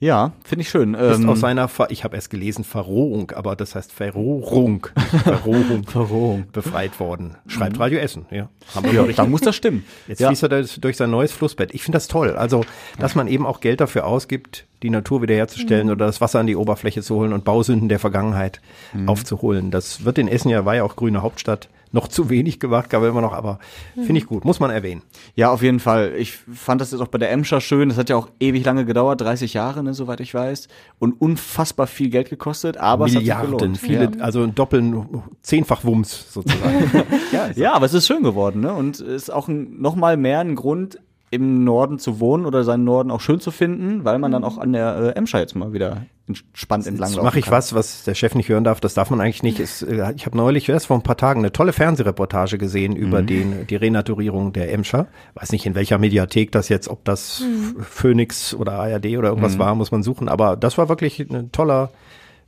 Ja, 0.00 0.32
finde 0.44 0.62
ich 0.62 0.68
schön. 0.68 0.94
ist 0.94 1.20
Ähm, 1.20 1.28
aus 1.28 1.40
seiner, 1.40 1.68
Ver 1.68 1.88
ich 1.90 2.04
habe 2.04 2.16
erst 2.16 2.30
gelesen 2.30 2.64
Verrohung, 2.64 3.30
aber 3.32 3.56
das 3.56 3.74
heißt 3.74 3.92
Verrohung, 3.92 4.86
Verrohung, 5.24 5.84
Verrohung. 5.84 6.46
befreit 6.52 6.98
worden. 7.00 7.36
Schreibt 7.46 7.78
Radio 7.78 7.98
Essen, 7.98 8.26
ja. 8.30 8.48
Haben 8.74 8.94
ja, 8.94 9.04
da 9.04 9.24
muss 9.24 9.40
das 9.40 9.56
stimmen. 9.56 9.84
Jetzt 10.06 10.20
ja. 10.20 10.28
fließt 10.28 10.42
er 10.44 10.48
durch, 10.48 10.80
durch 10.80 10.96
sein 10.96 11.10
neues 11.10 11.32
Flussbett. 11.32 11.74
Ich 11.74 11.82
finde 11.82 11.96
das 11.96 12.08
toll. 12.08 12.36
Also, 12.36 12.64
dass 12.98 13.14
man 13.14 13.28
eben 13.28 13.46
auch 13.46 13.60
Geld 13.60 13.80
dafür 13.80 14.06
ausgibt, 14.06 14.66
die 14.82 14.90
Natur 14.90 15.22
wiederherzustellen 15.22 15.90
oder 15.90 16.06
das 16.06 16.20
Wasser 16.20 16.40
an 16.40 16.46
die 16.46 16.56
Oberfläche 16.56 17.02
zu 17.02 17.14
holen 17.16 17.32
und 17.32 17.44
Bausünden 17.44 17.88
der 17.88 17.98
Vergangenheit 17.98 18.60
aufzuholen. 19.06 19.70
Das 19.70 20.04
wird 20.04 20.18
in 20.18 20.28
Essen 20.28 20.50
ja, 20.50 20.64
war 20.64 20.76
ja 20.76 20.84
auch 20.84 20.96
grüne 20.96 21.22
Hauptstadt, 21.22 21.68
noch 21.92 22.08
zu 22.08 22.28
wenig 22.30 22.60
gemacht, 22.60 22.90
gab 22.90 23.02
immer 23.04 23.20
noch, 23.20 23.32
aber 23.32 23.58
finde 23.94 24.18
ich 24.18 24.26
gut, 24.26 24.44
muss 24.44 24.60
man 24.60 24.70
erwähnen. 24.70 25.02
Ja, 25.34 25.50
auf 25.50 25.62
jeden 25.62 25.80
Fall. 25.80 26.14
Ich 26.16 26.36
fand 26.36 26.80
das 26.80 26.90
jetzt 26.90 27.00
auch 27.00 27.08
bei 27.08 27.18
der 27.18 27.30
Emscher 27.30 27.60
schön. 27.60 27.88
Das 27.88 27.96
hat 27.96 28.08
ja 28.10 28.16
auch 28.16 28.28
ewig 28.40 28.64
lange 28.64 28.84
gedauert, 28.84 29.20
30 29.20 29.54
Jahre, 29.54 29.82
ne, 29.82 29.94
soweit 29.94 30.20
ich 30.20 30.34
weiß. 30.34 30.68
Und 30.98 31.20
unfassbar 31.20 31.86
viel 31.86 32.10
Geld 32.10 32.28
gekostet, 32.30 32.76
aber 32.76 33.06
es 33.06 33.12
hat 33.14 33.20
sich 33.20 33.28
Milliarden, 33.28 33.56
gelohnt. 33.58 33.78
viele, 33.78 34.04
Ja. 34.16 34.22
also 34.22 34.42
ein 34.42 34.54
doppeln, 34.54 35.22
zehnfach 35.42 35.84
Wumms 35.84 36.32
sozusagen. 36.32 36.90
ja, 37.32 37.50
Ja, 37.54 37.72
aber 37.74 37.86
es 37.86 37.94
ist 37.94 38.06
schön 38.06 38.22
geworden, 38.22 38.60
ne? 38.60 38.72
Und 38.74 38.96
es 39.00 39.22
ist 39.24 39.30
auch 39.32 39.48
ein, 39.48 39.80
noch 39.80 39.94
mal 39.96 40.16
mehr 40.16 40.40
ein 40.40 40.54
Grund, 40.56 40.98
im 41.30 41.64
Norden 41.64 41.98
zu 41.98 42.20
wohnen 42.20 42.46
oder 42.46 42.62
seinen 42.64 42.84
Norden 42.84 43.10
auch 43.10 43.20
schön 43.20 43.40
zu 43.40 43.50
finden, 43.50 44.04
weil 44.04 44.18
man 44.18 44.30
dann 44.32 44.44
auch 44.44 44.58
an 44.58 44.72
der 44.72 44.96
äh, 44.96 45.18
Emscher 45.18 45.40
jetzt 45.40 45.56
mal 45.56 45.72
wieder 45.72 46.06
entspannt 46.28 46.86
entlang 46.86 47.10
Jetzt 47.12 47.22
mache 47.22 47.38
ich 47.38 47.44
kann. 47.46 47.52
was, 47.54 47.74
was 47.74 48.04
der 48.04 48.14
Chef 48.14 48.34
nicht 48.34 48.48
hören 48.48 48.64
darf. 48.64 48.80
Das 48.80 48.94
darf 48.94 49.10
man 49.10 49.20
eigentlich 49.20 49.42
nicht. 49.42 49.60
Es, 49.60 49.82
äh, 49.82 50.12
ich 50.16 50.26
habe 50.26 50.36
neulich, 50.36 50.68
erst 50.68 50.86
vor 50.86 50.96
ein 50.96 51.02
paar 51.02 51.16
Tagen, 51.16 51.40
eine 51.40 51.52
tolle 51.52 51.72
Fernsehreportage 51.72 52.58
gesehen 52.58 52.94
über 52.96 53.22
Mhm. 53.22 53.26
den, 53.26 53.66
die 53.66 53.76
Renaturierung 53.76 54.52
der 54.52 54.72
Emscher. 54.72 55.06
Weiß 55.34 55.52
nicht, 55.52 55.66
in 55.66 55.74
welcher 55.74 55.98
Mediathek 55.98 56.52
das 56.52 56.68
jetzt, 56.68 56.88
ob 56.88 57.04
das 57.04 57.40
Mhm. 57.40 57.80
Phoenix 57.82 58.54
oder 58.54 58.72
ARD 58.72 59.16
oder 59.18 59.28
irgendwas 59.28 59.58
war, 59.58 59.74
muss 59.74 59.90
man 59.92 60.02
suchen. 60.02 60.28
Aber 60.28 60.56
das 60.56 60.78
war 60.78 60.88
wirklich 60.88 61.18
ein 61.20 61.50
toller 61.52 61.90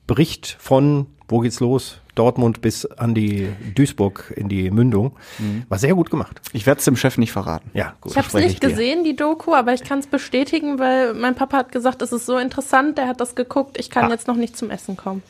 Bericht 0.06 0.56
von, 0.58 1.06
wo 1.28 1.40
geht's 1.40 1.60
los? 1.60 2.00
Dortmund 2.18 2.60
bis 2.60 2.84
an 2.86 3.14
die 3.14 3.48
Duisburg 3.74 4.32
in 4.36 4.48
die 4.48 4.70
Mündung. 4.70 5.12
Mhm. 5.38 5.64
War 5.68 5.78
sehr 5.78 5.94
gut 5.94 6.10
gemacht. 6.10 6.40
Ich 6.52 6.66
werde 6.66 6.78
es 6.80 6.84
dem 6.84 6.96
Chef 6.96 7.16
nicht 7.18 7.32
verraten. 7.32 7.70
Ja, 7.74 7.94
gut. 8.00 8.12
Ich 8.12 8.18
habe 8.18 8.26
es 8.28 8.34
nicht 8.34 8.62
dir. 8.62 8.68
gesehen, 8.70 9.04
die 9.04 9.14
Doku, 9.16 9.54
aber 9.54 9.72
ich 9.74 9.84
kann 9.84 9.98
es 10.00 10.06
bestätigen, 10.06 10.78
weil 10.78 11.14
mein 11.14 11.34
Papa 11.34 11.56
hat 11.58 11.72
gesagt, 11.72 12.02
es 12.02 12.12
ist 12.12 12.26
so 12.26 12.36
interessant, 12.38 12.98
der 12.98 13.06
hat 13.08 13.20
das 13.20 13.34
geguckt, 13.34 13.78
ich 13.78 13.90
kann 13.90 14.06
Ah. 14.06 14.10
jetzt 14.10 14.26
noch 14.26 14.36
nicht 14.36 14.56
zum 14.56 14.70
Essen 14.70 14.96
kommen. 14.96 15.22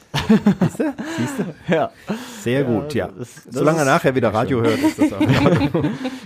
Siehst 0.61 0.79
du? 0.81 0.94
Siehst 1.18 1.38
du? 1.38 1.72
Ja, 1.74 1.90
Sehr 2.42 2.64
gut, 2.64 2.94
ja. 2.94 3.09
das- 3.09 3.44
das 3.44 3.55
Solange 3.55 3.81
er 3.81 3.85
nachher 3.85 4.14
wieder 4.14 4.33
Radio 4.33 4.62
hört, 4.62 4.79
ist 4.79 4.98
das 4.98 5.12
auch. 5.12 5.20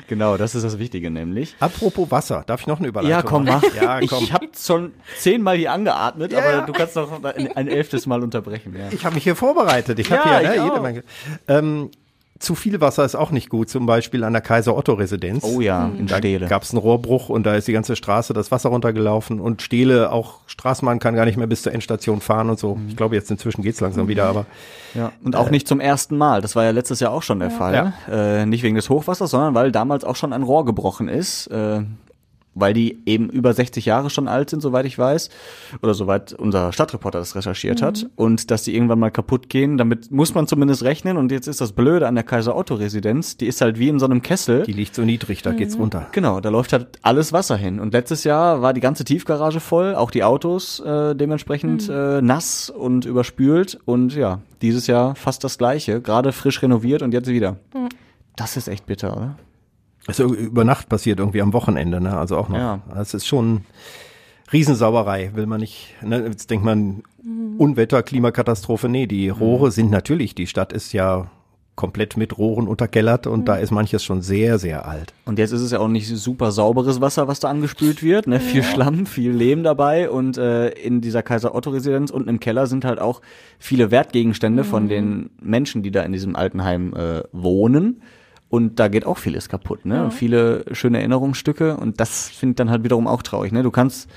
genau, 0.09 0.37
das 0.37 0.55
ist 0.55 0.63
das 0.63 0.79
Wichtige 0.79 1.11
nämlich. 1.11 1.57
Apropos 1.61 2.11
Wasser, 2.11 2.45
darf 2.47 2.61
ich 2.61 2.67
noch 2.67 2.79
eine 2.79 2.89
Überleitung 2.89 3.11
Ja, 3.11 3.23
komm, 3.23 3.45
mach. 3.45 3.63
Ja, 3.75 4.01
komm. 4.07 4.23
Ich 4.25 4.33
habe 4.33 4.47
schon 4.59 4.93
zehnmal 5.19 5.57
hier 5.57 5.73
angeatmet, 5.73 6.33
Ja, 6.33 6.39
aber 6.39 6.67
du 6.67 6.73
kannst 6.73 6.97
noch 6.97 7.23
ein, 7.25 7.57
ein 7.57 7.69
elftes 7.69 8.07
Mal 8.07 8.23
unterbrechen. 8.23 8.75
Ja. 8.79 8.89
Ich 8.91 9.05
habe 9.05 9.15
mich 9.15 9.25
hier 9.25 9.37
vorbereitet. 9.37 9.99
Ich 9.99 10.11
habe 10.13 10.23
hier 10.41 10.52
ich 10.52 10.52
ne, 10.57 10.65
jede. 10.65 10.81
Menge. 10.81 11.03
Ähm, 11.49 11.91
zu 12.39 12.57
viel 12.57 12.81
Wasser 12.81 13.05
ist 13.05 13.15
auch 13.15 13.31
nicht 13.31 13.51
gut, 13.51 13.71
zum 13.71 13.87
Beispiel 13.87 14.25
an 14.25 14.33
der 14.33 14.43
Kaiser-Otto-Residenz. 14.43 15.45
Oh 15.45 15.61
ja, 15.61 15.89
in 15.97 16.09
Da 16.09 16.17
Stele. 16.19 16.49
gab 16.49 16.65
es 16.65 16.73
einen 16.73 16.79
Rohrbruch 16.81 17.29
und 17.29 17.45
da 17.47 17.55
ist 17.55 17.69
die 17.69 17.73
ganze 17.73 17.95
Straße 17.95 18.33
das 18.33 18.51
Wasser 18.51 18.71
runtergelaufen 18.71 19.39
und 19.39 19.63
Stele, 19.63 20.11
auch 20.11 20.41
Straßenbahn 20.49 20.99
kann 20.99 21.15
gar 21.15 21.25
nicht 21.25 21.37
mehr 21.37 21.47
bis 21.47 21.63
zur 21.63 21.73
Endstation 21.73 22.21
fahren 22.21 22.51
und 22.51 22.59
so. 22.59 22.81
Ich 22.89 22.97
glaube, 22.97 23.15
jetzt 23.15 23.31
inzwischen 23.31 23.63
geht's 23.63 23.81
langsam 23.81 24.09
wieder, 24.09 24.25
aber 24.25 24.47
Ja, 24.95 25.13
und 25.23 25.37
auch 25.37 25.51
nicht 25.51 25.69
zum 25.69 25.79
ersten 25.79 26.17
Mal. 26.19 26.41
Das 26.41 26.57
war 26.57 26.65
ja 26.65 26.71
letztes 26.73 26.99
Jahr 26.99 27.13
auch 27.13 27.23
schon 27.23 27.39
der 27.39 27.53
Fall. 27.53 27.93
Äh, 28.11 28.45
nicht 28.45 28.65
wegen 28.65 28.75
des 28.75 28.91
Hochwassers, 28.91 29.31
sondern 29.31 29.55
weil 29.55 29.71
damals 29.71 30.03
auch 30.03 30.17
schon 30.17 30.33
ein 30.33 30.43
Rohr 30.43 30.65
gebrochen 30.65 31.07
ist. 31.07 31.47
Äh, 31.47 31.83
weil 32.55 32.75
die 32.75 32.99
eben 33.07 33.29
über 33.31 33.53
60 33.53 33.87
Jahre 33.87 34.11
schon 34.11 34.29
alt 34.29 34.51
sind, 34.51 34.61
soweit 34.61 34.87
ich 34.87 34.99
weiß, 34.99 35.31
oder 35.83 35.95
soweit 35.95 36.33
unser 36.33 36.73
Stadtreporter 36.73 37.19
das 37.19 37.35
recherchiert 37.35 37.83
hat, 37.83 38.07
und 38.17 38.51
dass 38.51 38.65
die 38.65 38.75
irgendwann 38.75 38.99
mal 38.99 39.11
kaputt 39.11 39.49
gehen, 39.49 39.79
damit 39.79 40.11
muss 40.11 40.35
man 40.35 40.47
zumindest 40.47 40.83
rechnen, 40.83 41.17
und 41.17 41.33
jetzt 41.33 41.47
ist 41.47 41.61
das 41.61 41.73
Blöde 41.73 42.07
an 42.07 42.15
der 42.15 42.25
Kaiser-Otto-Residenz, 42.25 43.37
die 43.37 43.47
ist 43.47 43.61
halt 43.61 43.79
wie 43.79 43.89
in 43.89 43.99
so 43.99 44.07
einem 44.07 44.23
Kessel. 44.23 44.63
die 44.65 44.73
liegt 44.73 44.95
so 44.95 45.03
niedrig, 45.03 45.43
da 45.43 45.53
geht's 45.53 45.79
runter. 45.79 46.09
Genau, 46.13 46.41
da 46.41 46.49
läuft 46.49 46.73
halt 46.73 46.99
alles 47.03 47.33
Wasser 47.33 47.57
hin. 47.57 47.81
Und 47.81 47.93
letztes 47.93 48.25
Jahr 48.25 48.63
war 48.63 48.73
die 48.73 48.81
ganze 48.81 49.05
Tiefgarage 49.05 49.61
voll, 49.61 49.95
auch 49.95 50.11
die 50.11 50.25
Autos 50.25 50.81
äh, 50.81 51.15
dementsprechend 51.15 51.89
äh, 51.89 52.21
nass 52.21 52.71
und 52.71 53.05
überspült. 53.05 53.79
Und 53.85 54.15
ja, 54.15 54.41
dieses 54.61 54.87
Jahr 54.87 55.15
fast 55.15 55.45
das 55.45 55.59
gleiche, 55.59 56.01
gerade 56.01 56.33
frisch 56.33 56.63
renoviert 56.63 57.03
und 57.03 57.13
jetzt 57.13 57.29
wieder. 57.29 57.57
Das 58.37 58.57
ist 58.57 58.69
echt 58.69 58.87
bitter, 58.87 59.17
oder? 59.17 59.37
Also 60.07 60.35
über 60.35 60.65
Nacht 60.65 60.89
passiert 60.89 61.21
irgendwie 61.21 61.43
am 61.43 61.53
Wochenende, 61.53 62.01
ne? 62.01 62.17
Also 62.17 62.37
auch 62.37 62.49
noch. 62.49 62.59
Ja. 62.59 62.81
Das 62.95 63.15
ist 63.15 63.27
schon 63.27 63.63
Riesensauerei, 64.53 65.31
will 65.35 65.47
man 65.47 65.61
nicht. 65.61 65.95
Ne? 66.03 66.27
Jetzt 66.27 66.51
denkt 66.51 66.65
man 66.65 67.03
Unwetter, 67.59 68.03
Klimakatastrophe. 68.03 68.89
Nee, 68.89 69.07
die 69.07 69.29
Rohre 69.29 69.71
sind 69.71 69.91
natürlich, 69.91 70.35
die 70.35 70.47
Stadt 70.47 70.73
ist 70.73 70.93
ja 70.93 71.31
komplett 71.75 72.19
mit 72.19 72.37
Rohren 72.37 72.69
unterkellert 72.69 73.27
und 73.27 73.47
da 73.49 73.57
ist 73.57 73.71
manches 73.71 74.05
schon 74.05 74.21
sehr, 74.21 74.59
sehr 74.59 74.87
alt. 74.87 75.15
Und 75.25 75.39
jetzt 75.39 75.53
ist 75.53 75.63
es 75.63 75.71
ja 75.71 75.79
auch 75.79 75.89
nicht 75.89 76.07
super 76.07 76.53
sauberes 76.53 77.01
Wasser, 77.01 77.29
was 77.29 77.41
da 77.41 77.49
angespült 77.49 78.03
wird. 78.03 78.27
Ne? 78.27 78.41
Viel 78.41 78.63
Schlamm, 78.63 79.07
viel 79.07 79.31
Lehm 79.31 79.63
dabei. 79.63 80.11
Und 80.11 80.37
äh, 80.37 80.69
in 80.69 81.01
dieser 81.01 81.23
Kaiser-Otto-Residenz 81.23 82.11
unten 82.11 82.29
im 82.29 82.41
Keller 82.41 82.67
sind 82.67 82.85
halt 82.85 83.01
auch 83.01 83.23
viele 83.59 83.91
Wertgegenstände 83.91 84.65
von 84.65 84.89
den 84.89 85.31
Menschen, 85.41 85.83
die 85.83 85.91
da 85.91 86.03
in 86.03 86.13
diesem 86.13 86.37
Altenheim 86.37 86.93
äh, 86.95 87.23
wohnen. 87.33 88.03
Und 88.53 88.79
da 88.79 88.89
geht 88.89 89.07
auch 89.07 89.17
vieles 89.17 89.49
kaputt, 89.49 89.87
ne? 89.87 90.05
Und 90.05 90.11
viele 90.13 90.65
schöne 90.73 90.99
Erinnerungsstücke. 90.99 91.75
Und 91.79 92.01
das 92.01 92.29
finde 92.29 92.51
ich 92.53 92.57
dann 92.57 92.69
halt 92.69 92.85
wiederum 92.85 93.07
auch 93.07 93.23
traurig, 93.23 93.51
ne? 93.51 93.63
Du 93.63 93.71
kannst, 93.71 94.11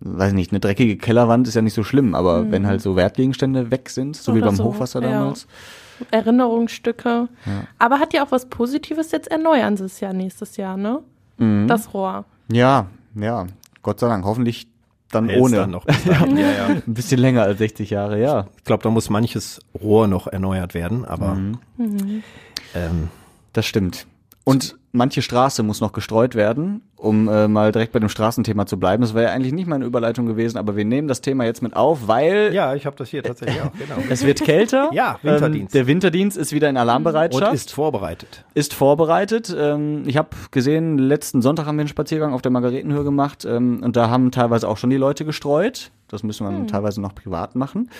weiß 0.00 0.32
nicht, 0.32 0.50
eine 0.50 0.58
dreckige 0.58 0.96
Kellerwand 0.96 1.46
ist 1.46 1.54
ja 1.54 1.62
nicht 1.62 1.74
so 1.74 1.84
schlimm, 1.84 2.16
aber 2.16 2.50
wenn 2.50 2.66
halt 2.66 2.80
so 2.82 2.96
Wertgegenstände 2.96 3.70
weg 3.70 3.88
sind, 3.88 4.16
so 4.16 4.34
wie 4.34 4.38
Oder 4.38 4.48
beim 4.48 4.56
so, 4.56 4.64
Hochwasser 4.64 5.00
ja. 5.02 5.10
damals. 5.10 5.46
Erinnerungsstücke. 6.10 7.28
Aber 7.78 7.98
hat 8.00 8.12
ja 8.12 8.24
auch 8.24 8.32
was 8.32 8.46
Positives, 8.46 9.12
jetzt 9.12 9.30
erneuern 9.30 9.76
sie 9.76 9.84
es 9.84 10.00
ja 10.00 10.12
nächstes 10.12 10.56
Jahr, 10.56 10.76
ne? 10.76 11.00
Mhm. 11.38 11.68
Das 11.68 11.94
Rohr. 11.94 12.24
Ja, 12.50 12.86
ja, 13.14 13.46
Gott 13.82 14.00
sei 14.00 14.08
Dank. 14.08 14.24
Hoffentlich 14.24 14.66
dann 15.12 15.28
Hält's 15.28 15.42
ohne. 15.42 15.56
dann 15.56 15.70
noch 15.70 15.86
ja, 16.06 16.26
ja. 16.26 16.66
Ein 16.66 16.82
bisschen 16.86 17.20
länger 17.20 17.42
als 17.42 17.58
60 17.58 17.90
Jahre, 17.90 18.20
ja. 18.20 18.46
Ich 18.58 18.64
glaube, 18.64 18.82
da 18.82 18.90
muss 18.90 19.10
manches 19.10 19.60
Rohr 19.80 20.08
noch 20.08 20.26
erneuert 20.26 20.74
werden, 20.74 21.04
aber 21.04 21.34
Mhm. 21.34 21.58
Mhm. 21.76 22.22
ähm, 22.74 23.08
Das 23.52 23.66
stimmt. 23.66 24.06
Und 24.44 24.76
manche 24.92 25.22
Straße 25.22 25.62
muss 25.62 25.80
noch 25.80 25.92
gestreut 25.92 26.34
werden, 26.34 26.82
um 26.96 27.28
äh, 27.28 27.46
mal 27.46 27.72
direkt 27.72 27.92
bei 27.92 27.98
dem 27.98 28.08
Straßenthema 28.08 28.66
zu 28.66 28.78
bleiben. 28.80 29.02
Das 29.02 29.14
wäre 29.14 29.26
ja 29.26 29.30
eigentlich 29.32 29.52
nicht 29.52 29.68
meine 29.68 29.84
Überleitung 29.84 30.26
gewesen, 30.26 30.58
aber 30.58 30.76
wir 30.76 30.84
nehmen 30.84 31.08
das 31.08 31.20
Thema 31.20 31.44
jetzt 31.44 31.62
mit 31.62 31.76
auf, 31.76 32.08
weil 32.08 32.52
ja, 32.52 32.74
ich 32.74 32.86
habe 32.86 32.96
das 32.96 33.10
hier 33.10 33.22
tatsächlich 33.22 33.60
auch, 33.60 33.72
genau. 33.72 34.02
es 34.10 34.24
wird 34.24 34.42
kälter. 34.42 34.90
Ja, 34.92 35.18
Winterdienst. 35.22 35.74
Ähm, 35.74 35.78
der 35.78 35.86
Winterdienst 35.86 36.36
ist 36.36 36.52
wieder 36.52 36.68
in 36.68 36.76
Alarmbereitschaft. 36.76 37.48
Und 37.48 37.54
ist 37.54 37.72
vorbereitet. 37.72 38.44
ist 38.54 38.74
vorbereitet. 38.74 39.54
Ähm, 39.56 40.04
ich 40.06 40.16
habe 40.16 40.30
gesehen, 40.50 40.98
letzten 40.98 41.42
Sonntag 41.42 41.66
haben 41.66 41.76
wir 41.76 41.82
einen 41.82 41.88
Spaziergang 41.88 42.32
auf 42.32 42.42
der 42.42 42.50
Margaretenhöhe 42.50 43.04
gemacht 43.04 43.44
ähm, 43.44 43.82
und 43.84 43.94
da 43.96 44.10
haben 44.10 44.32
teilweise 44.32 44.68
auch 44.68 44.78
schon 44.78 44.90
die 44.90 44.96
Leute 44.96 45.24
gestreut. 45.24 45.90
Das 46.08 46.22
müssen 46.22 46.44
wir 46.44 46.66
teilweise 46.66 47.00
noch 47.00 47.14
privat 47.14 47.54
machen. 47.54 47.90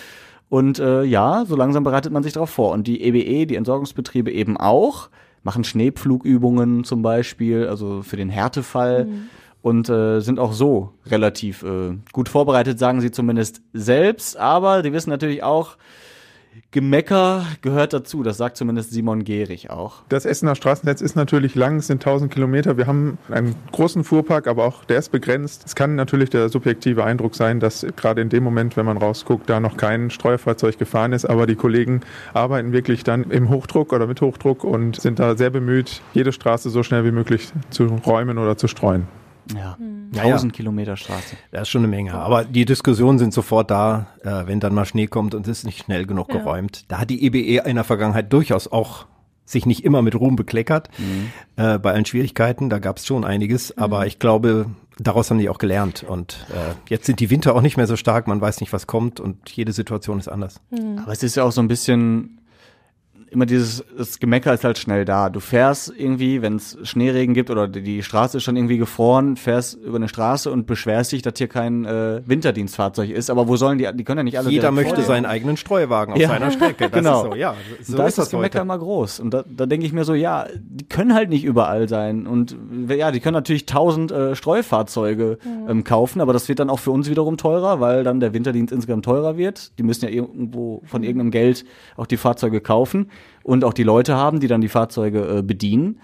Und 0.49 0.81
äh, 0.81 1.05
ja, 1.05 1.45
so 1.47 1.55
langsam 1.55 1.85
bereitet 1.85 2.13
man 2.13 2.25
sich 2.25 2.33
darauf 2.33 2.51
vor. 2.51 2.73
Und 2.73 2.89
die 2.89 3.03
EBE, 3.03 3.47
die 3.47 3.55
Entsorgungsbetriebe 3.55 4.33
eben 4.33 4.57
auch, 4.57 5.09
machen 5.43 5.65
Schneepflugübungen 5.65 6.85
zum 6.85 7.03
Beispiel, 7.03 7.67
also 7.67 8.03
für 8.03 8.17
den 8.17 8.29
Härtefall. 8.29 9.09
Und 9.63 9.91
äh, 9.91 10.21
sind 10.21 10.39
auch 10.39 10.55
so 10.55 10.95
relativ 11.05 11.63
äh, 11.63 11.95
gut 12.13 12.31
vorbereitet, 12.31 12.79
sagen 12.79 13.03
sie 13.03 13.11
zumindest 13.11 13.61
selbst. 13.75 14.39
Aber 14.39 14.81
die 14.81 14.95
wissen 14.95 15.11
natürlich 15.11 15.43
auch, 15.43 15.77
Gemecker 16.73 17.47
gehört 17.63 17.93
dazu. 17.93 18.23
Das 18.23 18.37
sagt 18.37 18.57
zumindest 18.57 18.91
Simon 18.93 19.25
Gehrig 19.25 19.71
auch. 19.71 20.03
Das 20.09 20.25
Essener 20.25 20.55
Straßennetz 20.55 21.01
ist 21.01 21.17
natürlich 21.17 21.55
lang, 21.55 21.77
es 21.77 21.89
sind 21.89 22.05
1000 22.05 22.33
Kilometer. 22.33 22.77
Wir 22.77 22.87
haben 22.87 23.19
einen 23.29 23.55
großen 23.73 24.05
Fuhrpark, 24.05 24.47
aber 24.47 24.65
auch 24.65 24.85
der 24.85 24.99
ist 24.99 25.11
begrenzt. 25.11 25.65
Es 25.67 25.75
kann 25.75 25.97
natürlich 25.97 26.31
der 26.31 26.49
subjektive 26.49 27.05
Eindruck 27.05 27.35
sein, 27.35 27.61
dass 27.61 27.87
gerade 27.97 28.21
in 28.21 28.29
dem 28.29 28.45
Moment, 28.45 28.77
wenn 28.77 28.87
man 28.87 28.97
rausguckt, 28.97 29.51
da 29.51 29.61
noch 29.61 29.77
kein 29.77 30.11
Streufahrzeug 30.11 30.79
gefahren 30.79 31.13
ist. 31.13 31.25
Aber 31.25 31.47
die 31.47 31.57
Kollegen 31.57 32.03
arbeiten 32.35 32.73
wirklich 32.73 33.05
dann 33.05 33.31
im 33.31 33.49
Hochdruck 33.49 33.93
oder 33.93 34.07
mit 34.07 34.21
Hochdruck 34.21 34.65
und 34.65 35.01
sind 35.01 35.19
da 35.19 35.37
sehr 35.37 35.51
bemüht, 35.51 36.03
jede 36.15 36.33
Straße 36.33 36.71
so 36.71 36.83
schnell 36.83 37.05
wie 37.05 37.13
möglich 37.13 37.53
zu 37.71 37.87
räumen 37.87 38.39
oder 38.39 38.57
zu 38.57 38.69
streuen. 38.69 39.09
Ja, 39.57 39.77
Ja, 40.13 40.23
1000 40.23 40.53
Kilometer 40.53 40.97
Straße. 40.97 41.37
Das 41.51 41.63
ist 41.63 41.69
schon 41.69 41.81
eine 41.81 41.89
Menge. 41.89 42.15
Aber 42.15 42.45
die 42.45 42.65
Diskussionen 42.65 43.19
sind 43.19 43.33
sofort 43.33 43.71
da, 43.71 44.07
äh, 44.23 44.47
wenn 44.47 44.61
dann 44.61 44.75
mal 44.75 44.85
Schnee 44.85 45.07
kommt 45.07 45.35
und 45.35 45.47
es 45.47 45.59
ist 45.59 45.65
nicht 45.65 45.85
schnell 45.85 46.07
genug 46.07 46.29
Ja. 46.33 46.39
geräumt. 46.39 46.85
Da 46.89 46.99
hat 46.99 47.11
die 47.11 47.25
EBE 47.25 47.69
in 47.69 47.77
der 47.77 47.85
Vergangenheit 47.85 48.33
durchaus 48.33 48.71
auch 48.71 49.07
sich 49.45 49.67
nicht 49.67 49.85
immer 49.85 50.01
mit 50.01 50.15
Ruhm 50.15 50.37
bekleckert 50.37 50.89
äh, 51.57 51.79
bei 51.79 51.93
allen 51.93 52.05
Schwierigkeiten. 52.05 52.71
Da 52.71 52.79
gab 52.79 52.99
es 52.99 53.07
schon 53.07 53.25
einiges, 53.25 53.77
aber 53.77 54.07
ich 54.07 54.21
glaube, 54.21 54.67
daraus 54.99 55.29
haben 55.31 55.39
die 55.39 55.49
auch 55.49 55.59
gelernt. 55.59 56.05
Und 56.05 56.47
äh, 56.51 56.75
jetzt 56.89 57.07
sind 57.07 57.19
die 57.19 57.31
Winter 57.31 57.57
auch 57.57 57.61
nicht 57.61 57.77
mehr 57.77 57.89
so 57.89 57.97
stark, 57.97 58.29
man 58.29 58.41
weiß 58.41 58.61
nicht, 58.61 58.73
was 58.73 58.87
kommt 58.87 59.19
und 59.19 59.51
jede 59.51 59.73
Situation 59.73 60.21
ist 60.21 60.29
anders. 60.29 60.61
Aber 61.03 61.11
es 61.13 61.25
ist 61.25 61.35
ja 61.35 61.43
auch 61.43 61.51
so 61.53 61.61
ein 61.61 61.67
bisschen 61.67 62.40
immer 63.31 63.47
dieses, 63.47 63.85
das 63.97 64.19
Gemecker 64.19 64.53
ist 64.55 64.65
halt 64.65 64.79
schnell 64.79 65.05
da. 65.05 65.31
Du 65.31 65.41
fährst 65.41 65.93
irgendwie, 65.97 66.43
wenn 66.43 66.57
es 66.57 66.77
Schneeregen 66.83 67.35
gibt 67.35 67.51
oder 67.51 67.69
die- 67.69 68.03
Straße 68.03 68.39
ist 68.39 68.45
schon 68.45 68.57
irgendwie 68.57 68.79
gefroren, 68.79 69.37
fährst 69.37 69.75
über 69.75 69.97
eine 69.97 70.09
Straße 70.09 70.51
und 70.51 70.67
beschwerst 70.67 71.13
dich, 71.13 71.23
dass 71.23 71.35
hier 71.39 71.49
kein 71.49 71.85
äh, 71.85 72.23
Winterdienstfahrzeug 72.27 73.11
ist. 73.11 73.31
Aber 73.31 73.47
wo 73.49 73.57
sollen 73.57 73.79
die, 73.79 73.89
die 73.95 74.05
können 74.05 74.19
ja 74.19 74.25
nicht 74.25 74.39
alle 74.39 74.51
Jeder 74.51 74.71
möchte 74.73 74.91
vor 74.95 74.99
dir. 74.99 75.07
seinen 75.07 75.27
eigenen 75.27 75.57
Streuwagen 75.57 76.15
auf 76.15 76.21
Ja. 76.21 76.29
seiner 76.29 76.51
Strecke. 76.51 76.89
Das 76.91 76.93
genau. 76.99 77.25
ist 77.25 77.31
so, 77.31 77.37
ja, 77.37 77.55
so 77.83 77.97
da 77.97 78.07
ist 78.07 78.19
das 78.19 78.25
das 78.27 78.31
Gemecker 78.31 78.59
heute. 78.61 78.65
immer 78.65 78.79
groß. 78.79 79.21
Und 79.21 79.33
da, 79.35 79.45
da 79.49 79.67
denke 79.67 79.87
ich 79.87 79.93
mir 79.93 80.05
so, 80.05 80.15
ja, 80.15 80.47
die 80.59 80.87
können 80.89 81.15
halt 81.15 81.29
nicht 81.31 81.45
überall 81.45 81.89
sein. 81.89 82.27
Und 82.27 82.57
ja, 82.89 83.11
die 83.13 83.21
können 83.21 83.35
natürlich 83.35 83.67
tausend 83.67 84.11
äh, 84.13 84.35
Streufahrzeuge 84.35 85.39
ähm, 85.69 85.85
kaufen, 85.85 86.21
aber 86.21 86.33
das 86.33 86.49
wird 86.49 86.59
dann 86.59 86.71
auch 86.71 86.79
für 86.79 86.91
uns 86.91 87.09
wiederum 87.11 87.37
teurer, 87.37 87.81
weil 87.81 88.05
dann 88.05 88.21
der 88.21 88.33
Winterdienst 88.35 88.73
insgesamt 88.73 89.05
teurer 89.05 89.37
wird. 89.37 89.79
Die 89.79 89.83
müssen 89.83 90.05
ja 90.05 90.11
irgendwo 90.11 90.83
von 90.85 91.03
irgendeinem 91.03 91.31
Geld 91.31 91.65
auch 91.97 92.07
die 92.07 92.17
Fahrzeuge 92.17 92.61
kaufen 92.61 93.11
und 93.43 93.65
auch 93.65 93.73
die 93.73 93.83
Leute 93.83 94.15
haben, 94.17 94.41
die 94.41 94.49
dann 94.49 94.61
die 94.61 94.69
Fahrzeuge 94.69 95.39
äh, 95.39 95.43
bedienen. 95.43 96.01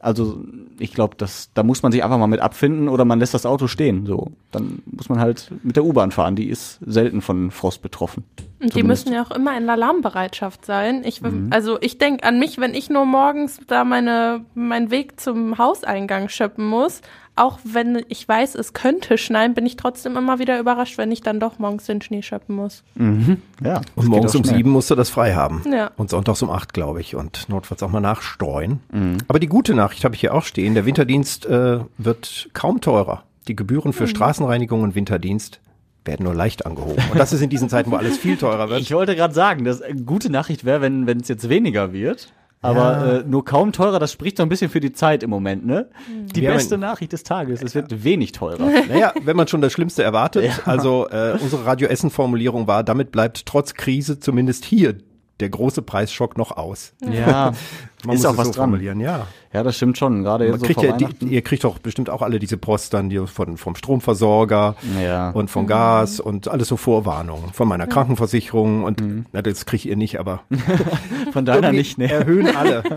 Also 0.00 0.44
ich 0.78 0.94
glaube, 0.94 1.16
das 1.16 1.50
da 1.54 1.64
muss 1.64 1.82
man 1.82 1.90
sich 1.90 2.04
einfach 2.04 2.18
mal 2.18 2.28
mit 2.28 2.38
abfinden 2.38 2.88
oder 2.88 3.04
man 3.04 3.18
lässt 3.18 3.34
das 3.34 3.44
Auto 3.44 3.66
stehen. 3.66 4.06
So, 4.06 4.30
dann 4.52 4.80
muss 4.86 5.08
man 5.08 5.18
halt 5.18 5.50
mit 5.64 5.74
der 5.74 5.84
U-Bahn 5.84 6.12
fahren. 6.12 6.36
Die 6.36 6.48
ist 6.48 6.78
selten 6.86 7.20
von 7.20 7.50
Frost 7.50 7.82
betroffen. 7.82 8.22
Und 8.60 8.66
die 8.66 8.80
Zumindest. 8.80 9.06
müssen 9.06 9.14
ja 9.16 9.22
auch 9.24 9.32
immer 9.32 9.56
in 9.58 9.68
Alarmbereitschaft 9.68 10.64
sein. 10.64 11.02
Ich, 11.04 11.20
Mhm. 11.20 11.48
Also 11.50 11.78
ich 11.80 11.98
denke 11.98 12.22
an 12.22 12.38
mich, 12.38 12.58
wenn 12.58 12.74
ich 12.74 12.90
nur 12.90 13.06
morgens 13.06 13.60
da 13.66 13.82
meine, 13.82 14.44
meinen 14.54 14.92
Weg 14.92 15.18
zum 15.18 15.58
Hauseingang 15.58 16.28
schöppen 16.28 16.64
muss, 16.64 17.00
auch 17.38 17.58
wenn 17.64 18.04
ich 18.08 18.28
weiß, 18.28 18.54
es 18.54 18.72
könnte 18.72 19.18
schneien, 19.18 19.54
bin 19.54 19.66
ich 19.66 19.76
trotzdem 19.76 20.16
immer 20.16 20.38
wieder 20.38 20.58
überrascht, 20.58 20.98
wenn 20.98 21.12
ich 21.12 21.22
dann 21.22 21.40
doch 21.40 21.58
morgens 21.58 21.86
den 21.86 22.02
Schnee 22.02 22.22
schöppen 22.22 22.56
muss. 22.56 22.82
Mhm. 22.94 23.42
Ja. 23.62 23.80
Und 23.94 24.06
morgens 24.08 24.34
um 24.34 24.44
sieben 24.44 24.70
musst 24.70 24.90
du 24.90 24.94
das 24.94 25.10
frei 25.10 25.34
haben. 25.34 25.62
Ja. 25.70 25.90
Und 25.96 26.10
sonntags 26.10 26.42
um 26.42 26.50
acht, 26.50 26.74
glaube 26.74 27.00
ich. 27.00 27.14
Und 27.14 27.48
notfalls 27.48 27.82
auch 27.82 27.90
mal 27.90 28.00
nachstreuen. 28.00 28.80
Mhm. 28.92 29.18
Aber 29.28 29.38
die 29.38 29.46
gute 29.46 29.74
Nachricht 29.74 30.04
habe 30.04 30.14
ich 30.14 30.20
hier 30.20 30.34
auch 30.34 30.44
stehen. 30.44 30.74
Der 30.74 30.86
Winterdienst 30.86 31.46
äh, 31.46 31.80
wird 31.96 32.48
kaum 32.52 32.80
teurer. 32.80 33.24
Die 33.46 33.56
Gebühren 33.56 33.92
für 33.92 34.06
Straßenreinigung 34.06 34.82
und 34.82 34.94
Winterdienst 34.94 35.60
werden 36.04 36.24
nur 36.24 36.34
leicht 36.34 36.66
angehoben. 36.66 37.02
Und 37.10 37.18
das 37.18 37.32
ist 37.32 37.40
in 37.40 37.50
diesen 37.50 37.68
Zeiten, 37.68 37.90
wo 37.90 37.96
alles 37.96 38.18
viel 38.18 38.36
teurer 38.36 38.68
wird. 38.68 38.80
Ich 38.80 38.92
wollte 38.92 39.14
gerade 39.14 39.34
sagen, 39.34 39.64
dass 39.64 39.80
eine 39.80 40.02
gute 40.02 40.30
Nachricht 40.30 40.64
wäre, 40.64 40.80
wenn 40.80 41.06
es 41.20 41.28
jetzt 41.28 41.48
weniger 41.48 41.92
wird. 41.92 42.32
Aber 42.60 43.20
äh, 43.20 43.24
nur 43.28 43.44
kaum 43.44 43.72
teurer, 43.72 43.98
das 44.00 44.10
spricht 44.12 44.36
so 44.38 44.42
ein 44.42 44.48
bisschen 44.48 44.68
für 44.70 44.80
die 44.80 44.92
Zeit 44.92 45.22
im 45.22 45.30
Moment, 45.30 45.64
ne? 45.64 45.88
Die 46.34 46.40
Ja, 46.42 46.52
beste 46.52 46.72
wenn- 46.72 46.80
Nachricht 46.80 47.12
des 47.12 47.22
Tages, 47.22 47.62
es 47.62 47.74
wird 47.74 48.02
wenig 48.04 48.32
teurer. 48.32 48.68
Naja, 48.88 49.12
wenn 49.24 49.36
man 49.36 49.46
schon 49.46 49.60
das 49.60 49.72
Schlimmste 49.72 50.02
erwartet. 50.02 50.50
Also 50.66 51.08
äh, 51.10 51.38
unsere 51.40 51.64
Radio 51.66 51.88
Essen-Formulierung 51.88 52.66
war, 52.66 52.82
damit 52.82 53.12
bleibt 53.12 53.46
trotz 53.46 53.74
Krise 53.74 54.18
zumindest 54.18 54.64
hier 54.64 54.96
der 55.40 55.50
große 55.50 55.82
Preisschock 55.82 56.36
noch 56.36 56.56
aus. 56.56 56.94
Ja, 57.00 57.52
Man 58.04 58.14
ist 58.16 58.22
muss 58.22 58.26
auch 58.26 58.32
es 58.32 58.38
was 58.38 58.46
so 58.48 58.52
dran. 58.54 58.70
formulieren, 58.70 59.00
ja. 59.00 59.26
Ja, 59.52 59.62
das 59.62 59.76
stimmt 59.76 59.98
schon. 59.98 60.22
Gerade 60.22 60.44
Man 60.44 60.52
jetzt 60.54 60.60
so 60.60 60.66
kriegt 60.66 60.80
vor 60.80 60.88
ja, 60.88 60.96
die, 60.96 61.26
ihr 61.26 61.42
kriegt 61.42 61.64
doch 61.64 61.78
bestimmt 61.78 62.10
auch 62.10 62.22
alle 62.22 62.38
diese 62.38 62.56
Post 62.56 62.94
dann 62.94 63.08
die 63.08 63.18
von, 63.26 63.56
vom 63.56 63.74
Stromversorger 63.74 64.76
Ja. 65.02 65.30
und 65.30 65.50
von 65.50 65.66
Gas 65.66 66.20
und 66.20 66.48
alles 66.48 66.68
so 66.68 66.76
Vorwarnungen 66.76 67.52
von 67.52 67.66
meiner 67.68 67.86
Krankenversicherung 67.86 68.84
und 68.84 69.02
na, 69.32 69.42
das 69.42 69.66
kriegt 69.66 69.84
ihr 69.84 69.96
nicht, 69.96 70.20
aber 70.20 70.42
Von 71.32 71.44
deiner 71.44 71.72
nicht, 71.72 71.98
ne? 71.98 72.10
erhöhen 72.10 72.54
alle. 72.56 72.82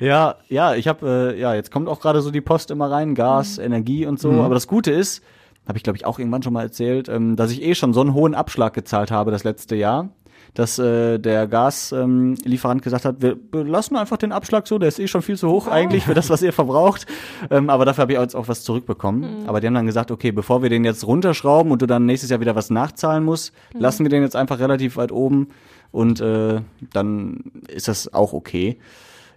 Ja, 0.00 0.36
ja, 0.48 0.74
ich 0.74 0.88
habe, 0.88 1.34
äh, 1.36 1.40
ja, 1.40 1.54
jetzt 1.54 1.70
kommt 1.70 1.86
auch 1.86 2.00
gerade 2.00 2.22
so 2.22 2.30
die 2.30 2.40
Post 2.40 2.70
immer 2.70 2.90
rein, 2.90 3.14
Gas, 3.14 3.58
Energie 3.58 4.06
und 4.06 4.18
so. 4.18 4.32
Mhm. 4.32 4.40
Aber 4.40 4.54
das 4.54 4.66
Gute 4.66 4.90
ist, 4.90 5.22
habe 5.68 5.76
ich 5.76 5.84
glaube 5.84 5.98
ich 5.98 6.06
auch 6.06 6.18
irgendwann 6.18 6.42
schon 6.42 6.54
mal 6.54 6.62
erzählt, 6.62 7.10
ähm, 7.10 7.36
dass 7.36 7.50
ich 7.52 7.62
eh 7.62 7.74
schon 7.74 7.92
so 7.92 8.00
einen 8.00 8.14
hohen 8.14 8.34
Abschlag 8.34 8.72
gezahlt 8.72 9.10
habe 9.10 9.30
das 9.30 9.44
letzte 9.44 9.76
Jahr, 9.76 10.08
dass 10.54 10.78
äh, 10.78 11.18
der 11.18 11.46
Gaslieferant 11.46 12.80
ähm, 12.80 12.84
gesagt 12.84 13.04
hat, 13.04 13.22
wir 13.22 13.36
lassen 13.52 13.96
einfach 13.96 14.18
den 14.18 14.32
Abschlag 14.32 14.66
so, 14.66 14.78
der 14.78 14.88
ist 14.88 14.98
eh 14.98 15.08
schon 15.08 15.22
viel 15.22 15.38
zu 15.38 15.48
hoch 15.48 15.66
eigentlich 15.66 16.04
für 16.04 16.14
das, 16.14 16.28
was 16.28 16.42
ihr 16.42 16.52
verbraucht. 16.52 17.06
Ähm, 17.50 17.70
aber 17.70 17.84
dafür 17.84 18.02
habe 18.02 18.12
ich 18.12 18.18
jetzt 18.18 18.36
auch 18.36 18.48
was 18.48 18.62
zurückbekommen. 18.62 19.46
Aber 19.46 19.60
die 19.60 19.66
haben 19.66 19.74
dann 19.74 19.86
gesagt, 19.86 20.10
okay, 20.10 20.30
bevor 20.30 20.62
wir 20.62 20.68
den 20.68 20.84
jetzt 20.84 21.06
runterschrauben 21.06 21.72
und 21.72 21.80
du 21.80 21.86
dann 21.86 22.04
nächstes 22.04 22.30
Jahr 22.30 22.40
wieder 22.40 22.54
was 22.54 22.70
nachzahlen 22.70 23.24
musst, 23.24 23.52
lassen 23.72 24.04
wir 24.04 24.10
den 24.10 24.22
jetzt 24.22 24.36
einfach 24.36 24.58
relativ 24.58 24.96
weit 24.96 25.12
oben 25.12 25.48
und 25.90 26.20
äh, 26.20 26.60
dann 26.92 27.44
ist 27.68 27.88
das 27.88 28.12
auch 28.12 28.32
okay. 28.32 28.78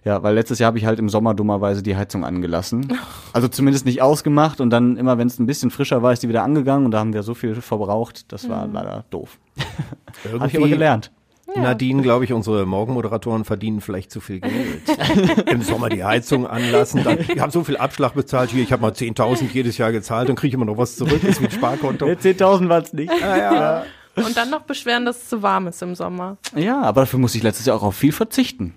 Ja, 0.06 0.22
weil 0.22 0.36
letztes 0.36 0.60
Jahr 0.60 0.68
habe 0.68 0.78
ich 0.78 0.86
halt 0.86 1.00
im 1.00 1.08
Sommer 1.08 1.34
dummerweise 1.34 1.82
die 1.82 1.96
Heizung 1.96 2.24
angelassen. 2.24 2.96
Also 3.32 3.48
zumindest 3.48 3.86
nicht 3.86 4.02
ausgemacht 4.02 4.60
und 4.60 4.70
dann 4.70 4.96
immer, 4.96 5.18
wenn 5.18 5.26
es 5.26 5.40
ein 5.40 5.46
bisschen 5.46 5.72
frischer 5.72 6.00
war, 6.00 6.12
ist 6.12 6.22
die 6.22 6.28
wieder 6.28 6.44
angegangen 6.44 6.84
und 6.84 6.92
da 6.92 7.00
haben 7.00 7.12
wir 7.12 7.24
so 7.24 7.34
viel 7.34 7.56
verbraucht. 7.56 8.32
Das 8.32 8.48
war 8.48 8.68
leider 8.68 9.04
doof. 9.10 9.36
Habe 10.32 10.46
ich 10.46 10.56
aber 10.56 10.68
gelernt. 10.68 11.10
Nadine, 11.56 12.02
glaube 12.02 12.24
ich, 12.24 12.32
unsere 12.32 12.66
Morgenmoderatoren 12.66 13.44
verdienen 13.44 13.80
vielleicht 13.80 14.12
zu 14.12 14.20
viel 14.20 14.38
Geld. 14.38 14.82
Im 15.50 15.62
Sommer 15.62 15.88
die 15.88 16.04
Heizung 16.04 16.46
anlassen, 16.46 17.02
dann, 17.02 17.18
die 17.18 17.40
haben 17.40 17.50
so 17.50 17.64
viel 17.64 17.76
Abschlag 17.76 18.14
bezahlt, 18.14 18.50
hier, 18.50 18.62
ich 18.62 18.70
habe 18.70 18.82
mal 18.82 18.92
10.000 18.92 19.46
jedes 19.52 19.76
Jahr 19.76 19.90
gezahlt, 19.90 20.28
dann 20.28 20.36
kriege 20.36 20.48
ich 20.48 20.54
immer 20.54 20.66
noch 20.66 20.78
was 20.78 20.94
zurück, 20.94 21.24
ist 21.24 21.40
wie 21.40 21.46
ein 21.46 21.50
Sparkonto. 21.50 22.06
10.000 22.06 22.68
war 22.68 22.82
es 22.82 22.92
nicht. 22.92 23.12
Ja, 23.20 23.36
ja. 23.36 23.84
Und 24.14 24.36
dann 24.36 24.50
noch 24.50 24.62
beschweren, 24.62 25.04
dass 25.04 25.16
es 25.16 25.28
zu 25.28 25.42
warm 25.42 25.66
ist 25.66 25.82
im 25.82 25.96
Sommer. 25.96 26.36
Ja, 26.54 26.80
aber 26.82 27.02
dafür 27.02 27.18
muss 27.18 27.34
ich 27.34 27.42
letztes 27.42 27.66
Jahr 27.66 27.76
auch 27.76 27.82
auf 27.82 27.96
viel 27.96 28.12
verzichten. 28.12 28.74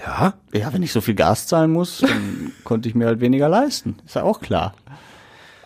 Ja? 0.00 0.34
Ja, 0.52 0.72
wenn 0.72 0.82
ich 0.82 0.92
so 0.92 1.00
viel 1.00 1.14
Gas 1.14 1.46
zahlen 1.46 1.72
muss, 1.72 1.98
dann 1.98 2.52
konnte 2.64 2.88
ich 2.88 2.94
mir 2.94 3.06
halt 3.06 3.20
weniger 3.20 3.48
leisten. 3.48 3.96
Ist 4.04 4.16
ja 4.16 4.22
auch 4.22 4.40
klar. 4.40 4.74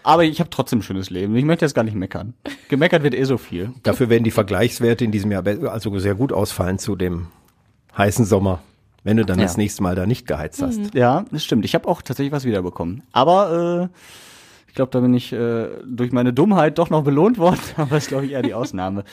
Aber 0.03 0.25
ich 0.25 0.40
habe 0.40 0.49
trotzdem 0.51 0.79
ein 0.79 0.83
schönes 0.83 1.11
Leben. 1.11 1.37
Ich 1.37 1.45
möchte 1.45 1.64
jetzt 1.64 1.75
gar 1.75 1.83
nicht 1.83 1.95
meckern. 1.95 2.33
Gemeckert 2.69 3.03
wird 3.03 3.14
eh 3.14 3.25
so 3.25 3.37
viel. 3.38 3.73
Dafür 3.83 4.09
werden 4.09 4.25
die 4.25 4.31
Vergleichswerte 4.31 5.05
in 5.05 5.12
diesem 5.12 5.31
Jahr 5.31 5.45
also 5.47 5.99
sehr 5.99 6.14
gut 6.14 6.33
ausfallen 6.33 6.79
zu 6.79 6.97
dem 6.97 7.27
heißen 7.99 8.25
Sommer, 8.25 8.61
wenn 9.05 9.19
du 9.19 9.27
dann 9.27 9.38
Ja. 9.38 9.45
das 9.45 9.57
nächste 9.59 9.83
Mal 9.83 9.95
da 9.97 10.07
nicht 10.07 10.27
geheizt 10.27 10.62
hast. 10.62 10.95
Ja, 10.95 11.25
das 11.31 11.45
stimmt. 11.45 11.64
Ich 11.66 11.75
habe 11.75 11.87
auch 11.87 12.01
tatsächlich 12.01 12.33
was 12.33 12.45
wiederbekommen. 12.45 13.03
Aber 13.12 13.90
äh, 13.90 13.99
ich 14.69 14.75
glaube, 14.75 14.90
da 14.93 15.01
bin 15.01 15.12
ich 15.12 15.33
äh, 15.35 15.66
durch 15.85 16.12
meine 16.12 16.33
Dummheit 16.33 16.79
doch 16.79 16.88
noch 16.88 17.03
belohnt 17.03 17.37
worden. 17.37 17.61
Aber 17.77 17.90
das 17.97 18.05
ist, 18.05 18.09
glaube 18.09 18.25
ich, 18.25 18.33
eher 18.33 18.43
die 18.43 18.55
Ausnahme. 18.55 19.05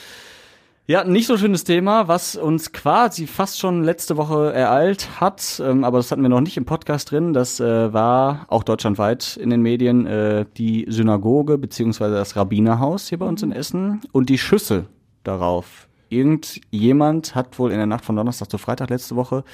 Ja, 0.90 1.04
nicht 1.04 1.26
so 1.26 1.36
schönes 1.36 1.64
Thema, 1.64 2.08
was 2.08 2.34
uns 2.34 2.72
quasi 2.72 3.26
fast 3.26 3.58
schon 3.58 3.84
letzte 3.84 4.16
Woche 4.16 4.54
ereilt 4.54 5.20
hat, 5.20 5.60
ähm, 5.62 5.84
aber 5.84 5.98
das 5.98 6.10
hatten 6.10 6.22
wir 6.22 6.30
noch 6.30 6.40
nicht 6.40 6.56
im 6.56 6.64
Podcast 6.64 7.10
drin. 7.10 7.34
Das 7.34 7.60
äh, 7.60 7.92
war 7.92 8.46
auch 8.48 8.62
deutschlandweit 8.62 9.36
in 9.36 9.50
den 9.50 9.60
Medien 9.60 10.06
äh, 10.06 10.46
die 10.56 10.86
Synagoge 10.88 11.58
beziehungsweise 11.58 12.14
das 12.14 12.36
Rabbinerhaus 12.36 13.06
hier 13.06 13.18
bei 13.18 13.26
uns 13.26 13.42
in 13.42 13.52
Essen 13.52 14.00
und 14.12 14.30
die 14.30 14.38
Schüsse 14.38 14.86
darauf. 15.24 15.88
Irgendjemand 16.08 17.34
hat 17.34 17.58
wohl 17.58 17.70
in 17.70 17.76
der 17.76 17.84
Nacht 17.84 18.06
von 18.06 18.16
Donnerstag 18.16 18.50
zu 18.50 18.56
Freitag 18.56 18.88
letzte 18.88 19.14
Woche 19.14 19.44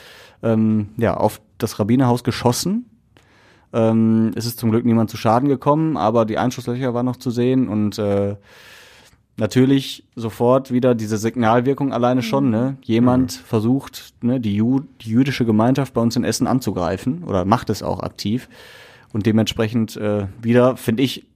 ähm, 0.40 0.90
ja 0.98 1.16
auf 1.16 1.40
das 1.58 1.80
Rabbinerhaus 1.80 2.22
geschossen. 2.22 2.88
Ähm, 3.72 4.30
es 4.36 4.46
ist 4.46 4.60
zum 4.60 4.70
Glück 4.70 4.84
niemand 4.84 5.10
zu 5.10 5.16
Schaden 5.16 5.48
gekommen, 5.48 5.96
aber 5.96 6.26
die 6.26 6.38
Einschusslöcher 6.38 6.94
waren 6.94 7.06
noch 7.06 7.16
zu 7.16 7.32
sehen 7.32 7.66
und 7.66 7.98
äh, 7.98 8.36
natürlich 9.36 10.04
sofort 10.14 10.70
wieder 10.72 10.94
diese 10.94 11.16
Signalwirkung 11.16 11.92
alleine 11.92 12.22
schon, 12.22 12.50
ne? 12.50 12.76
Jemand 12.82 13.32
versucht, 13.32 14.14
ne, 14.22 14.40
die, 14.40 14.54
Ju 14.54 14.80
die 15.00 15.10
jüdische 15.10 15.44
Gemeinschaft 15.44 15.92
bei 15.94 16.00
uns 16.00 16.16
in 16.16 16.24
Essen 16.24 16.46
anzugreifen 16.46 17.24
oder 17.24 17.44
macht 17.44 17.70
es 17.70 17.82
auch 17.82 18.00
aktiv. 18.00 18.48
Und 19.12 19.26
dementsprechend 19.26 19.96
äh, 19.96 20.26
wieder, 20.42 20.76
finde 20.76 21.02
ich, 21.02 21.26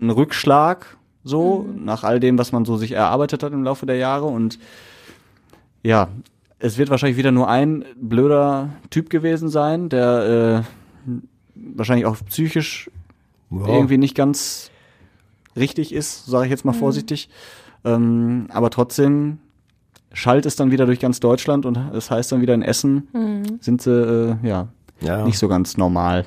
ein 0.00 0.10
Rückschlag 0.10 0.96
so, 1.24 1.68
nach 1.76 2.04
all 2.04 2.20
dem, 2.20 2.38
was 2.38 2.52
man 2.52 2.64
so 2.64 2.76
sich 2.76 2.92
erarbeitet 2.92 3.42
hat 3.42 3.52
im 3.52 3.62
Laufe 3.64 3.86
der 3.86 3.96
Jahre. 3.96 4.26
Und 4.26 4.58
ja, 5.82 6.08
es 6.58 6.78
wird 6.78 6.90
wahrscheinlich 6.90 7.18
wieder 7.18 7.32
nur 7.32 7.48
ein 7.48 7.84
blöder 7.96 8.70
Typ 8.90 9.10
gewesen 9.10 9.48
sein, 9.48 9.88
der 9.88 10.64
äh, 11.06 11.12
wahrscheinlich 11.54 12.06
auch 12.06 12.16
psychisch 12.28 12.90
Ja. 13.50 13.66
irgendwie 13.68 13.98
nicht 13.98 14.14
ganz 14.14 14.70
richtig 15.58 15.92
ist, 15.94 16.26
sage 16.26 16.46
ich 16.46 16.50
jetzt 16.50 16.64
mal 16.64 16.72
vorsichtig. 16.72 17.28
Ähm, 17.84 18.46
aber 18.52 18.70
trotzdem 18.70 19.38
schallt 20.12 20.46
es 20.46 20.56
dann 20.56 20.70
wieder 20.70 20.86
durch 20.86 21.00
ganz 21.00 21.20
Deutschland 21.20 21.66
und 21.66 21.76
es 21.94 22.10
heißt 22.10 22.32
dann 22.32 22.40
wieder 22.40 22.54
in 22.54 22.62
Essen 22.62 23.08
Mhm. 23.12 23.58
sind 23.60 23.82
sie 23.82 23.90
äh, 24.42 24.46
ja, 24.46 24.68
Ja. 25.00 25.24
nicht 25.24 25.38
so 25.38 25.48
ganz 25.48 25.76
normal. 25.76 26.24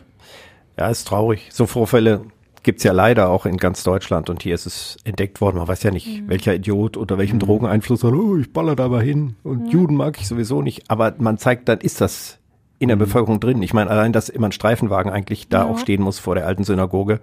Ja, 0.77 0.87
ist 0.89 1.07
traurig. 1.07 1.49
So 1.51 1.65
Vorfälle 1.65 2.21
gibt's 2.63 2.83
ja 2.83 2.91
leider 2.93 3.29
auch 3.29 3.45
in 3.47 3.57
ganz 3.57 3.83
Deutschland 3.83 4.29
und 4.29 4.43
hier 4.43 4.53
ist 4.55 4.65
es 4.67 4.97
entdeckt 5.03 5.41
worden. 5.41 5.57
Man 5.57 5.67
weiß 5.67 5.81
ja 5.83 5.91
nicht, 5.91 6.27
welcher 6.27 6.53
Idiot 6.55 6.95
unter 6.95 7.17
welchem 7.17 7.39
Drogeneinfluss 7.39 8.01
sagt, 8.01 8.13
oh, 8.15 8.37
ich 8.37 8.53
baller 8.53 8.75
da 8.75 8.87
mal 8.87 9.01
hin 9.01 9.35
und 9.43 9.73
Juden 9.73 9.95
mag 9.95 10.17
ich 10.19 10.27
sowieso 10.27 10.61
nicht. 10.61 10.89
Aber 10.89 11.13
man 11.17 11.37
zeigt, 11.39 11.67
dann 11.67 11.79
ist 11.79 12.01
das 12.01 12.37
in 12.77 12.87
der 12.87 12.95
Bevölkerung 12.95 13.39
drin. 13.39 13.61
Ich 13.63 13.73
meine, 13.73 13.89
allein, 13.89 14.13
dass 14.13 14.29
immer 14.29 14.47
ein 14.47 14.51
Streifenwagen 14.51 15.11
eigentlich 15.11 15.49
da 15.49 15.63
Ja. 15.65 15.69
auch 15.69 15.79
stehen 15.79 16.01
muss 16.03 16.19
vor 16.19 16.35
der 16.35 16.45
alten 16.47 16.63
Synagoge, 16.63 17.19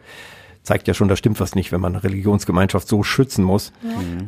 zeigt 0.68 0.86
ja 0.86 0.92
schon, 0.92 1.08
da 1.08 1.16
stimmt 1.16 1.40
was 1.40 1.54
nicht, 1.54 1.72
wenn 1.72 1.80
man 1.80 1.94
eine 1.94 2.04
Religionsgemeinschaft 2.04 2.86
so 2.86 3.02
schützen 3.02 3.42
muss. 3.42 3.72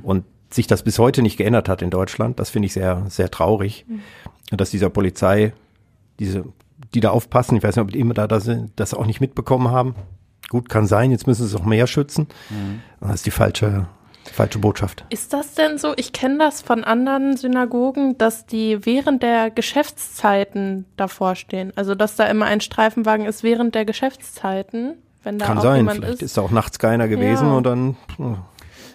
Und 0.03 0.25
sich 0.51 0.67
das 0.67 0.83
bis 0.83 0.99
heute 0.99 1.21
nicht 1.23 1.37
geändert 1.37 1.69
hat 1.69 1.83
in 1.83 1.91
Deutschland, 1.91 2.41
das 2.41 2.49
finde 2.51 2.67
ich 2.67 2.73
sehr, 2.73 3.05
sehr 3.09 3.31
traurig. 3.31 3.85
Und 4.51 4.61
dass 4.61 4.71
dieser 4.71 4.89
Polizei, 4.89 5.53
diese, 6.19 6.45
die 6.95 7.01
da 7.01 7.11
aufpassen, 7.11 7.57
ich 7.57 7.63
weiß 7.63 7.77
nicht, 7.77 7.83
ob 7.83 7.93
die 7.93 8.01
immer 8.01 8.15
da, 8.15 8.27
da 8.27 8.41
sind, 8.41 8.73
das 8.77 8.95
auch 8.95 9.07
nicht 9.07 9.21
mitbekommen 9.21 9.69
haben. 9.69 9.95
Gut, 10.49 10.71
kann 10.71 10.87
sein, 10.87 11.11
jetzt 11.11 11.27
müssen 11.27 11.47
sie 11.47 11.55
es 11.55 11.61
auch 11.61 11.67
mehr 11.67 11.87
schützen. 11.87 12.27
Das 13.01 13.17
ist 13.17 13.27
die 13.27 13.31
falsche, 13.31 13.87
die 14.29 14.33
falsche 14.33 14.59
Botschaft. 14.59 15.05
Ist 15.11 15.35
das 15.35 15.55
denn 15.55 15.77
so? 15.77 15.93
Ich 15.97 16.13
kenne 16.13 16.39
das 16.39 16.63
von 16.63 16.85
anderen 16.85 17.37
Synagogen, 17.37 18.17
dass 18.17 18.47
die 18.47 18.85
während 18.87 19.23
der 19.23 19.51
Geschäftszeiten 19.51 20.87
davor 20.97 21.37
stehen. 21.37 21.73
Also 21.77 21.95
dass 21.95 22.17
da 22.17 22.25
immer 22.27 22.47
ein 22.47 22.63
Streifenwagen 22.63 23.27
ist 23.27 23.43
während 23.43 23.75
der 23.75 23.85
Geschäftszeiten, 23.85 24.95
wenn 25.23 25.39
da 25.39 25.47
Kann 25.47 25.59
auch 25.59 25.63
sein, 25.63 25.77
jemand 25.79 25.97
vielleicht 25.99 26.15
ist. 26.15 26.23
ist 26.23 26.37
da 26.37 26.43
auch 26.43 26.51
nachts 26.51 26.79
keiner 26.79 27.09
gewesen 27.09 27.49
Ja. 27.49 27.55
und 27.57 27.65
dann, 27.67 27.97
hm, 28.17 28.37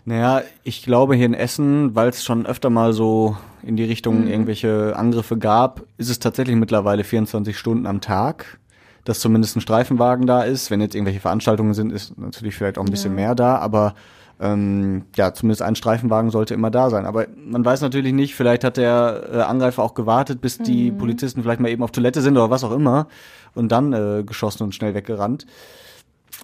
Naja, 0.07 0.43
ich 0.63 0.83
glaube 0.83 1.15
hier 1.15 1.25
in 1.25 1.33
Essen, 1.33 1.95
weil 1.95 2.09
es 2.09 2.23
schon 2.23 2.45
öfter 2.45 2.69
mal 2.69 2.93
so 2.93 3.35
in 3.63 3.75
die 3.75 3.85
Richtung 3.85 4.21
Mhm. 4.21 4.27
irgendwelche 4.27 4.95
Angriffe 4.95 5.35
gab, 5.35 5.81
ist 5.97 6.11
es 6.11 6.19
tatsächlich 6.19 6.55
mittlerweile 6.55 7.03
24 7.03 7.57
Stunden 7.57 7.87
am 7.87 8.01
Tag, 8.01 8.59
dass 9.03 9.19
zumindest 9.19 9.55
ein 9.57 9.61
Streifenwagen 9.61 10.27
da 10.27 10.43
ist. 10.43 10.69
Wenn 10.69 10.79
jetzt 10.79 10.93
irgendwelche 10.93 11.21
Veranstaltungen 11.21 11.73
sind, 11.73 11.91
ist 11.91 12.19
natürlich 12.19 12.53
vielleicht 12.55 12.77
auch 12.77 12.83
ein 12.85 12.91
bisschen 12.91 13.13
Ja. 13.13 13.15
mehr 13.15 13.35
da, 13.35 13.57
aber 13.57 13.95
ähm, 14.39 15.05
ja, 15.15 15.33
zumindest 15.33 15.61
ein 15.63 15.75
Streifenwagen 15.75 16.29
sollte 16.29 16.53
immer 16.53 16.69
da 16.69 16.89
sein. 16.91 17.05
Aber 17.07 17.25
man 17.43 17.63
weiß 17.65 17.81
natürlich 17.81 18.13
nicht, 18.13 18.35
vielleicht 18.35 18.63
hat 18.63 18.77
der 18.77 19.23
äh, 19.33 19.37
Angreifer 19.41 19.81
auch 19.81 19.93
gewartet, 19.95 20.39
bis 20.41 20.57
die 20.59 20.91
Mhm. 20.91 20.97
Polizisten 20.99 21.41
vielleicht 21.41 21.61
mal 21.61 21.69
eben 21.69 21.81
auf 21.81 21.91
Toilette 21.91 22.21
sind 22.21 22.37
oder 22.37 22.49
was 22.51 22.63
auch 22.63 22.73
immer 22.73 23.07
und 23.55 23.71
dann 23.71 23.91
äh, 23.93 24.23
geschossen 24.23 24.63
und 24.63 24.75
schnell 24.75 24.93
weggerannt. 24.93 25.47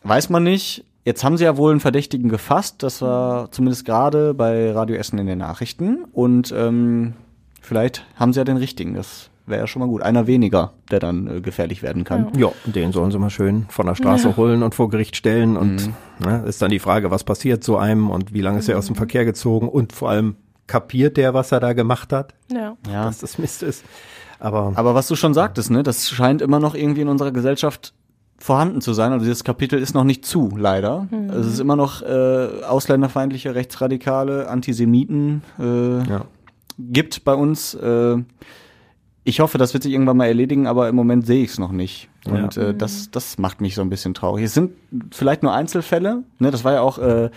Weiß 0.03 0.29
man 0.29 0.43
nicht. 0.43 0.85
Jetzt 1.03 1.23
haben 1.23 1.37
sie 1.37 1.45
ja 1.45 1.57
wohl 1.57 1.71
einen 1.71 1.79
Verdächtigen 1.79 2.29
gefasst. 2.29 2.83
Das 2.83 3.01
war 3.01 3.51
zumindest 3.51 3.85
gerade 3.85 4.33
bei 4.33 4.71
Radio 4.71 4.95
Essen 4.95 5.17
in 5.17 5.25
den 5.27 5.39
Nachrichten. 5.39 6.05
Und 6.11 6.53
ähm, 6.55 7.13
vielleicht 7.61 8.05
haben 8.15 8.33
sie 8.33 8.39
ja 8.39 8.43
den 8.43 8.57
richtigen. 8.57 8.93
Das 8.93 9.29
wäre 9.47 9.61
ja 9.61 9.67
schon 9.67 9.79
mal 9.79 9.87
gut. 9.87 10.03
Einer 10.03 10.27
weniger, 10.27 10.73
der 10.91 10.99
dann 10.99 11.27
äh, 11.27 11.41
gefährlich 11.41 11.81
werden 11.81 12.03
kann. 12.03 12.27
ja, 12.37 12.49
den 12.65 12.91
sollen 12.91 13.11
sie 13.11 13.17
mal 13.17 13.31
schön 13.31 13.65
von 13.69 13.87
der 13.87 13.95
Straße 13.95 14.29
Ja. 14.29 14.37
holen 14.37 14.61
und 14.61 14.75
vor 14.75 14.89
Gericht 14.89 15.15
stellen. 15.15 15.57
Und 15.57 15.87
Mhm. 15.87 15.93
ne, 16.19 16.43
ist 16.45 16.61
dann 16.61 16.69
die 16.69 16.79
Frage, 16.79 17.09
was 17.09 17.23
passiert 17.23 17.63
so 17.63 17.77
einem 17.77 18.11
und 18.11 18.33
wie 18.33 18.41
lange 18.41 18.59
ist 18.59 18.69
er 18.69 18.77
aus 18.77 18.85
dem 18.85 18.95
Verkehr 18.95 19.25
gezogen 19.25 19.67
und 19.69 19.93
vor 19.93 20.09
allem 20.11 20.35
kapiert 20.67 21.17
der, 21.17 21.33
was 21.33 21.51
er 21.51 21.59
da 21.59 21.73
gemacht 21.73 22.13
hat, 22.13 22.35
Ja. 22.51 22.77
Ja. 22.89 23.05
dass 23.05 23.17
das 23.19 23.39
Mist 23.39 23.63
ist. 23.63 23.83
Aber, 24.39 24.71
Aber 24.75 24.95
was 24.95 25.07
du 25.07 25.15
schon 25.15 25.33
sagtest, 25.33 25.69
ne, 25.71 25.83
das 25.83 26.09
scheint 26.09 26.41
immer 26.41 26.59
noch 26.59 26.73
irgendwie 26.75 27.01
in 27.01 27.07
unserer 27.09 27.31
Gesellschaft 27.31 27.93
vorhanden 28.43 28.81
zu 28.81 28.93
sein. 28.93 29.11
Also 29.11 29.25
dieses 29.25 29.43
Kapitel 29.43 29.79
ist 29.79 29.93
noch 29.93 30.03
nicht 30.03 30.25
zu, 30.25 30.49
leider. 30.57 31.07
Also 31.29 31.41
es 31.41 31.53
ist 31.53 31.59
immer 31.59 31.75
noch 31.75 32.01
äh, 32.01 32.63
ausländerfeindliche, 32.67 33.53
rechtsradikale, 33.55 34.49
Antisemiten 34.49 35.43
äh, 35.59 36.03
Ja. 36.09 36.25
gibt 36.79 37.23
bei 37.23 37.33
uns. 37.33 37.73
Äh, 37.75 38.17
ich 39.23 39.39
hoffe, 39.39 39.59
das 39.59 39.73
wird 39.73 39.83
sich 39.83 39.93
irgendwann 39.93 40.17
mal 40.17 40.25
erledigen, 40.25 40.65
aber 40.65 40.89
im 40.89 40.95
Moment 40.95 41.27
sehe 41.27 41.43
ich 41.43 41.51
es 41.51 41.59
noch 41.59 41.71
nicht. 41.71 42.09
Und 42.25 42.57
äh, 42.57 42.73
das, 42.73 43.11
das 43.11 43.37
macht 43.37 43.61
mich 43.61 43.75
so 43.75 43.81
ein 43.83 43.89
bisschen 43.89 44.13
traurig. 44.15 44.45
Es 44.45 44.53
sind 44.55 44.71
vielleicht 45.11 45.43
nur 45.43 45.53
Einzelfälle. 45.53 46.23
Ne? 46.39 46.49
Das 46.49 46.63
war 46.63 46.73
ja 46.73 46.81
auch 46.81 46.97
äh, 46.97 47.29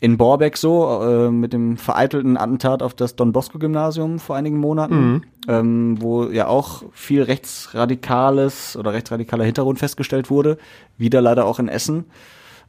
in 0.00 0.16
Borbeck 0.16 0.56
so, 0.56 1.02
äh, 1.02 1.30
mit 1.30 1.52
dem 1.52 1.76
vereitelten 1.76 2.38
Attentat 2.38 2.82
auf 2.82 2.94
das 2.94 3.16
Don 3.16 3.32
Bosco 3.32 3.58
Gymnasium 3.58 4.18
vor 4.18 4.34
einigen 4.34 4.56
Monaten, 4.56 5.22
ähm, 5.46 6.00
wo 6.00 6.24
ja 6.24 6.46
auch 6.46 6.84
viel 6.92 7.22
rechtsradikales 7.22 8.76
oder 8.78 8.94
rechtsradikaler 8.94 9.44
Hintergrund 9.44 9.78
festgestellt 9.78 10.30
wurde. 10.30 10.56
Wieder 10.96 11.20
leider 11.20 11.44
auch 11.44 11.58
in 11.58 11.68
Essen. 11.68 12.06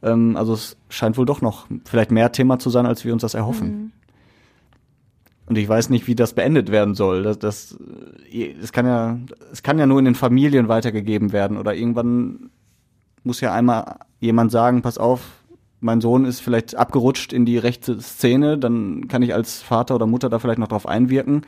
Ähm, 0.02 0.36
also 0.36 0.52
es 0.52 0.76
scheint 0.90 1.16
wohl 1.16 1.24
doch 1.24 1.40
noch 1.40 1.66
vielleicht 1.86 2.10
mehr 2.10 2.32
Thema 2.32 2.58
zu 2.58 2.68
sein, 2.68 2.84
als 2.84 3.04
wir 3.04 3.14
uns 3.14 3.22
das 3.22 3.32
erhoffen. 3.32 3.92
Und 5.46 5.56
ich 5.56 5.68
weiß 5.68 5.88
nicht, 5.88 6.06
wie 6.06 6.14
das 6.14 6.34
beendet 6.34 6.70
werden 6.70 6.94
soll. 6.94 7.22
Das, 7.22 7.38
das, 7.38 7.78
äh, 8.30 8.54
es 8.62 8.72
kann 8.72 8.86
ja, 8.86 9.18
es 9.50 9.62
kann 9.62 9.78
ja 9.78 9.86
nur 9.86 9.98
in 9.98 10.04
den 10.04 10.14
Familien 10.14 10.68
weitergegeben 10.68 11.32
werden 11.32 11.56
oder 11.56 11.74
irgendwann 11.74 12.50
muss 13.24 13.40
ja 13.40 13.54
einmal 13.54 14.00
jemand 14.20 14.50
sagen, 14.50 14.82
pass 14.82 14.98
auf, 14.98 15.41
mein 15.82 16.00
Sohn 16.00 16.24
ist 16.24 16.40
vielleicht 16.40 16.76
abgerutscht 16.76 17.32
in 17.32 17.44
die 17.44 17.58
rechte 17.58 18.00
Szene, 18.00 18.56
dann 18.58 19.08
kann 19.08 19.22
ich 19.22 19.34
als 19.34 19.62
Vater 19.62 19.94
oder 19.96 20.06
Mutter 20.06 20.28
da 20.30 20.38
vielleicht 20.38 20.58
noch 20.58 20.68
drauf 20.68 20.86
einwirken. 20.86 21.42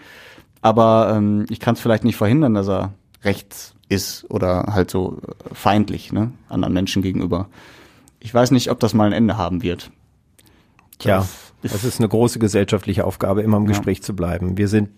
Aber 0.60 1.12
ähm, 1.16 1.46
ich 1.48 1.60
kann 1.60 1.74
es 1.74 1.80
vielleicht 1.80 2.04
nicht 2.04 2.16
verhindern, 2.16 2.54
dass 2.54 2.68
er 2.68 2.92
rechts 3.22 3.74
ist 3.88 4.24
oder 4.30 4.68
halt 4.72 4.90
so 4.90 5.18
äh, 5.26 5.54
feindlich, 5.54 6.12
ne, 6.12 6.32
anderen 6.48 6.74
Menschen 6.74 7.02
gegenüber. 7.02 7.48
Ich 8.20 8.32
weiß 8.32 8.50
nicht, 8.50 8.70
ob 8.70 8.80
das 8.80 8.94
mal 8.94 9.06
ein 9.06 9.12
Ende 9.12 9.36
haben 9.36 9.62
wird. 9.62 9.90
Tja, 10.98 11.18
Das 11.18 11.72
das 11.72 11.84
ist 11.84 11.98
eine 12.00 12.08
große 12.08 12.38
gesellschaftliche 12.38 13.04
Aufgabe, 13.04 13.42
immer 13.42 13.56
im 13.58 13.64
Ja. 13.64 13.68
Gespräch 13.70 14.02
zu 14.02 14.14
bleiben. 14.14 14.56
Wir 14.58 14.68
sind 14.68 14.90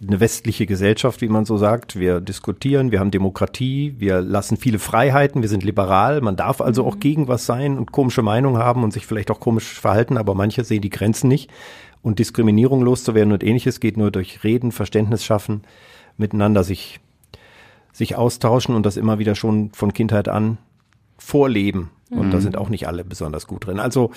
eine 0.00 0.20
westliche 0.20 0.66
Gesellschaft, 0.66 1.20
wie 1.22 1.28
man 1.28 1.44
so 1.44 1.56
sagt. 1.56 1.98
Wir 1.98 2.20
diskutieren, 2.20 2.92
wir 2.92 3.00
haben 3.00 3.10
Demokratie, 3.10 3.94
wir 3.98 4.20
lassen 4.20 4.56
viele 4.56 4.78
Freiheiten, 4.78 5.42
wir 5.42 5.48
sind 5.48 5.64
liberal. 5.64 6.20
Man 6.20 6.36
darf 6.36 6.60
also 6.60 6.86
auch 6.86 7.00
gegen 7.00 7.26
was 7.26 7.46
sein 7.46 7.76
und 7.76 7.90
komische 7.90 8.22
Meinungen 8.22 8.62
haben 8.62 8.84
und 8.84 8.92
sich 8.92 9.06
vielleicht 9.06 9.30
auch 9.30 9.40
komisch 9.40 9.80
verhalten, 9.80 10.16
aber 10.16 10.34
manche 10.34 10.62
sehen 10.62 10.82
die 10.82 10.90
Grenzen 10.90 11.28
nicht. 11.28 11.50
Und 12.00 12.20
Diskriminierung 12.20 12.82
loszuwerden 12.82 13.32
und 13.32 13.42
ähnliches 13.42 13.80
geht 13.80 13.96
nur 13.96 14.12
durch 14.12 14.44
Reden, 14.44 14.70
Verständnis 14.70 15.24
schaffen, 15.24 15.62
miteinander 16.16 16.62
sich, 16.62 17.00
sich 17.92 18.14
austauschen 18.14 18.76
und 18.76 18.86
das 18.86 18.96
immer 18.96 19.18
wieder 19.18 19.34
schon 19.34 19.72
von 19.72 19.92
Kindheit 19.92 20.28
an 20.28 20.58
vorleben. 21.16 21.90
Und 22.10 22.30
da 22.30 22.40
sind 22.40 22.56
auch 22.56 22.68
nicht 22.68 22.86
alle 22.86 23.04
besonders 23.04 23.46
gut 23.46 23.66
drin. 23.66 23.80
Also 23.80 24.12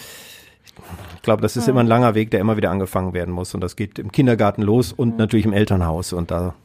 ich 1.15 1.21
glaube, 1.21 1.41
das 1.41 1.55
ist 1.55 1.67
immer 1.67 1.81
ein 1.81 1.87
langer 1.87 2.15
Weg, 2.15 2.31
der 2.31 2.39
immer 2.39 2.57
wieder 2.57 2.71
angefangen 2.71 3.13
werden 3.13 3.33
muss. 3.33 3.53
Und 3.53 3.61
das 3.61 3.75
geht 3.75 3.99
im 3.99 4.11
Kindergarten 4.11 4.61
los 4.61 4.91
und 4.91 5.17
natürlich 5.17 5.45
im 5.45 5.53
Elternhaus. 5.53 6.13
Und 6.13 6.31
da 6.31 6.55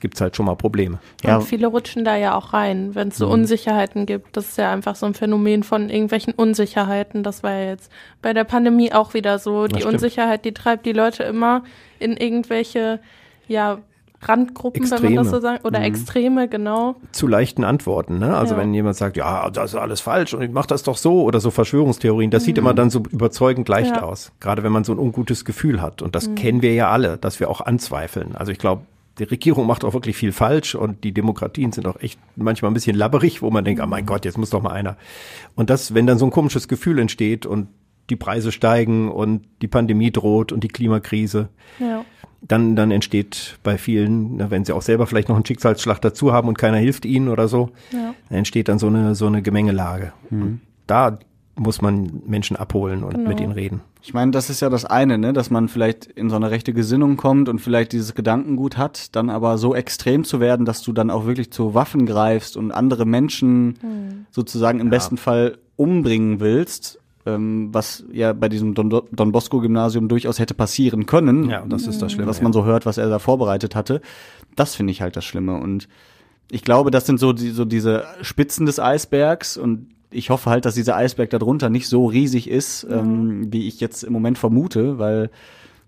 gibt's 0.00 0.20
halt 0.20 0.34
schon 0.34 0.46
mal 0.46 0.56
Probleme. 0.56 0.98
Ja. 1.22 1.36
Und 1.36 1.42
viele 1.42 1.66
rutschen 1.66 2.04
da 2.04 2.16
ja 2.16 2.34
auch 2.34 2.52
rein, 2.52 2.94
wenn 2.94 3.08
es 3.08 3.18
so 3.18 3.26
Mhm. 3.26 3.32
Unsicherheiten 3.32 4.06
gibt. 4.06 4.36
Das 4.36 4.48
ist 4.48 4.58
ja 4.58 4.72
einfach 4.72 4.96
so 4.96 5.06
ein 5.06 5.14
Phänomen 5.14 5.62
von 5.62 5.90
irgendwelchen 5.90 6.32
Unsicherheiten. 6.32 7.22
Das 7.22 7.42
war 7.42 7.52
ja 7.52 7.66
jetzt 7.66 7.92
bei 8.22 8.32
der 8.32 8.44
Pandemie 8.44 8.92
auch 8.92 9.14
wieder 9.14 9.38
so. 9.38 9.66
Die. 9.66 9.84
Unsicherheit, 9.84 10.44
die 10.44 10.52
treibt 10.52 10.86
die 10.86 10.92
Leute 10.92 11.22
immer 11.24 11.64
in 11.98 12.16
irgendwelche, 12.16 13.00
ja, 13.46 13.78
Randgruppen, 14.22 14.82
wenn 14.82 14.88
man 14.90 14.98
Extreme. 14.98 15.16
das 15.22 15.30
so 15.30 15.40
sagt, 15.40 15.64
oder 15.64 15.78
Mhm. 15.78 15.84
Extreme, 15.86 16.48
genau. 16.48 16.96
zu 17.12 17.26
leichten 17.26 17.64
Antworten. 17.64 18.18
Ne? 18.18 18.36
Also 18.36 18.54
Ja. 18.54 18.60
wenn 18.60 18.74
jemand 18.74 18.96
sagt, 18.96 19.16
ja, 19.16 19.48
das 19.50 19.72
ist 19.74 19.78
alles 19.80 20.00
falsch 20.00 20.34
und 20.34 20.42
ich 20.42 20.50
mache 20.50 20.66
das 20.68 20.82
doch 20.82 20.96
so 20.96 21.22
oder 21.22 21.40
so 21.40 21.50
Verschwörungstheorien, 21.50 22.30
das 22.30 22.44
sieht 22.44 22.58
immer 22.58 22.74
dann 22.74 22.90
so 22.90 23.02
überzeugend 23.10 23.68
leicht 23.68 23.96
Ja. 23.96 24.02
aus. 24.02 24.32
Gerade 24.40 24.62
wenn 24.62 24.72
man 24.72 24.84
so 24.84 24.92
ein 24.92 24.98
ungutes 24.98 25.44
Gefühl 25.44 25.80
hat. 25.80 26.02
Und 26.02 26.14
das 26.14 26.28
Mhm. 26.28 26.34
kennen 26.34 26.62
wir 26.62 26.74
ja 26.74 26.90
alle, 26.90 27.16
dass 27.18 27.40
wir 27.40 27.48
auch 27.50 27.60
anzweifeln. 27.62 28.36
Also 28.36 28.52
ich 28.52 28.58
glaube, 28.58 28.82
die 29.18 29.24
Regierung 29.24 29.66
macht 29.66 29.84
auch 29.84 29.92
wirklich 29.94 30.16
viel 30.16 30.32
falsch 30.32 30.74
und 30.74 31.02
die 31.04 31.12
Demokratien 31.12 31.72
sind 31.72 31.86
auch 31.86 32.00
echt 32.00 32.18
manchmal 32.36 32.70
ein 32.70 32.74
bisschen 32.74 32.96
labberig, 32.96 33.42
wo 33.42 33.50
man 33.50 33.64
denkt, 33.64 33.82
oh 33.82 33.86
mein 33.86 34.06
Gott, 34.06 34.24
jetzt 34.24 34.38
muss 34.38 34.50
doch 34.50 34.62
mal 34.62 34.70
einer. 34.72 34.96
Und 35.56 35.68
das, 35.70 35.92
wenn 35.94 36.06
dann 36.06 36.18
so 36.18 36.24
ein 36.26 36.30
komisches 36.30 36.68
Gefühl 36.68 36.98
entsteht 36.98 37.44
und 37.44 37.68
die 38.08 38.16
Preise 38.16 38.50
steigen 38.50 39.10
und 39.10 39.42
die 39.62 39.68
Pandemie 39.68 40.10
droht 40.10 40.52
und 40.52 40.64
die 40.64 40.68
Klimakrise, 40.68 41.48
Ja. 41.78 42.04
Dann, 42.42 42.74
dann 42.76 42.90
entsteht 42.90 43.58
bei 43.62 43.76
vielen, 43.78 44.36
na, 44.36 44.50
wenn 44.50 44.64
sie 44.64 44.72
auch 44.72 44.82
selber 44.82 45.06
vielleicht 45.06 45.28
noch 45.28 45.36
einen 45.36 45.44
Schicksalsschlag 45.46 46.00
dazu 46.00 46.32
haben 46.32 46.48
und 46.48 46.56
keiner 46.58 46.78
hilft 46.78 47.04
ihnen 47.04 47.28
oder 47.28 47.48
so, 47.48 47.70
Ja. 47.92 48.14
dann 48.28 48.38
entsteht 48.38 48.68
dann 48.68 48.78
so 48.78 48.86
eine, 48.86 49.14
so 49.14 49.26
eine 49.26 49.42
Gemengelage. 49.42 50.12
Und 50.30 50.60
da 50.86 51.18
muss 51.56 51.82
man 51.82 52.22
Menschen 52.26 52.56
abholen 52.56 53.04
und 53.04 53.14
Genau. 53.14 53.28
mit 53.28 53.40
ihnen 53.40 53.52
reden. 53.52 53.80
Ich 54.02 54.14
meine, 54.14 54.30
das 54.30 54.48
ist 54.48 54.60
ja 54.60 54.70
das 54.70 54.86
eine, 54.86 55.18
ne, 55.18 55.34
dass 55.34 55.50
man 55.50 55.68
vielleicht 55.68 56.06
in 56.06 56.30
so 56.30 56.36
eine 56.36 56.50
rechte 56.50 56.72
Gesinnung 56.72 57.18
kommt 57.18 57.50
und 57.50 57.58
vielleicht 57.58 57.92
dieses 57.92 58.14
Gedankengut 58.14 58.78
hat, 58.78 59.14
dann 59.14 59.28
aber 59.28 59.58
so 59.58 59.74
extrem 59.74 60.24
zu 60.24 60.40
werden, 60.40 60.64
dass 60.64 60.80
du 60.80 60.92
dann 60.94 61.10
auch 61.10 61.26
wirklich 61.26 61.50
zu 61.52 61.74
Waffen 61.74 62.06
greifst 62.06 62.56
und 62.56 62.72
andere 62.72 63.04
Menschen 63.04 63.74
Hm. 63.82 64.26
sozusagen 64.30 64.80
im 64.80 64.88
besten 64.88 65.18
Fall 65.18 65.58
umbringen 65.76 66.40
willst, 66.40 66.98
was 67.24 68.04
ja 68.12 68.32
bei 68.32 68.48
diesem 68.48 68.74
Don, 68.74 68.88
Don 68.88 69.32
Bosco 69.32 69.60
Gymnasium 69.60 70.08
durchaus 70.08 70.38
hätte 70.38 70.54
passieren 70.54 71.04
können. 71.04 71.50
Ja, 71.50 71.64
das 71.68 71.86
ist 71.86 72.00
das 72.00 72.12
Schlimme, 72.12 72.28
Was 72.28 72.40
man 72.40 72.52
so 72.52 72.64
hört, 72.64 72.86
was 72.86 72.96
er 72.96 73.10
da 73.10 73.18
vorbereitet 73.18 73.76
hatte. 73.76 74.00
Das 74.56 74.74
finde 74.74 74.92
ich 74.92 75.02
halt 75.02 75.16
das 75.16 75.24
Schlimme. 75.24 75.56
Und 75.60 75.86
ich 76.50 76.62
glaube, 76.62 76.90
das 76.90 77.06
sind 77.06 77.20
so, 77.20 77.32
die, 77.32 77.50
so 77.50 77.64
diese 77.64 78.04
Spitzen 78.22 78.64
des 78.64 78.80
Eisbergs. 78.80 79.58
Und 79.58 79.88
ich 80.10 80.30
hoffe 80.30 80.48
halt, 80.50 80.64
dass 80.64 80.74
dieser 80.74 80.96
Eisberg 80.96 81.30
darunter 81.30 81.68
nicht 81.68 81.88
so 81.88 82.06
riesig 82.06 82.48
ist, 82.48 82.86
ähm, 82.90 83.52
wie 83.52 83.68
ich 83.68 83.80
jetzt 83.80 84.02
im 84.02 84.12
Moment 84.12 84.38
vermute, 84.38 84.98
weil 84.98 85.30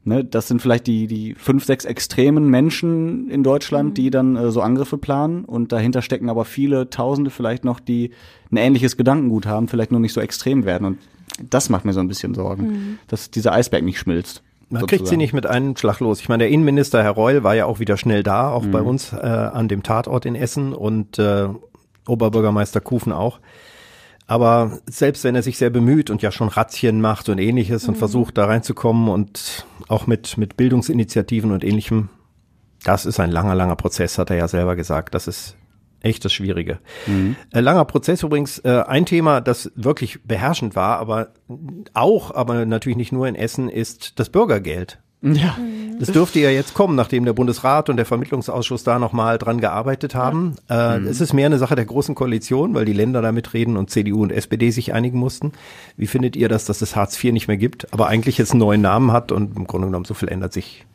ne, 0.04 0.24
das 0.24 0.48
sind 0.48 0.62
vielleicht 0.62 0.86
die, 0.86 1.06
die 1.06 1.34
fünf, 1.34 1.64
sechs 1.64 1.84
extremen 1.84 2.48
Menschen 2.48 3.30
in 3.30 3.42
Deutschland, 3.42 3.98
die 3.98 4.10
dann 4.10 4.36
äh, 4.36 4.50
so 4.50 4.60
Angriffe 4.60 4.98
planen. 4.98 5.44
Und 5.44 5.72
dahinter 5.72 6.02
stecken 6.02 6.28
aber 6.28 6.44
viele 6.44 6.90
Tausende 6.90 7.30
vielleicht 7.30 7.64
noch, 7.64 7.80
die 7.80 8.10
ein 8.50 8.56
ähnliches 8.56 8.96
Gedankengut 8.96 9.46
haben, 9.46 9.68
vielleicht 9.68 9.90
nur 9.90 10.00
nicht 10.00 10.12
so 10.12 10.20
extrem 10.20 10.64
werden. 10.64 10.86
Und 10.86 10.98
das 11.40 11.68
macht 11.68 11.84
mir 11.84 11.92
so 11.92 12.00
ein 12.00 12.08
bisschen 12.08 12.34
Sorgen, 12.34 12.66
Mhm. 12.66 12.98
dass 13.08 13.30
dieser 13.30 13.52
Eisberg 13.52 13.82
nicht 13.84 13.98
schmilzt. 13.98 14.42
Man 14.68 14.86
kriegt 14.86 15.06
sie 15.06 15.18
nicht 15.18 15.34
mit 15.34 15.44
einem 15.46 15.76
Schlag 15.76 16.00
los. 16.00 16.20
Ich 16.20 16.30
meine, 16.30 16.44
der 16.44 16.50
Innenminister 16.50 17.02
Herr 17.02 17.10
Reul 17.10 17.42
war 17.44 17.54
ja 17.54 17.66
auch 17.66 17.78
wieder 17.78 17.98
schnell 17.98 18.22
da, 18.22 18.48
auch 18.50 18.64
bei 18.66 18.80
Mhm. 18.80 18.86
uns 18.86 19.12
äh, 19.12 19.16
an 19.16 19.68
dem 19.68 19.82
Tatort 19.82 20.24
in 20.24 20.34
Essen 20.34 20.72
und 20.72 21.18
äh, 21.18 21.48
Oberbürgermeister 22.06 22.80
Kufen 22.80 23.12
auch. 23.12 23.38
Aber 24.26 24.78
selbst 24.86 25.24
wenn 25.24 25.34
er 25.34 25.42
sich 25.42 25.58
sehr 25.58 25.68
bemüht 25.70 26.08
und 26.08 26.22
ja 26.22 26.32
schon 26.32 26.48
Razzien 26.48 27.00
macht 27.02 27.28
und 27.28 27.38
ähnliches 27.38 27.86
und 27.86 27.98
versucht 27.98 28.38
da 28.38 28.46
reinzukommen 28.46 29.08
und 29.08 29.66
auch 29.88 30.06
mit, 30.06 30.38
mit 30.38 30.56
Bildungsinitiativen 30.56 31.50
und 31.52 31.64
ähnlichem, 31.64 32.08
das 32.84 33.04
ist 33.04 33.20
ein 33.20 33.30
langer, 33.30 33.54
langer 33.54 33.76
Prozess, 33.76 34.16
hat 34.16 34.30
er 34.30 34.36
ja 34.36 34.48
selber 34.48 34.74
gesagt. 34.74 35.14
Das 35.14 35.28
ist 35.28 35.56
echt 36.02 36.24
das 36.24 36.32
Schwierige. 36.32 36.78
Äh, 37.52 37.60
langer 37.60 37.84
Prozess 37.84 38.22
übrigens, 38.22 38.58
äh, 38.60 38.82
ein 38.86 39.06
Thema, 39.06 39.40
das 39.40 39.70
wirklich 39.74 40.22
beherrschend 40.24 40.76
war, 40.76 40.98
aber 40.98 41.28
auch, 41.94 42.34
aber 42.34 42.66
natürlich 42.66 42.96
nicht 42.96 43.12
nur 43.12 43.26
in 43.28 43.34
Essen, 43.34 43.68
ist 43.68 44.18
das 44.18 44.28
Bürgergeld. 44.30 44.98
Ja. 45.22 45.56
Das 46.00 46.10
dürfte 46.10 46.40
ja 46.40 46.50
jetzt 46.50 46.74
kommen, 46.74 46.96
nachdem 46.96 47.24
der 47.24 47.32
Bundesrat 47.32 47.88
und 47.88 47.96
der 47.96 48.06
Vermittlungsausschuss 48.06 48.82
da 48.82 48.98
nochmal 48.98 49.38
dran 49.38 49.60
gearbeitet 49.60 50.16
haben. 50.16 50.56
Äh, 50.68 50.98
Es 51.02 51.20
ist 51.20 51.32
mehr 51.32 51.46
eine 51.46 51.58
Sache 51.58 51.76
der 51.76 51.84
großen 51.84 52.16
Koalition, 52.16 52.74
weil 52.74 52.84
die 52.84 52.92
Länder 52.92 53.22
da 53.22 53.30
mitreden 53.30 53.76
und 53.76 53.88
CDU 53.88 54.22
und 54.24 54.32
SPD 54.32 54.70
sich 54.70 54.92
einigen 54.94 55.18
mussten. 55.20 55.52
Wie 55.96 56.08
findet 56.08 56.34
ihr 56.34 56.48
das, 56.48 56.64
dass 56.64 56.82
es 56.82 56.96
Hartz 56.96 57.22
IV 57.22 57.32
nicht 57.32 57.46
mehr 57.46 57.56
gibt, 57.56 57.92
aber 57.92 58.08
eigentlich 58.08 58.36
jetzt 58.36 58.50
einen 58.50 58.60
neuen 58.60 58.80
Namen 58.80 59.12
hat 59.12 59.30
und 59.30 59.56
im 59.56 59.66
Grunde 59.68 59.86
genommen 59.86 60.06
so 60.06 60.14
viel 60.14 60.28
ändert 60.28 60.52
sich 60.52 60.86